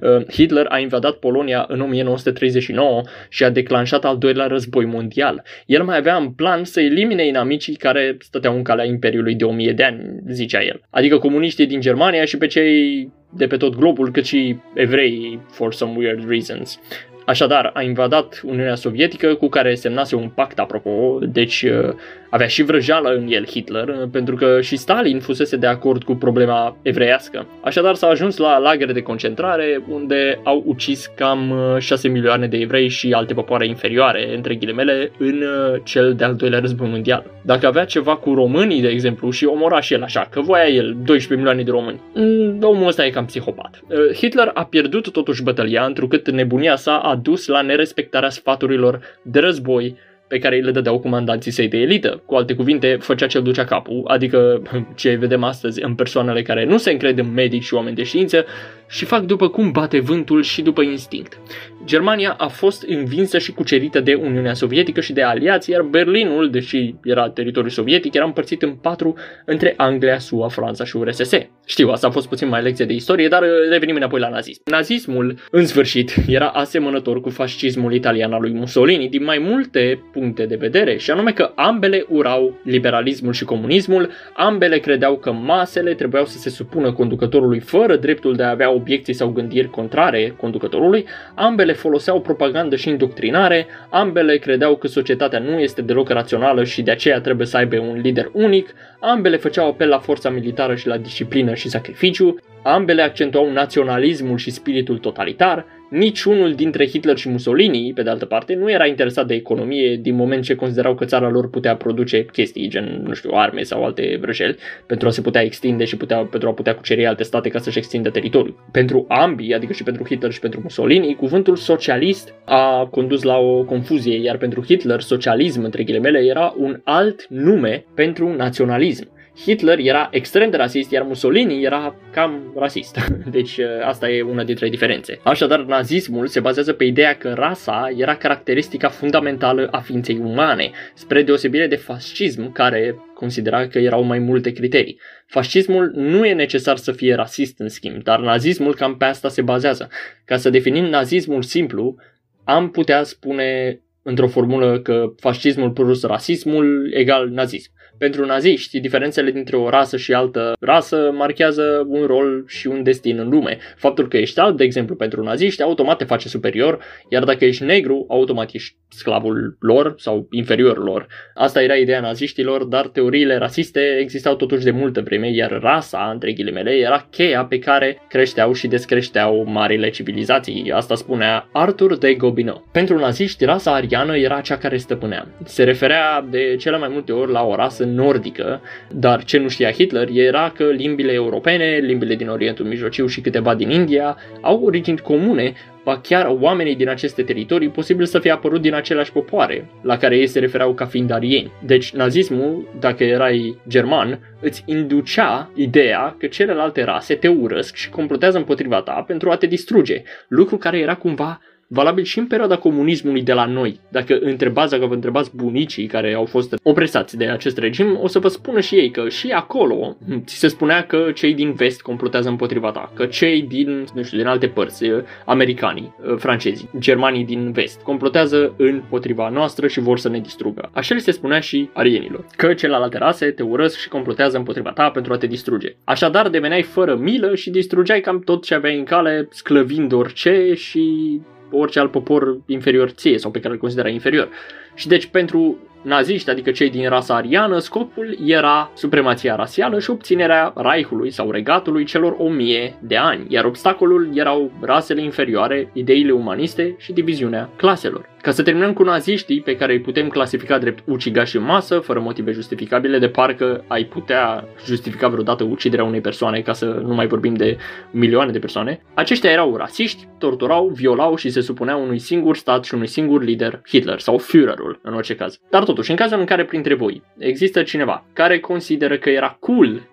uh, 0.00 0.28
Hitler 0.34 0.66
a 0.68 0.78
invadat 0.78 1.14
Polonia 1.14 1.64
în 1.68 1.80
1939 1.80 3.02
și 3.28 3.44
a 3.44 3.50
declanșat 3.52 4.04
al 4.04 4.18
doilea 4.18 4.46
război 4.46 4.84
mondial. 4.84 5.42
El 5.66 5.82
mai 5.82 5.96
avea 5.96 6.16
în 6.16 6.30
plan 6.30 6.64
să 6.64 6.80
elimine 6.80 7.26
inamicii 7.26 7.74
care 7.74 8.16
stăteau 8.18 8.56
în 8.56 8.62
calea 8.62 8.84
Imperiului 8.84 9.34
de 9.34 9.44
1000 9.44 9.72
de 9.72 9.82
ani, 9.82 10.20
zicea 10.28 10.62
el. 10.62 10.80
Adică 10.90 11.18
comuniștii 11.18 11.66
din 11.66 11.80
Germania 11.80 12.24
și 12.24 12.36
pe 12.36 12.46
cei 12.46 13.10
de 13.34 13.46
pe 13.46 13.56
tot 13.56 13.76
globul, 13.76 14.10
cât 14.10 14.24
și 14.24 14.56
evrei, 14.74 15.40
for 15.50 15.72
some 15.72 15.92
weird 15.96 16.28
reasons. 16.28 16.80
Așadar, 17.26 17.70
a 17.74 17.82
invadat 17.82 18.40
Uniunea 18.44 18.74
Sovietică 18.74 19.34
cu 19.34 19.48
care 19.48 19.74
semnase 19.74 20.16
un 20.16 20.28
pact, 20.28 20.58
apropo, 20.58 21.18
deci 21.22 21.62
uh, 21.62 21.94
avea 22.32 22.46
și 22.46 22.62
vrăjeală 22.62 23.08
în 23.08 23.26
el 23.28 23.46
Hitler, 23.46 23.88
uh, 23.88 24.08
pentru 24.12 24.34
că 24.34 24.60
și 24.60 24.76
Stalin 24.76 25.20
fusese 25.20 25.56
de 25.56 25.66
acord 25.66 26.02
cu 26.02 26.14
problema 26.14 26.76
evreiască. 26.82 27.46
Așadar 27.60 27.94
s-a 27.94 28.06
ajuns 28.06 28.36
la 28.36 28.58
lagere 28.58 28.92
de 28.92 29.02
concentrare 29.02 29.84
unde 29.88 30.40
au 30.42 30.62
ucis 30.66 31.10
cam 31.16 31.54
6 31.78 32.06
uh, 32.06 32.12
milioane 32.12 32.46
de 32.46 32.56
evrei 32.56 32.88
și 32.88 33.12
alte 33.12 33.34
popoare 33.34 33.66
inferioare, 33.66 34.34
între 34.34 34.54
ghilimele, 34.54 35.10
în 35.18 35.44
cel 35.84 36.14
de-al 36.14 36.34
doilea 36.34 36.60
război 36.60 36.88
mondial. 36.88 37.24
Dacă 37.42 37.66
avea 37.66 37.84
ceva 37.84 38.16
cu 38.16 38.34
românii, 38.34 38.80
de 38.80 38.88
exemplu, 38.88 39.30
și 39.30 39.44
omora 39.44 39.80
și 39.80 39.94
el 39.94 40.02
așa, 40.02 40.28
că 40.30 40.40
voia 40.40 40.66
el 40.66 40.96
12 41.04 41.34
milioane 41.34 41.62
de 41.62 41.70
români, 41.70 42.00
mm, 42.14 42.58
omul 42.62 42.86
ăsta 42.86 43.04
e 43.04 43.10
cam 43.10 43.24
psihopat. 43.24 43.80
Hitler 44.14 44.50
a 44.54 44.64
pierdut 44.64 45.12
totuși 45.12 45.42
bătălia, 45.42 45.84
întrucât 45.84 46.30
nebunia 46.30 46.76
sa 46.76 46.96
a 46.96 47.16
dus 47.16 47.46
la 47.46 47.60
nerespectarea 47.60 48.28
sfaturilor 48.28 49.00
de 49.22 49.38
război 49.40 49.96
pe 50.32 50.38
care 50.38 50.54
îi 50.56 50.62
le 50.62 50.70
dădeau 50.70 50.98
comandanții 50.98 51.50
săi 51.50 51.68
de 51.68 51.78
elită. 51.78 52.22
Cu 52.26 52.34
alte 52.34 52.54
cuvinte, 52.54 52.96
făcea 53.00 53.26
ce 53.26 53.40
ducea 53.40 53.64
capul, 53.64 54.02
adică 54.06 54.62
ce 54.94 55.14
vedem 55.14 55.42
astăzi 55.42 55.82
în 55.82 55.94
persoanele 55.94 56.42
care 56.42 56.64
nu 56.64 56.78
se 56.78 56.90
încred 56.90 57.18
în 57.18 57.32
medici 57.32 57.64
și 57.64 57.74
oameni 57.74 57.96
de 57.96 58.02
știință 58.02 58.44
și 58.92 59.04
fac 59.04 59.22
după 59.22 59.48
cum 59.48 59.70
bate 59.70 60.00
vântul 60.00 60.42
și 60.42 60.62
după 60.62 60.82
instinct. 60.82 61.38
Germania 61.84 62.34
a 62.38 62.46
fost 62.46 62.82
învinsă 62.82 63.38
și 63.38 63.52
cucerită 63.52 64.00
de 64.00 64.14
Uniunea 64.14 64.54
Sovietică 64.54 65.00
și 65.00 65.12
de 65.12 65.22
aliați, 65.22 65.70
iar 65.70 65.82
Berlinul, 65.82 66.50
deși 66.50 66.94
era 67.04 67.28
teritoriu 67.28 67.68
sovietic, 67.70 68.14
era 68.14 68.24
împărțit 68.24 68.62
în 68.62 68.70
patru 68.70 69.14
între 69.44 69.74
Anglia, 69.76 70.18
SUA, 70.18 70.48
Franța 70.48 70.84
și 70.84 70.96
URSS. 70.96 71.32
Știu, 71.66 71.88
asta 71.88 72.06
a 72.06 72.10
fost 72.10 72.28
puțin 72.28 72.48
mai 72.48 72.62
lecție 72.62 72.84
de 72.84 72.92
istorie, 72.92 73.28
dar 73.28 73.42
uh, 73.42 73.48
revenim 73.70 73.96
înapoi 73.96 74.20
la 74.20 74.28
nazism. 74.28 74.62
Nazismul, 74.64 75.38
în 75.50 75.66
sfârșit, 75.66 76.14
era 76.26 76.46
asemănător 76.46 77.20
cu 77.20 77.30
fascismul 77.30 77.94
italian 77.94 78.32
al 78.32 78.40
lui 78.40 78.52
Mussolini 78.52 79.08
din 79.08 79.24
mai 79.24 79.38
multe 79.38 80.02
puncte 80.12 80.46
de 80.46 80.56
vedere, 80.56 80.96
și 80.96 81.10
anume 81.10 81.32
că 81.32 81.52
ambele 81.54 82.04
urau 82.08 82.60
liberalismul 82.64 83.32
și 83.32 83.44
comunismul, 83.44 84.10
ambele 84.32 84.78
credeau 84.78 85.16
că 85.16 85.32
masele 85.32 85.94
trebuiau 85.94 86.24
să 86.24 86.38
se 86.38 86.50
supună 86.50 86.92
conducătorului 86.92 87.60
fără 87.60 87.96
dreptul 87.96 88.34
de 88.34 88.42
a 88.42 88.50
avea 88.50 88.70
obiecții 88.82 89.12
sau 89.12 89.28
gândiri 89.28 89.70
contrare 89.70 90.34
conducătorului, 90.36 91.06
ambele 91.34 91.72
foloseau 91.72 92.20
propagandă 92.20 92.76
și 92.76 92.88
indoctrinare, 92.88 93.66
ambele 93.90 94.36
credeau 94.36 94.76
că 94.76 94.86
societatea 94.86 95.38
nu 95.38 95.58
este 95.58 95.82
deloc 95.82 96.08
rațională 96.08 96.64
și 96.64 96.82
de 96.82 96.90
aceea 96.90 97.20
trebuie 97.20 97.46
să 97.46 97.56
aibă 97.56 97.78
un 97.78 98.00
lider 98.00 98.30
unic, 98.32 98.74
ambele 99.00 99.36
făceau 99.36 99.68
apel 99.68 99.88
la 99.88 99.98
forța 99.98 100.30
militară 100.30 100.74
și 100.74 100.86
la 100.86 100.96
disciplină 100.96 101.54
și 101.54 101.68
sacrificiu, 101.68 102.36
ambele 102.62 103.02
accentuau 103.02 103.52
naționalismul 103.52 104.36
și 104.36 104.50
spiritul 104.50 104.98
totalitar, 104.98 105.66
Niciunul 105.92 106.54
dintre 106.54 106.86
Hitler 106.86 107.16
și 107.16 107.28
Mussolini, 107.28 107.92
pe 107.92 108.02
de 108.02 108.10
altă 108.10 108.24
parte, 108.24 108.54
nu 108.54 108.70
era 108.70 108.86
interesat 108.86 109.26
de 109.26 109.34
economie 109.34 109.96
din 109.96 110.14
moment 110.14 110.42
ce 110.42 110.54
considerau 110.54 110.94
că 110.94 111.04
țara 111.04 111.28
lor 111.28 111.50
putea 111.50 111.76
produce 111.76 112.24
chestii, 112.24 112.68
gen, 112.68 113.02
nu 113.06 113.12
știu, 113.12 113.30
arme 113.32 113.62
sau 113.62 113.84
alte 113.84 114.18
vrăjeli, 114.20 114.56
pentru 114.86 115.08
a 115.08 115.10
se 115.10 115.20
putea 115.20 115.42
extinde 115.42 115.84
și 115.84 115.96
putea, 115.96 116.18
pentru 116.18 116.48
a 116.48 116.52
putea 116.52 116.74
cuceri 116.74 117.06
alte 117.06 117.22
state 117.22 117.48
ca 117.48 117.58
să-și 117.58 117.78
extindă 117.78 118.10
teritoriul. 118.10 118.68
Pentru 118.70 119.04
ambii, 119.08 119.54
adică 119.54 119.72
și 119.72 119.82
pentru 119.82 120.04
Hitler 120.04 120.32
și 120.32 120.40
pentru 120.40 120.60
Mussolini, 120.62 121.14
cuvântul 121.14 121.56
socialist 121.56 122.34
a 122.44 122.88
condus 122.90 123.22
la 123.22 123.36
o 123.36 123.64
confuzie, 123.64 124.22
iar 124.22 124.36
pentru 124.36 124.64
Hitler, 124.64 125.00
socialism, 125.00 125.62
între 125.64 125.82
ghilimele, 125.82 126.18
era 126.18 126.54
un 126.58 126.80
alt 126.84 127.26
nume 127.28 127.84
pentru 127.94 128.36
naționalism. 128.36 129.10
Hitler 129.36 129.78
era 129.78 130.08
extrem 130.10 130.50
de 130.50 130.56
rasist, 130.56 130.90
iar 130.90 131.02
Mussolini 131.02 131.64
era 131.64 131.94
cam 132.12 132.52
rasist. 132.56 132.98
Deci 133.30 133.56
uh, 133.56 133.66
asta 133.84 134.10
e 134.10 134.22
una 134.22 134.44
dintre 134.44 134.68
diferențe. 134.68 135.18
Așadar, 135.22 135.60
nazismul 135.60 136.26
se 136.26 136.40
bazează 136.40 136.72
pe 136.72 136.84
ideea 136.84 137.16
că 137.16 137.32
rasa 137.32 137.92
era 137.96 138.16
caracteristica 138.16 138.88
fundamentală 138.88 139.68
a 139.70 139.80
ființei 139.80 140.18
umane, 140.22 140.70
spre 140.94 141.22
deosebire 141.22 141.66
de 141.66 141.76
fascism, 141.76 142.52
care 142.52 142.96
considera 143.14 143.66
că 143.66 143.78
erau 143.78 144.02
mai 144.02 144.18
multe 144.18 144.50
criterii. 144.50 145.00
Fascismul 145.26 145.92
nu 145.94 146.26
e 146.26 146.32
necesar 146.32 146.76
să 146.76 146.92
fie 146.92 147.14
rasist 147.14 147.58
în 147.58 147.68
schimb, 147.68 148.02
dar 148.02 148.20
nazismul 148.20 148.74
cam 148.74 148.96
pe 148.96 149.04
asta 149.04 149.28
se 149.28 149.42
bazează. 149.42 149.88
Ca 150.24 150.36
să 150.36 150.50
definim 150.50 150.84
nazismul 150.84 151.42
simplu, 151.42 151.96
am 152.44 152.70
putea 152.70 153.02
spune 153.02 153.80
într-o 154.02 154.28
formulă 154.28 154.80
că 154.80 155.12
fascismul 155.16 155.70
plus 155.70 156.02
rasismul 156.02 156.90
egal 156.94 157.28
nazism. 157.28 157.70
Pentru 158.02 158.24
naziști, 158.24 158.80
diferențele 158.80 159.30
dintre 159.30 159.56
o 159.56 159.68
rasă 159.68 159.96
și 159.96 160.12
altă 160.12 160.52
rasă 160.60 161.10
marchează 161.14 161.86
un 161.88 162.06
rol 162.06 162.44
și 162.46 162.66
un 162.66 162.82
destin 162.82 163.18
în 163.18 163.28
lume. 163.28 163.58
Faptul 163.76 164.08
că 164.08 164.16
ești 164.16 164.38
alb, 164.38 164.56
de 164.56 164.64
exemplu, 164.64 164.94
pentru 164.94 165.22
naziști, 165.22 165.62
automat 165.62 165.98
te 165.98 166.04
face 166.04 166.28
superior, 166.28 166.78
iar 167.08 167.24
dacă 167.24 167.44
ești 167.44 167.64
negru, 167.64 168.04
automat 168.08 168.52
ești 168.52 168.76
sclavul 168.88 169.56
lor 169.60 169.94
sau 169.96 170.26
inferior 170.30 170.84
lor. 170.84 171.06
Asta 171.34 171.62
era 171.62 171.74
ideea 171.74 172.00
naziștilor, 172.00 172.64
dar 172.64 172.86
teoriile 172.86 173.36
rasiste 173.36 173.96
existau 174.00 174.36
totuși 174.36 174.64
de 174.64 174.70
multă 174.70 175.00
vreme, 175.00 175.30
iar 175.32 175.58
rasa, 175.60 176.10
între 176.12 176.32
ghilimele, 176.32 176.70
era 176.70 177.06
cheia 177.10 177.44
pe 177.44 177.58
care 177.58 177.98
creșteau 178.08 178.52
și 178.52 178.66
descreșteau 178.66 179.44
marile 179.48 179.90
civilizații. 179.90 180.72
Asta 180.74 180.94
spunea 180.94 181.48
Arthur 181.52 181.98
de 181.98 182.14
Gobineau. 182.14 182.68
Pentru 182.72 182.98
naziști, 182.98 183.44
rasa 183.44 183.74
ariană 183.74 184.16
era 184.16 184.40
cea 184.40 184.56
care 184.56 184.76
stăpânea. 184.76 185.26
Se 185.44 185.64
referea 185.64 186.26
de 186.30 186.56
cele 186.58 186.78
mai 186.78 186.88
multe 186.92 187.12
ori 187.12 187.32
la 187.32 187.42
o 187.42 187.54
rasă 187.54 187.90
nordică, 187.94 188.60
dar 188.90 189.24
ce 189.24 189.38
nu 189.38 189.48
știa 189.48 189.70
Hitler 189.70 190.08
era 190.12 190.52
că 190.54 190.64
limbile 190.64 191.12
europene, 191.12 191.78
limbile 191.82 192.14
din 192.14 192.28
Orientul 192.28 192.66
Mijlociu 192.66 193.06
și 193.06 193.20
câteva 193.20 193.54
din 193.54 193.70
India 193.70 194.16
au 194.40 194.62
origini 194.64 194.98
comune, 194.98 195.52
ba 195.84 196.00
chiar 196.00 196.36
oamenii 196.40 196.76
din 196.76 196.88
aceste 196.88 197.22
teritorii 197.22 197.68
posibil 197.68 198.04
să 198.04 198.18
fie 198.18 198.30
apărut 198.30 198.60
din 198.60 198.74
aceleași 198.74 199.12
popoare, 199.12 199.70
la 199.82 199.96
care 199.96 200.16
ei 200.16 200.26
se 200.26 200.38
refereau 200.38 200.74
ca 200.74 200.84
fiind 200.84 201.10
arieni. 201.10 201.52
Deci 201.64 201.92
nazismul, 201.92 202.68
dacă 202.80 203.04
erai 203.04 203.58
german, 203.68 204.36
îți 204.40 204.62
inducea 204.66 205.50
ideea 205.54 206.16
că 206.18 206.26
celelalte 206.26 206.84
rase 206.84 207.14
te 207.14 207.28
urăsc 207.28 207.74
și 207.74 207.90
complotează 207.90 208.36
împotriva 208.36 208.80
ta 208.80 209.04
pentru 209.06 209.30
a 209.30 209.36
te 209.36 209.46
distruge, 209.46 210.02
lucru 210.28 210.56
care 210.56 210.78
era 210.78 210.94
cumva 210.94 211.40
valabil 211.72 212.04
și 212.04 212.18
în 212.18 212.26
perioada 212.26 212.56
comunismului 212.56 213.22
de 213.22 213.32
la 213.32 213.44
noi. 213.44 213.80
Dacă 213.88 214.18
întrebați, 214.20 214.70
dacă 214.70 214.86
vă 214.86 214.94
întrebați 214.94 215.36
bunicii 215.36 215.86
care 215.86 216.14
au 216.14 216.24
fost 216.24 216.54
opresați 216.62 217.16
de 217.16 217.26
acest 217.26 217.58
regim, 217.58 217.98
o 218.02 218.06
să 218.06 218.18
vă 218.18 218.28
spună 218.28 218.60
și 218.60 218.74
ei 218.74 218.90
că 218.90 219.08
și 219.08 219.30
acolo 219.30 219.96
ți 220.24 220.34
se 220.34 220.48
spunea 220.48 220.86
că 220.86 221.10
cei 221.14 221.34
din 221.34 221.52
vest 221.52 221.82
complotează 221.82 222.28
împotriva 222.28 222.70
ta, 222.70 222.92
că 222.94 223.06
cei 223.06 223.42
din, 223.42 223.84
nu 223.94 224.02
știu, 224.02 224.18
din 224.18 224.26
alte 224.26 224.46
părți, 224.46 224.84
eh, 224.84 225.02
americanii, 225.24 225.94
eh, 226.08 226.14
francezii, 226.16 226.68
germanii 226.78 227.24
din 227.24 227.52
vest, 227.52 227.80
complotează 227.80 228.54
împotriva 228.56 229.28
noastră 229.28 229.66
și 229.66 229.80
vor 229.80 229.98
să 229.98 230.08
ne 230.08 230.18
distrugă. 230.18 230.70
Așa 230.72 230.94
li 230.94 231.00
se 231.00 231.10
spunea 231.10 231.40
și 231.40 231.68
arienilor, 231.72 232.26
că 232.36 232.54
celelalte 232.54 232.98
rase 232.98 233.30
te 233.30 233.42
urăsc 233.42 233.78
și 233.78 233.88
complotează 233.88 234.36
împotriva 234.36 234.70
ta 234.70 234.90
pentru 234.90 235.12
a 235.12 235.16
te 235.16 235.26
distruge. 235.26 235.74
Așadar, 235.84 236.28
deveneai 236.28 236.62
fără 236.62 236.96
milă 236.96 237.34
și 237.34 237.50
distrugeai 237.50 238.00
cam 238.00 238.20
tot 238.20 238.44
ce 238.44 238.54
aveai 238.54 238.78
în 238.78 238.84
cale, 238.84 239.28
sclăvind 239.30 239.92
orice 239.92 240.54
și 240.54 241.20
orice 241.52 241.78
alt 241.78 241.90
popor 241.90 242.38
inferior 242.46 242.90
ție 242.90 243.18
sau 243.18 243.30
pe 243.30 243.40
care 243.40 243.54
îl 243.54 243.60
considera 243.60 243.88
inferior. 243.88 244.28
Și 244.74 244.88
deci 244.88 245.06
pentru 245.06 245.58
naziști, 245.82 246.30
adică 246.30 246.50
cei 246.50 246.70
din 246.70 246.88
rasa 246.88 247.14
ariană, 247.14 247.58
scopul 247.58 248.18
era 248.24 248.70
supremația 248.74 249.34
rasială 249.34 249.78
și 249.78 249.90
obținerea 249.90 250.52
Reichului 250.56 251.10
sau 251.10 251.30
regatului 251.30 251.84
celor 251.84 252.14
o 252.18 252.28
mie 252.28 252.74
de 252.80 252.96
ani, 252.96 253.24
iar 253.28 253.44
obstacolul 253.44 254.10
erau 254.14 254.52
rasele 254.60 255.02
inferioare, 255.02 255.70
ideile 255.72 256.12
umaniste 256.12 256.74
și 256.78 256.92
diviziunea 256.92 257.48
claselor. 257.56 258.11
Ca 258.22 258.30
să 258.30 258.42
terminăm 258.42 258.72
cu 258.72 258.82
naziștii 258.82 259.40
pe 259.40 259.56
care 259.56 259.72
îi 259.72 259.80
putem 259.80 260.08
clasifica 260.08 260.58
drept 260.58 260.82
ucigași 260.86 261.36
în 261.36 261.42
masă, 261.42 261.78
fără 261.78 262.00
motive 262.00 262.32
justificabile, 262.32 262.98
de 262.98 263.08
parcă 263.08 263.64
ai 263.68 263.84
putea 263.84 264.48
justifica 264.64 265.08
vreodată 265.08 265.44
uciderea 265.44 265.84
unei 265.84 266.00
persoane, 266.00 266.40
ca 266.40 266.52
să 266.52 266.64
nu 266.64 266.94
mai 266.94 267.06
vorbim 267.06 267.34
de 267.34 267.56
milioane 267.90 268.32
de 268.32 268.38
persoane, 268.38 268.82
aceștia 268.94 269.30
erau 269.30 269.56
rasiști, 269.56 270.08
torturau, 270.18 270.68
violau 270.68 271.16
și 271.16 271.30
se 271.30 271.40
supuneau 271.40 271.82
unui 271.82 271.98
singur 271.98 272.36
stat 272.36 272.64
și 272.64 272.74
unui 272.74 272.86
singur 272.86 273.22
lider, 273.22 273.60
Hitler 273.68 273.98
sau 273.98 274.18
Führerul 274.18 274.80
în 274.82 274.94
orice 274.94 275.14
caz. 275.14 275.40
Dar 275.50 275.64
totuși, 275.64 275.90
în 275.90 275.96
cazul 275.96 276.18
în 276.18 276.24
care 276.24 276.44
printre 276.44 276.74
voi 276.74 277.02
există 277.18 277.62
cineva 277.62 278.04
care 278.12 278.40
consideră 278.40 278.96
că 278.98 279.10
era 279.10 279.36
cool 279.40 279.88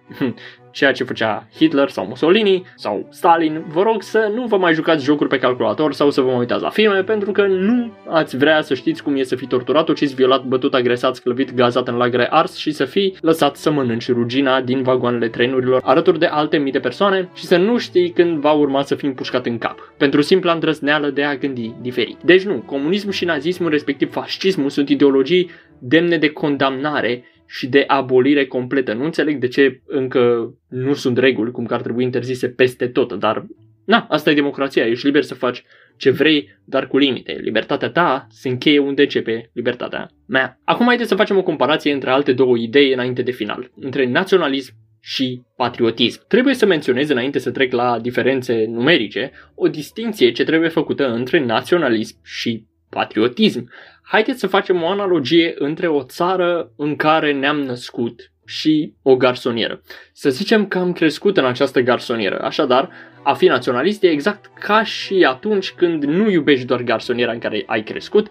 ceea 0.71 0.91
ce 0.91 1.03
făcea 1.03 1.47
Hitler 1.55 1.89
sau 1.89 2.05
Mussolini 2.05 2.65
sau 2.75 3.08
Stalin, 3.10 3.63
vă 3.67 3.82
rog 3.82 4.01
să 4.01 4.32
nu 4.36 4.45
vă 4.45 4.58
mai 4.58 4.73
jucați 4.73 5.03
jocuri 5.03 5.29
pe 5.29 5.39
calculator 5.39 5.93
sau 5.93 6.12
să 6.12 6.21
vă 6.21 6.27
mai 6.27 6.38
uitați 6.38 6.62
la 6.62 6.69
filme 6.69 7.03
pentru 7.03 7.32
că 7.32 7.45
nu 7.47 7.91
ați 8.08 8.38
vrea 8.38 8.62
să 8.62 8.73
știți 8.73 9.03
cum 9.03 9.15
e 9.15 9.23
să 9.23 9.36
fii 9.36 9.47
torturat, 9.47 9.88
ucis, 9.88 10.13
violat, 10.13 10.43
bătut, 10.43 10.73
agresat, 10.73 11.15
sclăvit, 11.15 11.53
gazat 11.53 11.88
în 11.88 11.95
lagăre 11.95 12.27
ars 12.29 12.55
și 12.55 12.71
să 12.71 12.86
fii 12.86 13.17
lăsat 13.21 13.55
să 13.55 13.71
mănânci 13.71 14.12
rugina 14.12 14.62
din 14.62 14.82
vagoanele 14.82 15.27
trenurilor 15.27 15.82
alături 15.84 16.19
de 16.19 16.25
alte 16.25 16.58
mii 16.58 16.71
de 16.71 16.79
persoane 16.79 17.29
și 17.36 17.45
să 17.45 17.58
nu 17.58 17.77
știi 17.77 18.10
când 18.10 18.39
va 18.39 18.51
urma 18.51 18.82
să 18.82 18.95
fii 18.95 19.08
împușcat 19.08 19.45
în 19.45 19.58
cap, 19.58 19.93
pentru 19.97 20.21
simpla 20.21 20.51
îndrăzneală 20.51 21.10
de 21.10 21.23
a 21.23 21.36
gândi 21.36 21.73
diferit. 21.82 22.17
Deci 22.23 22.43
nu, 22.43 22.63
comunismul 22.65 23.13
și 23.13 23.25
nazismul, 23.25 23.69
respectiv 23.69 24.12
fascismul, 24.12 24.69
sunt 24.69 24.89
ideologii 24.89 25.49
demne 25.79 26.17
de 26.17 26.29
condamnare 26.29 27.23
și 27.49 27.67
de 27.67 27.83
abolire 27.88 28.45
completă. 28.45 28.93
Nu 28.93 29.03
înțeleg 29.03 29.39
de 29.39 29.47
ce 29.47 29.81
încă 29.85 30.53
nu 30.67 30.93
sunt 30.93 31.17
reguli, 31.17 31.51
cum 31.51 31.65
că 31.65 31.73
ar 31.73 31.81
trebui 31.81 32.03
interzise 32.03 32.49
peste 32.49 32.88
tot, 32.88 33.13
dar 33.13 33.45
na, 33.85 34.05
asta 34.09 34.31
e 34.31 34.33
democrația, 34.33 34.85
ești 34.85 35.05
liber 35.05 35.23
să 35.23 35.33
faci 35.33 35.63
ce 35.97 36.09
vrei, 36.09 36.59
dar 36.65 36.88
cu 36.88 36.97
limite. 36.97 37.39
Libertatea 37.41 37.89
ta 37.89 38.28
se 38.30 38.49
încheie 38.49 38.80
unde 38.80 39.01
începe 39.01 39.49
libertatea 39.53 40.09
mea. 40.26 40.59
Acum 40.63 40.86
haideți 40.86 41.09
să 41.09 41.15
facem 41.15 41.38
o 41.38 41.43
comparație 41.43 41.93
între 41.93 42.09
alte 42.09 42.34
două 42.34 42.57
idei 42.57 42.93
înainte 42.93 43.21
de 43.21 43.32
final, 43.32 43.71
între 43.76 44.05
naționalism 44.05 44.74
și 45.01 45.41
patriotism. 45.55 46.21
Trebuie 46.28 46.53
să 46.53 46.65
menționez 46.65 47.09
înainte 47.09 47.39
să 47.39 47.51
trec 47.51 47.71
la 47.71 47.99
diferențe 47.99 48.65
numerice 48.67 49.32
o 49.55 49.67
distinție 49.67 50.32
ce 50.32 50.43
trebuie 50.43 50.69
făcută 50.69 51.13
între 51.13 51.45
naționalism 51.45 52.17
și 52.24 52.65
patriotism. 52.89 53.69
Haideți 54.12 54.39
să 54.39 54.47
facem 54.47 54.82
o 54.82 54.88
analogie 54.88 55.53
între 55.57 55.88
o 55.88 56.03
țară 56.03 56.72
în 56.76 56.95
care 56.95 57.34
ne-am 57.34 57.62
născut 57.62 58.32
și 58.45 58.93
o 59.01 59.16
garsonieră. 59.16 59.82
Să 60.14 60.30
zicem 60.30 60.68
că 60.68 60.78
am 60.78 60.93
crescut 60.93 61.38
în 61.38 61.45
această 61.45 61.80
garsonieră, 61.80 62.39
așadar, 62.39 62.89
a 63.24 63.34
fi 63.34 63.45
naționalist 63.45 64.03
e 64.03 64.10
exact 64.10 64.51
ca 64.60 64.84
și 64.84 65.26
atunci 65.28 65.72
când 65.72 66.03
nu 66.03 66.30
iubești 66.30 66.66
doar 66.66 66.82
garsoniera 66.82 67.32
în 67.32 67.39
care 67.39 67.64
ai 67.66 67.84
crescut, 67.84 68.28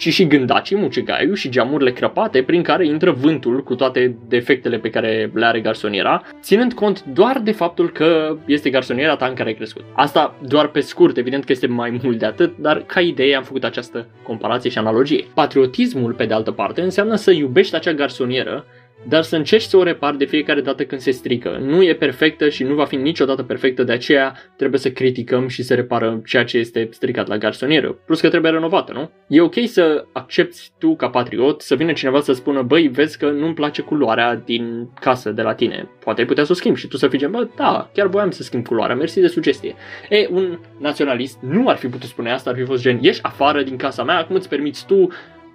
ci 0.00 0.12
și 0.12 0.26
gândacii, 0.26 0.76
mucigaiul 0.76 1.34
și 1.34 1.48
geamurile 1.48 1.92
crăpate 1.92 2.42
prin 2.42 2.62
care 2.62 2.86
intră 2.86 3.10
vântul 3.10 3.62
cu 3.62 3.74
toate 3.74 4.16
defectele 4.28 4.78
pe 4.78 4.90
care 4.90 5.30
le 5.34 5.46
are 5.46 5.60
garsoniera, 5.60 6.22
ținând 6.40 6.72
cont 6.72 7.04
doar 7.04 7.40
de 7.44 7.52
faptul 7.52 7.90
că 7.90 8.36
este 8.46 8.70
garsoniera 8.70 9.16
ta 9.16 9.26
în 9.26 9.34
care 9.34 9.48
ai 9.48 9.54
crescut. 9.54 9.84
Asta 9.92 10.34
doar 10.46 10.68
pe 10.68 10.80
scurt, 10.80 11.16
evident 11.16 11.44
că 11.44 11.52
este 11.52 11.66
mai 11.66 12.00
mult 12.02 12.18
de 12.18 12.26
atât, 12.26 12.56
dar 12.56 12.82
ca 12.86 13.00
idee 13.00 13.36
am 13.36 13.42
făcut 13.42 13.64
această 13.64 14.06
comparație 14.22 14.70
și 14.70 14.78
analogie. 14.78 15.24
Patriotismul, 15.34 16.12
pe 16.12 16.24
de 16.24 16.34
altă 16.34 16.50
parte, 16.50 16.80
înseamnă 16.80 17.14
să 17.14 17.30
iubești 17.30 17.74
acea 17.74 17.92
garsonieră 17.92 18.64
dar 19.08 19.22
să 19.22 19.36
încerci 19.36 19.62
să 19.62 19.76
o 19.76 19.82
repari 19.82 20.18
de 20.18 20.24
fiecare 20.24 20.60
dată 20.60 20.84
când 20.84 21.00
se 21.00 21.10
strică. 21.10 21.58
Nu 21.60 21.82
e 21.82 21.94
perfectă 21.94 22.48
și 22.48 22.62
nu 22.62 22.74
va 22.74 22.84
fi 22.84 22.96
niciodată 22.96 23.42
perfectă, 23.42 23.82
de 23.82 23.92
aceea 23.92 24.34
trebuie 24.56 24.80
să 24.80 24.90
criticăm 24.90 25.48
și 25.48 25.62
să 25.62 25.74
reparăm 25.74 26.22
ceea 26.26 26.44
ce 26.44 26.58
este 26.58 26.88
stricat 26.90 27.28
la 27.28 27.38
garsonieră. 27.38 27.92
Plus 28.06 28.20
că 28.20 28.28
trebuie 28.28 28.50
renovată, 28.50 28.92
nu? 28.92 29.10
E 29.28 29.40
ok 29.40 29.54
să 29.64 30.04
accepti 30.12 30.60
tu 30.78 30.96
ca 30.96 31.08
patriot 31.08 31.60
să 31.60 31.74
vină 31.74 31.92
cineva 31.92 32.20
să 32.20 32.32
spună, 32.32 32.62
băi, 32.62 32.88
vezi 32.88 33.18
că 33.18 33.30
nu-mi 33.30 33.54
place 33.54 33.82
culoarea 33.82 34.34
din 34.34 34.88
casă 35.00 35.30
de 35.30 35.42
la 35.42 35.54
tine. 35.54 35.88
Poate 36.04 36.20
ai 36.20 36.26
putea 36.26 36.44
să 36.44 36.52
o 36.52 36.54
schimbi 36.54 36.78
și 36.78 36.88
tu 36.88 36.96
să 36.96 37.08
fii 37.08 37.18
gen, 37.18 37.30
bă, 37.30 37.48
da, 37.56 37.90
chiar 37.94 38.06
voiam 38.06 38.30
să 38.30 38.42
schimb 38.42 38.66
culoarea, 38.66 38.96
mersi 38.96 39.20
de 39.20 39.26
sugestie. 39.26 39.74
E, 40.08 40.28
un 40.30 40.58
naționalist 40.78 41.38
nu 41.40 41.68
ar 41.68 41.76
fi 41.76 41.86
putut 41.86 42.08
spune 42.08 42.32
asta, 42.32 42.50
ar 42.50 42.56
fi 42.56 42.64
fost 42.64 42.82
gen, 42.82 42.98
ieși 43.02 43.22
afară 43.22 43.62
din 43.62 43.76
casa 43.76 44.04
mea, 44.04 44.18
acum 44.18 44.36
îți 44.36 44.48
permiți 44.48 44.86
tu 44.86 45.08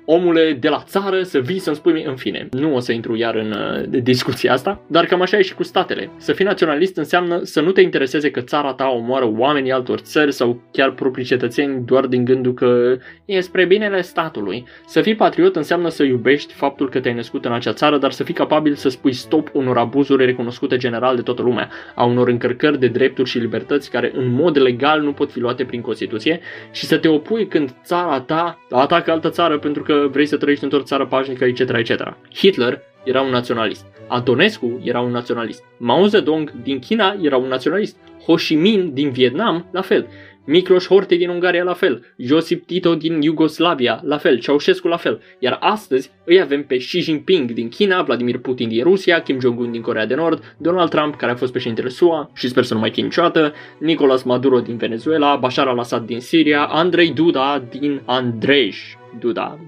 omule 0.05 0.57
de 0.59 0.69
la 0.69 0.83
țară 0.85 1.21
să 1.21 1.39
vii 1.39 1.59
să-mi 1.59 1.75
spui 1.75 2.03
în 2.03 2.15
fine. 2.15 2.47
Nu 2.51 2.75
o 2.75 2.79
să 2.79 2.91
intru 2.91 3.15
iar 3.15 3.35
în 3.35 3.51
uh, 3.51 4.01
discuția 4.01 4.53
asta, 4.53 4.81
dar 4.87 5.05
cam 5.05 5.21
așa 5.21 5.37
e 5.37 5.41
și 5.41 5.55
cu 5.55 5.63
statele. 5.63 6.09
Să 6.17 6.33
fii 6.33 6.45
naționalist 6.45 6.97
înseamnă 6.97 7.39
să 7.43 7.61
nu 7.61 7.71
te 7.71 7.81
intereseze 7.81 8.31
că 8.31 8.41
țara 8.41 8.73
ta 8.73 8.87
omoară 8.87 9.31
oamenii 9.37 9.71
altor 9.71 9.99
țări 9.99 10.31
sau 10.33 10.61
chiar 10.71 10.91
proprii 10.91 11.25
cetățeni 11.25 11.85
doar 11.85 12.05
din 12.05 12.25
gândul 12.25 12.53
că 12.53 12.97
e 13.25 13.39
spre 13.39 13.65
binele 13.65 14.01
statului. 14.01 14.65
Să 14.85 15.01
fii 15.01 15.15
patriot 15.15 15.55
înseamnă 15.55 15.89
să 15.89 16.03
iubești 16.03 16.53
faptul 16.53 16.89
că 16.89 16.99
te-ai 16.99 17.13
născut 17.13 17.45
în 17.45 17.53
acea 17.53 17.73
țară, 17.73 17.97
dar 17.97 18.11
să 18.11 18.23
fii 18.23 18.33
capabil 18.33 18.73
să 18.73 18.89
spui 18.89 19.13
stop 19.13 19.49
unor 19.53 19.77
abuzuri 19.77 20.25
recunoscute 20.25 20.77
general 20.77 21.15
de 21.15 21.21
toată 21.21 21.41
lumea, 21.41 21.69
a 21.95 22.03
unor 22.03 22.27
încărcări 22.27 22.79
de 22.79 22.87
drepturi 22.87 23.29
și 23.29 23.37
libertăți 23.37 23.91
care 23.91 24.11
în 24.15 24.31
mod 24.31 24.57
legal 24.61 25.01
nu 25.01 25.13
pot 25.13 25.31
fi 25.31 25.39
luate 25.39 25.63
prin 25.65 25.81
Constituție 25.81 26.39
și 26.71 26.85
să 26.85 26.97
te 26.97 27.07
opui 27.07 27.47
când 27.47 27.73
țara 27.83 28.19
ta 28.19 28.59
atacă 28.69 29.11
altă 29.11 29.29
țară 29.29 29.57
pentru 29.57 29.83
că 29.83 29.94
vrei 30.11 30.25
să 30.25 30.37
trăiești 30.37 30.63
într-o 30.63 30.81
țară 30.81 31.05
pașnică, 31.05 31.45
etc., 31.45 31.59
etc. 31.59 32.17
Hitler 32.35 32.81
era 33.03 33.21
un 33.21 33.29
naționalist. 33.29 33.85
Antonescu 34.07 34.79
era 34.83 34.99
un 34.99 35.11
naționalist. 35.11 35.63
Mao 35.77 36.05
Zedong 36.05 36.51
din 36.63 36.79
China 36.79 37.17
era 37.21 37.37
un 37.37 37.47
naționalist. 37.47 37.97
Ho 38.25 38.33
Chi 38.33 38.55
Minh 38.55 38.93
din 38.93 39.09
Vietnam, 39.09 39.65
la 39.71 39.81
fel. 39.81 40.07
Miklos 40.45 40.87
Horthy 40.87 41.17
din 41.17 41.29
Ungaria 41.29 41.63
la 41.63 41.73
fel, 41.73 42.05
Josip 42.17 42.65
Tito 42.65 42.95
din 42.95 43.21
Iugoslavia 43.21 44.01
la 44.03 44.17
fel, 44.17 44.39
Ceaușescu 44.39 44.87
la 44.87 44.97
fel, 44.97 45.21
iar 45.39 45.57
astăzi 45.59 46.11
îi 46.23 46.41
avem 46.41 46.63
pe 46.63 46.77
Xi 46.77 46.99
Jinping 46.99 47.51
din 47.51 47.69
China, 47.69 48.01
Vladimir 48.01 48.37
Putin 48.37 48.67
din 48.67 48.83
Rusia, 48.83 49.21
Kim 49.21 49.39
Jong-un 49.39 49.71
din 49.71 49.81
Corea 49.81 50.05
de 50.05 50.15
Nord, 50.15 50.55
Donald 50.57 50.89
Trump 50.89 51.15
care 51.15 51.31
a 51.31 51.35
fost 51.35 51.51
președintele 51.51 51.89
SUA 51.89 52.31
și 52.33 52.47
sper 52.47 52.63
să 52.63 52.73
nu 52.73 52.79
mai 52.79 52.91
fie 52.91 53.03
niciodată, 53.03 53.53
Nicolas 53.77 54.23
Maduro 54.23 54.59
din 54.59 54.77
Venezuela, 54.77 55.35
Bashar 55.35 55.67
al-Assad 55.67 56.05
din 56.05 56.19
Siria, 56.19 56.65
Andrei 56.65 57.11
Duda 57.11 57.63
din 57.69 58.01
Andrej 58.05 58.75
Duda, 59.19 59.59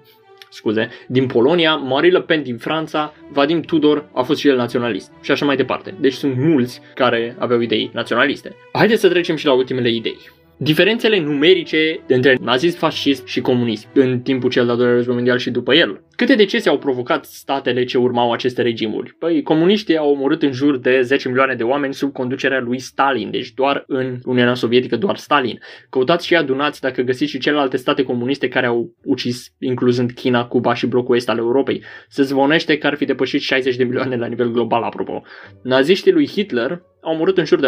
scuze, 0.49 0.89
din 1.07 1.27
Polonia, 1.27 1.75
Marie 1.75 2.11
Le 2.11 2.21
Pen 2.21 2.43
din 2.43 2.57
Franța, 2.57 3.13
Vadim 3.31 3.61
Tudor 3.61 4.09
a 4.13 4.21
fost 4.21 4.39
și 4.39 4.47
el 4.47 4.55
naționalist 4.55 5.11
și 5.21 5.31
așa 5.31 5.45
mai 5.45 5.55
departe. 5.55 5.93
Deci 5.99 6.13
sunt 6.13 6.37
mulți 6.37 6.81
care 6.93 7.35
aveau 7.39 7.59
idei 7.59 7.89
naționaliste. 7.93 8.55
Haideți 8.71 9.01
să 9.01 9.09
trecem 9.09 9.35
și 9.35 9.45
la 9.45 9.53
ultimele 9.53 9.89
idei. 9.89 10.17
Diferențele 10.57 11.19
numerice 11.19 11.99
între 12.07 12.37
nazism, 12.41 12.77
fascism 12.77 13.25
și 13.25 13.41
comunism 13.41 13.87
în 13.93 14.19
timpul 14.19 14.49
cel 14.49 14.65
de-al 14.65 14.77
doilea 14.77 14.95
război 14.95 15.15
mondial 15.15 15.37
și 15.37 15.49
după 15.49 15.73
el. 15.73 16.01
Câte 16.17 16.35
decese 16.35 16.69
au 16.69 16.77
provocat 16.77 17.25
statele 17.25 17.83
ce 17.83 17.97
urmau 17.97 18.31
aceste 18.31 18.61
regimuri? 18.61 19.15
Păi, 19.19 19.41
comuniștii 19.41 19.97
au 19.97 20.11
omorât 20.11 20.43
în 20.43 20.51
jur 20.51 20.77
de 20.77 21.01
10 21.01 21.27
milioane 21.27 21.55
de 21.55 21.63
oameni 21.63 21.93
sub 21.93 22.13
conducerea 22.13 22.59
lui 22.59 22.79
Stalin, 22.79 23.31
deci 23.31 23.53
doar 23.53 23.83
în 23.87 24.19
Uniunea 24.25 24.53
Sovietică, 24.53 24.95
doar 24.95 25.17
Stalin. 25.17 25.59
Căutați 25.89 26.25
și 26.25 26.35
adunați 26.35 26.81
dacă 26.81 27.01
găsiți 27.01 27.31
și 27.31 27.39
celelalte 27.39 27.77
state 27.77 28.03
comuniste 28.03 28.47
care 28.47 28.65
au 28.65 28.95
ucis, 29.03 29.53
incluzând 29.59 30.11
China, 30.11 30.45
Cuba 30.45 30.73
și 30.73 30.87
blocul 30.87 31.15
est 31.15 31.29
al 31.29 31.37
Europei. 31.37 31.83
Se 32.07 32.23
zvonește 32.23 32.77
că 32.77 32.87
ar 32.87 32.95
fi 32.95 33.05
depășit 33.05 33.41
60 33.41 33.75
de 33.75 33.83
milioane 33.83 34.15
la 34.15 34.27
nivel 34.27 34.51
global, 34.51 34.83
apropo. 34.83 35.23
Naziștii 35.63 36.11
lui 36.11 36.27
Hitler 36.27 36.81
au 37.01 37.15
murit 37.15 37.37
în 37.37 37.45
jur 37.45 37.59
de 37.59 37.67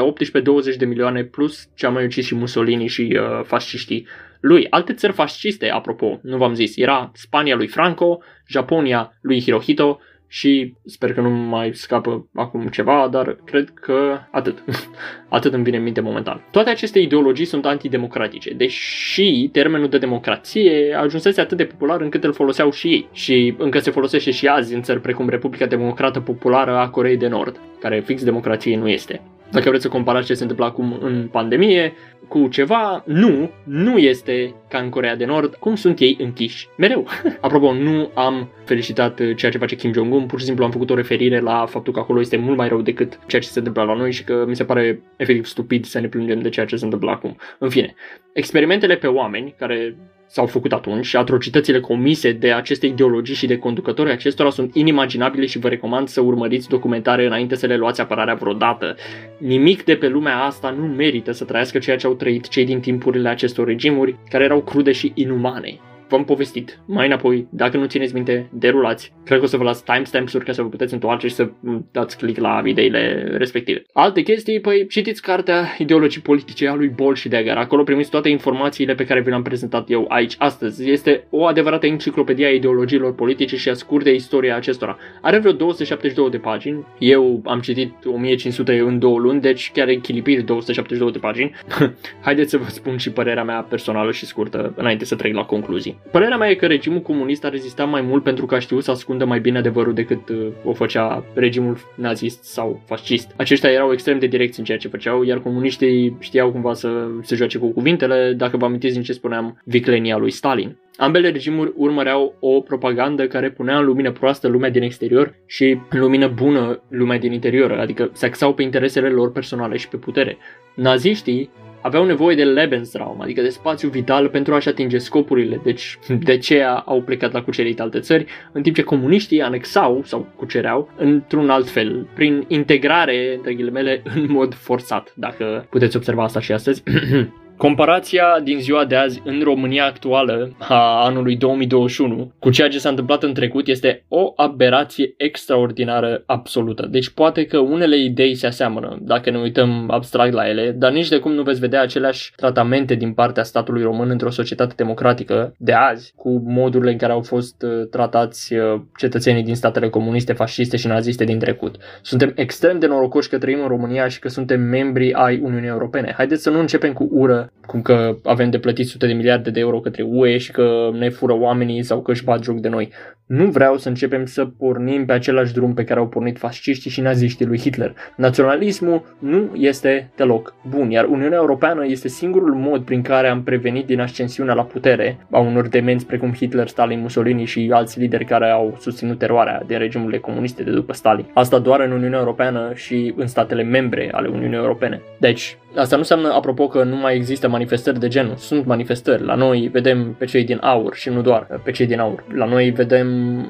18-20 0.73 0.77
de 0.77 0.85
milioane 0.85 1.23
plus 1.23 1.67
ce 1.75 1.85
a 1.85 1.89
mai 1.89 2.05
ucis 2.05 2.25
și 2.25 2.35
Mussolini 2.35 2.87
și 2.87 3.17
uh, 3.19 3.45
fasciștii 3.45 4.07
lui. 4.39 4.67
Alte 4.69 4.93
țări 4.93 5.13
fasciste, 5.13 5.69
apropo, 5.69 6.19
nu 6.21 6.37
v-am 6.37 6.53
zis, 6.53 6.77
era 6.77 7.11
Spania 7.13 7.55
lui 7.55 7.67
Franco, 7.67 8.19
Japonia 8.47 9.17
lui 9.21 9.41
Hirohito 9.41 9.99
și 10.31 10.73
sper 10.85 11.13
că 11.13 11.21
nu 11.21 11.29
mai 11.29 11.73
scapă 11.73 12.29
acum 12.33 12.67
ceva, 12.67 13.07
dar 13.11 13.37
cred 13.45 13.69
că 13.69 14.19
atât. 14.31 14.63
atât 15.37 15.53
îmi 15.53 15.63
vine 15.63 15.77
în 15.77 15.83
minte 15.83 16.01
momentan. 16.01 16.47
Toate 16.51 16.69
aceste 16.69 16.99
ideologii 16.99 17.45
sunt 17.45 17.65
antidemocratice, 17.65 18.53
deși 18.53 19.49
termenul 19.51 19.89
de 19.89 19.97
democrație 19.97 20.93
ajunsese 20.93 21.41
atât 21.41 21.57
de 21.57 21.65
popular 21.65 22.01
încât 22.01 22.23
îl 22.23 22.33
foloseau 22.33 22.71
și 22.71 22.87
ei. 22.87 23.07
Și 23.11 23.55
încă 23.57 23.79
se 23.79 23.91
folosește 23.91 24.31
și 24.31 24.47
azi 24.47 24.73
în 24.73 24.81
țări 24.81 25.01
precum 25.01 25.29
Republica 25.29 25.65
Democrată 25.65 26.19
Populară 26.19 26.77
a 26.77 26.89
Coreei 26.89 27.17
de 27.17 27.27
Nord, 27.27 27.59
care 27.79 27.99
fix 27.99 28.23
democrație 28.23 28.77
nu 28.77 28.87
este. 28.87 29.21
Dacă 29.51 29.69
vreți 29.69 29.83
să 29.83 29.89
comparați 29.89 30.25
ce 30.25 30.33
se 30.33 30.41
întâmplă 30.41 30.65
acum 30.65 30.97
în 31.01 31.27
pandemie 31.31 31.93
cu 32.27 32.47
ceva, 32.47 33.03
nu, 33.05 33.49
nu 33.63 33.97
este 33.97 34.55
ca 34.69 34.77
în 34.77 34.89
Corea 34.89 35.15
de 35.15 35.25
Nord, 35.25 35.55
cum 35.55 35.75
sunt 35.75 35.99
ei 35.99 36.17
închiși 36.19 36.67
mereu. 36.77 37.07
Apropo, 37.41 37.73
nu 37.73 38.11
am 38.13 38.49
felicitat 38.65 39.21
ceea 39.35 39.51
ce 39.51 39.57
face 39.57 39.75
Kim 39.75 39.93
Jong-un, 39.93 40.25
pur 40.25 40.39
și 40.39 40.45
simplu 40.45 40.63
am 40.63 40.71
făcut 40.71 40.89
o 40.89 40.95
referire 40.95 41.39
la 41.39 41.65
faptul 41.65 41.93
că 41.93 41.99
acolo 41.99 42.19
este 42.19 42.37
mult 42.37 42.57
mai 42.57 42.67
rău 42.67 42.81
decât 42.81 43.19
ceea 43.27 43.41
ce 43.41 43.47
se 43.47 43.57
întâmplă 43.57 43.83
la 43.83 43.93
noi 43.93 44.11
și 44.11 44.23
că 44.23 44.45
mi 44.47 44.55
se 44.55 44.63
pare 44.63 45.01
efectiv 45.17 45.45
stupid 45.45 45.85
să 45.85 45.99
ne 45.99 46.07
plângem 46.07 46.39
de 46.41 46.49
ceea 46.49 46.65
ce 46.65 46.75
se 46.75 46.83
întâmplă 46.83 47.11
acum. 47.11 47.37
În 47.57 47.69
fine, 47.69 47.93
experimentele 48.33 48.95
pe 48.95 49.07
oameni 49.07 49.55
care 49.57 49.97
s-au 50.29 50.45
făcut 50.45 50.73
atunci 50.73 51.05
și 51.05 51.15
atrocitățile 51.15 51.79
comise 51.79 52.31
de 52.31 52.51
aceste 52.51 52.85
ideologii 52.85 53.35
și 53.35 53.47
de 53.47 53.57
conducătorii 53.57 54.11
acestora 54.11 54.49
sunt 54.49 54.75
inimaginabile 54.75 55.45
și 55.45 55.59
vă 55.59 55.67
recomand 55.67 56.07
să 56.07 56.21
urmăriți 56.21 56.67
documentare 56.67 57.25
înainte 57.25 57.55
să 57.55 57.65
le 57.65 57.77
luați 57.77 58.01
apărarea 58.01 58.33
vreodată. 58.33 58.95
Nimic 59.37 59.83
de 59.83 59.95
pe 59.95 60.07
lumea 60.07 60.43
asta 60.43 60.69
nu 60.69 60.85
merită 60.85 61.31
să 61.31 61.43
trăiască 61.43 61.77
ceea 61.77 61.97
ce 61.97 62.07
au 62.07 62.13
trăit 62.13 62.47
cei 62.47 62.65
din 62.65 62.79
timpurile 62.79 63.29
acestor 63.29 63.67
regimuri, 63.67 64.15
care 64.29 64.43
erau 64.43 64.61
crude 64.61 64.91
și 64.91 65.11
inumane. 65.15 65.79
V-am 66.09 66.23
povestit 66.23 66.79
mai 66.85 67.05
înapoi, 67.05 67.47
dacă 67.49 67.77
nu 67.77 67.85
țineți 67.85 68.13
minte, 68.13 68.49
derulați. 68.53 69.13
Cred 69.25 69.37
că 69.37 69.43
o 69.43 69.47
să 69.47 69.57
vă 69.57 69.63
las 69.63 69.83
timestamps-uri 69.83 70.45
ca 70.45 70.51
să 70.51 70.61
vă 70.61 70.69
puteți 70.69 70.93
întoarce 70.93 71.27
și 71.27 71.33
să 71.33 71.49
dați 71.91 72.17
click 72.17 72.39
la 72.39 72.61
ideile 72.65 73.23
respective. 73.37 73.83
Alte 73.93 74.21
chestii, 74.21 74.59
păi 74.59 74.87
citiți 74.87 75.21
cartea 75.21 75.75
Ideologii 75.77 76.21
politice 76.21 76.67
a 76.67 76.75
lui 76.75 76.87
Bol 76.87 77.15
și 77.15 77.27
Dagger. 77.27 77.57
Acolo 77.57 77.83
primiți 77.83 78.09
toate 78.09 78.29
informațiile 78.29 78.95
pe 78.95 79.05
care 79.05 79.21
vi 79.21 79.29
le-am 79.29 79.41
prezentat 79.41 79.89
eu 79.89 80.05
aici 80.09 80.35
astăzi. 80.37 80.89
Este 80.89 81.27
o 81.29 81.45
adevărată 81.45 81.85
enciclopedie 81.85 82.45
a 82.45 82.49
ideologiilor 82.49 83.15
politice 83.15 83.55
și 83.55 83.69
a 83.69 83.73
scurte 83.73 84.09
istoria 84.09 84.55
acestora. 84.55 84.97
Are 85.21 85.37
vreo 85.37 85.51
272 85.51 86.29
de 86.29 86.37
pagini. 86.37 86.85
Eu 86.99 87.41
am 87.45 87.59
citit 87.59 87.93
1500 88.05 88.79
în 88.79 88.99
două 88.99 89.19
luni, 89.19 89.41
deci 89.41 89.71
chiar 89.73 89.87
echilibri 89.87 90.41
272 90.41 91.11
de 91.11 91.17
pagini. 91.17 91.55
Haideți 92.25 92.49
să 92.49 92.57
vă 92.57 92.69
spun 92.69 92.97
și 92.97 93.11
părerea 93.11 93.43
mea 93.43 93.61
personală 93.69 94.11
și 94.11 94.25
scurtă 94.25 94.73
înainte 94.75 95.05
să 95.05 95.15
trec 95.15 95.33
la 95.33 95.43
concluzii. 95.43 95.98
Părerea 96.11 96.37
mea 96.37 96.49
e 96.49 96.55
că 96.55 96.65
regimul 96.65 97.01
comunist 97.01 97.45
a 97.45 97.49
rezistat 97.49 97.89
mai 97.89 98.01
mult 98.01 98.23
pentru 98.23 98.45
că 98.45 98.55
a 98.55 98.59
știut 98.59 98.83
să 98.83 98.91
ascundă 98.91 99.25
mai 99.25 99.39
bine 99.39 99.57
adevărul 99.57 99.93
decât 99.93 100.29
uh, 100.29 100.47
o 100.63 100.73
făcea 100.73 101.23
regimul 101.33 101.77
nazist 101.95 102.43
sau 102.43 102.81
fascist. 102.85 103.33
Aceștia 103.35 103.69
erau 103.69 103.91
extrem 103.91 104.19
de 104.19 104.27
direcți 104.27 104.59
în 104.59 104.65
ceea 104.65 104.77
ce 104.77 104.87
făceau, 104.87 105.23
iar 105.23 105.39
comuniștii 105.39 106.15
știau 106.19 106.51
cumva 106.51 106.73
să 106.73 107.07
se 107.21 107.35
joace 107.35 107.57
cu 107.57 107.67
cuvintele, 107.67 108.33
dacă 108.37 108.57
vă 108.57 108.65
amintiți 108.65 108.93
din 108.93 109.03
ce 109.03 109.13
spuneam, 109.13 109.61
viclenia 109.63 110.17
lui 110.17 110.31
Stalin. 110.31 110.77
Ambele 110.97 111.29
regimuri 111.29 111.73
urmăreau 111.75 112.35
o 112.39 112.59
propagandă 112.59 113.27
care 113.27 113.49
punea 113.49 113.77
în 113.77 113.85
lumină 113.85 114.11
proastă 114.11 114.47
lumea 114.47 114.69
din 114.69 114.81
exterior 114.81 115.35
și 115.45 115.77
în 115.89 115.99
lumină 115.99 116.27
bună 116.27 116.81
lumea 116.87 117.17
din 117.17 117.31
interior, 117.31 117.71
adică 117.71 118.09
se 118.13 118.25
axau 118.25 118.53
pe 118.53 118.63
interesele 118.63 119.09
lor 119.09 119.31
personale 119.31 119.77
și 119.77 119.87
pe 119.87 119.97
putere. 119.97 120.37
Naziștii 120.75 121.49
aveau 121.81 122.05
nevoie 122.05 122.35
de 122.35 122.43
Lebensraum, 122.43 123.21
adică 123.21 123.41
de 123.41 123.49
spațiu 123.49 123.89
vital 123.89 124.29
pentru 124.29 124.53
a-și 124.53 124.67
atinge 124.67 124.97
scopurile, 124.97 125.59
deci 125.63 125.99
de 126.19 126.37
ce 126.37 126.63
au 126.63 127.01
plecat 127.01 127.31
la 127.31 127.41
cucerit 127.41 127.79
alte 127.79 127.99
țări, 127.99 128.25
în 128.51 128.61
timp 128.61 128.75
ce 128.75 128.83
comuniștii 128.83 129.41
anexau 129.41 130.01
sau 130.05 130.27
cucereau 130.35 130.89
într-un 130.97 131.49
alt 131.49 131.69
fel, 131.69 132.07
prin 132.13 132.45
integrare, 132.47 133.33
între 133.35 133.53
ghilimele, 133.53 134.01
în 134.15 134.25
mod 134.29 134.53
forțat, 134.53 135.13
dacă 135.15 135.67
puteți 135.69 135.95
observa 135.95 136.23
asta 136.23 136.39
și 136.39 136.51
astăzi. 136.51 136.83
Comparația 137.59 138.39
din 138.43 138.59
ziua 138.59 138.85
de 138.85 138.95
azi 138.95 139.21
în 139.25 139.41
România 139.43 139.85
actuală 139.85 140.55
a 140.59 141.05
anului 141.05 141.35
2021 141.35 142.31
cu 142.39 142.49
ceea 142.49 142.67
ce 142.67 142.79
s-a 142.79 142.89
întâmplat 142.89 143.23
în 143.23 143.33
trecut 143.33 143.67
este 143.67 144.05
o 144.07 144.33
aberație 144.35 145.13
extraordinară 145.17 146.23
absolută. 146.25 146.87
Deci 146.91 147.09
poate 147.09 147.45
că 147.45 147.57
unele 147.57 147.97
idei 147.97 148.35
se 148.35 148.47
aseamănă 148.47 148.97
dacă 149.01 149.29
ne 149.29 149.37
uităm 149.37 149.89
abstract 149.89 150.33
la 150.33 150.49
ele, 150.49 150.71
dar 150.71 150.91
nici 150.91 151.07
de 151.07 151.17
cum 151.17 151.31
nu 151.31 151.41
veți 151.41 151.59
vedea 151.59 151.81
aceleași 151.81 152.31
tratamente 152.35 152.95
din 152.95 153.13
partea 153.13 153.43
statului 153.43 153.83
român 153.83 154.09
într-o 154.09 154.29
societate 154.29 154.73
democratică 154.77 155.53
de 155.57 155.73
azi 155.73 156.13
cu 156.15 156.43
modurile 156.45 156.91
în 156.91 156.97
care 156.97 157.11
au 157.11 157.21
fost 157.21 157.61
uh, 157.61 157.87
tratați 157.89 158.53
uh, 158.53 158.81
cetățenii 158.97 159.43
din 159.43 159.55
statele 159.55 159.89
comuniste, 159.89 160.33
fasciste 160.33 160.77
și 160.77 160.87
naziste 160.87 161.23
din 161.23 161.39
trecut. 161.39 161.75
Suntem 162.01 162.31
extrem 162.35 162.79
de 162.79 162.87
norocoși 162.87 163.29
că 163.29 163.37
trăim 163.37 163.61
în 163.61 163.67
România 163.67 164.07
și 164.07 164.19
că 164.19 164.27
suntem 164.27 164.61
membri 164.61 165.13
ai 165.13 165.39
Uniunii 165.43 165.69
Europene. 165.69 166.13
Haideți 166.15 166.43
să 166.43 166.49
nu 166.49 166.59
începem 166.59 166.93
cu 166.93 167.09
ură 167.11 167.48
cum 167.69 167.81
că 167.81 168.15
avem 168.23 168.49
de 168.49 168.59
plătit 168.59 168.87
sute 168.87 169.07
de 169.07 169.13
miliarde 169.13 169.49
de 169.49 169.59
euro 169.59 169.79
către 169.79 170.03
UE 170.03 170.37
și 170.37 170.51
că 170.51 170.89
ne 170.93 171.09
fură 171.09 171.33
oamenii 171.33 171.83
sau 171.83 172.01
că 172.01 172.11
își 172.11 172.23
bat 172.23 172.43
joc 172.43 172.59
de 172.59 172.69
noi. 172.69 172.89
Nu 173.25 173.45
vreau 173.45 173.77
să 173.77 173.87
începem 173.87 174.25
să 174.25 174.45
pornim 174.45 175.05
pe 175.05 175.13
același 175.13 175.53
drum 175.53 175.73
pe 175.73 175.83
care 175.83 175.99
au 175.99 176.07
pornit 176.07 176.37
fasciștii 176.37 176.91
și 176.91 177.01
naziștii 177.01 177.45
lui 177.45 177.59
Hitler. 177.59 177.95
Naționalismul 178.15 179.15
nu 179.19 179.49
este 179.55 180.11
deloc 180.15 180.53
bun, 180.69 180.91
iar 180.91 181.05
Uniunea 181.05 181.37
Europeană 181.37 181.85
este 181.85 182.07
singurul 182.07 182.53
mod 182.53 182.81
prin 182.81 183.01
care 183.01 183.27
am 183.27 183.43
prevenit 183.43 183.85
din 183.85 183.99
ascensiunea 183.99 184.53
la 184.53 184.63
putere 184.63 185.25
a 185.31 185.39
unor 185.39 185.67
demenți 185.67 186.05
precum 186.05 186.33
Hitler, 186.33 186.67
Stalin, 186.67 186.99
Mussolini 186.99 187.45
și 187.45 187.69
alți 187.73 187.99
lideri 187.99 188.25
care 188.25 188.49
au 188.49 188.77
susținut 188.79 189.17
teroarea 189.17 189.63
din 189.67 189.77
regimurile 189.77 190.17
comuniste 190.17 190.63
de 190.63 190.71
după 190.71 190.93
Stalin. 190.93 191.25
Asta 191.33 191.59
doar 191.59 191.79
în 191.79 191.91
Uniunea 191.91 192.19
Europeană 192.19 192.71
și 192.73 193.13
în 193.15 193.27
statele 193.27 193.63
membre 193.63 194.09
ale 194.11 194.27
Uniunii 194.27 194.57
Europene. 194.57 195.01
Deci, 195.19 195.57
Asta 195.75 195.95
nu 195.95 196.01
înseamnă, 196.01 196.33
apropo, 196.33 196.67
că 196.67 196.83
nu 196.83 196.95
mai 196.95 197.15
există 197.15 197.38
manifestări 197.47 197.99
de 197.99 198.07
genul. 198.07 198.35
Sunt 198.35 198.65
manifestări. 198.65 199.23
La 199.23 199.35
noi 199.35 199.69
vedem 199.71 200.15
pe 200.17 200.25
cei 200.25 200.43
din 200.43 200.57
aur 200.61 200.95
și 200.95 201.09
nu 201.09 201.21
doar 201.21 201.61
pe 201.63 201.71
cei 201.71 201.85
din 201.85 201.99
aur. 201.99 202.23
La 202.33 202.45
noi 202.45 202.69
vedem 202.69 203.07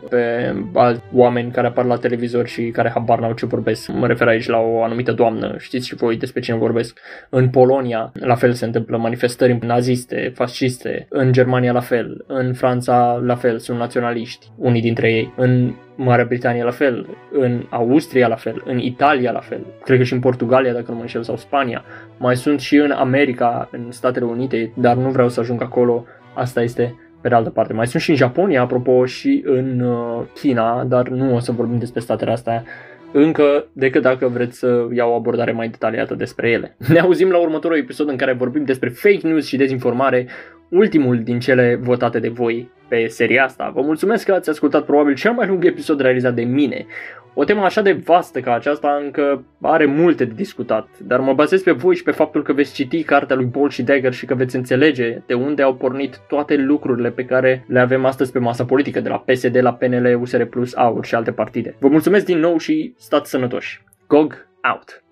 pe 0.09 0.53
alți 0.73 1.01
oameni 1.13 1.51
care 1.51 1.67
apar 1.67 1.85
la 1.85 1.95
televizor 1.95 2.47
și 2.47 2.61
care 2.61 2.91
habar 2.93 3.19
n-au 3.19 3.33
ce 3.33 3.45
vorbesc. 3.45 3.91
Mă 3.91 4.07
refer 4.07 4.27
aici 4.27 4.47
la 4.47 4.57
o 4.57 4.83
anumită 4.83 5.11
doamnă. 5.11 5.55
Știți 5.57 5.87
și 5.87 5.95
voi 5.95 6.17
despre 6.17 6.41
cine 6.41 6.57
vorbesc. 6.57 6.99
În 7.29 7.49
Polonia, 7.49 8.11
la 8.13 8.35
fel 8.35 8.53
se 8.53 8.65
întâmplă 8.65 8.97
manifestări 8.97 9.59
naziste, 9.61 10.31
fasciste. 10.35 11.07
În 11.09 11.31
Germania, 11.31 11.71
la 11.71 11.79
fel. 11.79 12.23
În 12.27 12.53
Franța, 12.53 13.21
la 13.25 13.35
fel. 13.35 13.57
Sunt 13.57 13.77
naționaliști, 13.77 14.47
unii 14.57 14.81
dintre 14.81 15.11
ei. 15.11 15.33
În 15.37 15.73
Marea 16.01 16.25
Britanie 16.25 16.63
la 16.63 16.71
fel, 16.71 17.17
în 17.31 17.65
Austria 17.69 18.27
la 18.27 18.35
fel, 18.35 18.61
în 18.65 18.77
Italia 18.77 19.31
la 19.31 19.39
fel, 19.39 19.65
cred 19.83 19.97
că 19.97 20.03
și 20.03 20.13
în 20.13 20.19
Portugalia 20.19 20.73
dacă 20.73 20.85
nu 20.87 20.95
mă 20.95 21.01
înșel 21.01 21.23
sau 21.23 21.37
Spania. 21.37 21.83
Mai 22.17 22.35
sunt 22.35 22.59
și 22.59 22.75
în 22.75 22.91
America, 22.91 23.69
în 23.71 23.91
Statele 23.91 24.25
Unite, 24.25 24.71
dar 24.73 24.95
nu 24.95 25.09
vreau 25.09 25.29
să 25.29 25.39
ajung 25.39 25.61
acolo, 25.61 26.05
asta 26.33 26.61
este 26.61 26.95
pe 27.21 27.27
de 27.27 27.35
altă 27.35 27.49
parte. 27.49 27.73
Mai 27.73 27.87
sunt 27.87 28.01
și 28.01 28.09
în 28.09 28.15
Japonia, 28.15 28.61
apropo, 28.61 29.05
și 29.05 29.43
în 29.45 29.79
uh, 29.79 30.21
China, 30.33 30.83
dar 30.83 31.07
nu 31.07 31.35
o 31.35 31.39
să 31.39 31.51
vorbim 31.51 31.77
despre 31.77 31.99
statele 31.99 32.31
astea 32.31 32.63
încă 33.11 33.65
decât 33.73 34.01
dacă 34.01 34.27
vreți 34.27 34.57
să 34.57 34.87
iau 34.91 35.11
o 35.11 35.15
abordare 35.15 35.51
mai 35.51 35.67
detaliată 35.67 36.15
despre 36.15 36.49
ele. 36.49 36.75
Ne 36.93 36.99
auzim 36.99 37.29
la 37.29 37.37
următorul 37.37 37.77
episod 37.77 38.09
în 38.09 38.15
care 38.15 38.33
vorbim 38.33 38.63
despre 38.63 38.89
fake 38.89 39.27
news 39.27 39.45
și 39.45 39.57
dezinformare, 39.57 40.27
ultimul 40.69 41.23
din 41.23 41.39
cele 41.39 41.79
votate 41.81 42.19
de 42.19 42.29
voi 42.29 42.71
pe 42.87 43.07
seria 43.07 43.43
asta. 43.43 43.71
Vă 43.75 43.81
mulțumesc 43.81 44.25
că 44.25 44.33
ați 44.33 44.49
ascultat 44.49 44.85
probabil 44.85 45.15
cel 45.15 45.31
mai 45.31 45.47
lung 45.47 45.65
episod 45.65 45.99
realizat 45.99 46.33
de 46.33 46.43
mine. 46.43 46.85
O 47.33 47.43
temă 47.43 47.61
așa 47.61 47.81
de 47.81 47.91
vastă 47.91 48.39
ca 48.39 48.53
aceasta 48.53 48.99
încă 49.03 49.43
are 49.61 49.85
multe 49.85 50.25
de 50.25 50.33
discutat, 50.35 50.87
dar 50.97 51.19
mă 51.19 51.33
bazez 51.33 51.61
pe 51.61 51.71
voi 51.71 51.95
și 51.95 52.03
pe 52.03 52.11
faptul 52.11 52.43
că 52.43 52.53
veți 52.53 52.73
citi 52.73 53.03
cartea 53.03 53.35
lui 53.35 53.45
Ball 53.45 53.69
și 53.69 53.83
Dagger 53.83 54.13
și 54.13 54.25
că 54.25 54.35
veți 54.35 54.55
înțelege 54.55 55.21
de 55.25 55.33
unde 55.33 55.61
au 55.61 55.75
pornit 55.75 56.19
toate 56.27 56.55
lucrurile 56.55 57.09
pe 57.09 57.25
care 57.25 57.65
le 57.67 57.79
avem 57.79 58.05
astăzi 58.05 58.31
pe 58.31 58.39
masa 58.39 58.65
politică, 58.65 58.99
de 58.99 59.09
la 59.09 59.19
PSD 59.19 59.57
la 59.61 59.73
PNL, 59.73 60.17
USR+, 60.21 60.41
AUR 60.73 61.05
și 61.05 61.15
alte 61.15 61.31
partide. 61.31 61.75
Vă 61.79 61.87
mulțumesc 61.87 62.25
din 62.25 62.39
nou 62.39 62.57
și 62.57 62.93
stați 62.97 63.29
sănătoși. 63.29 63.83
GOG 64.07 64.47
out! 64.73 65.03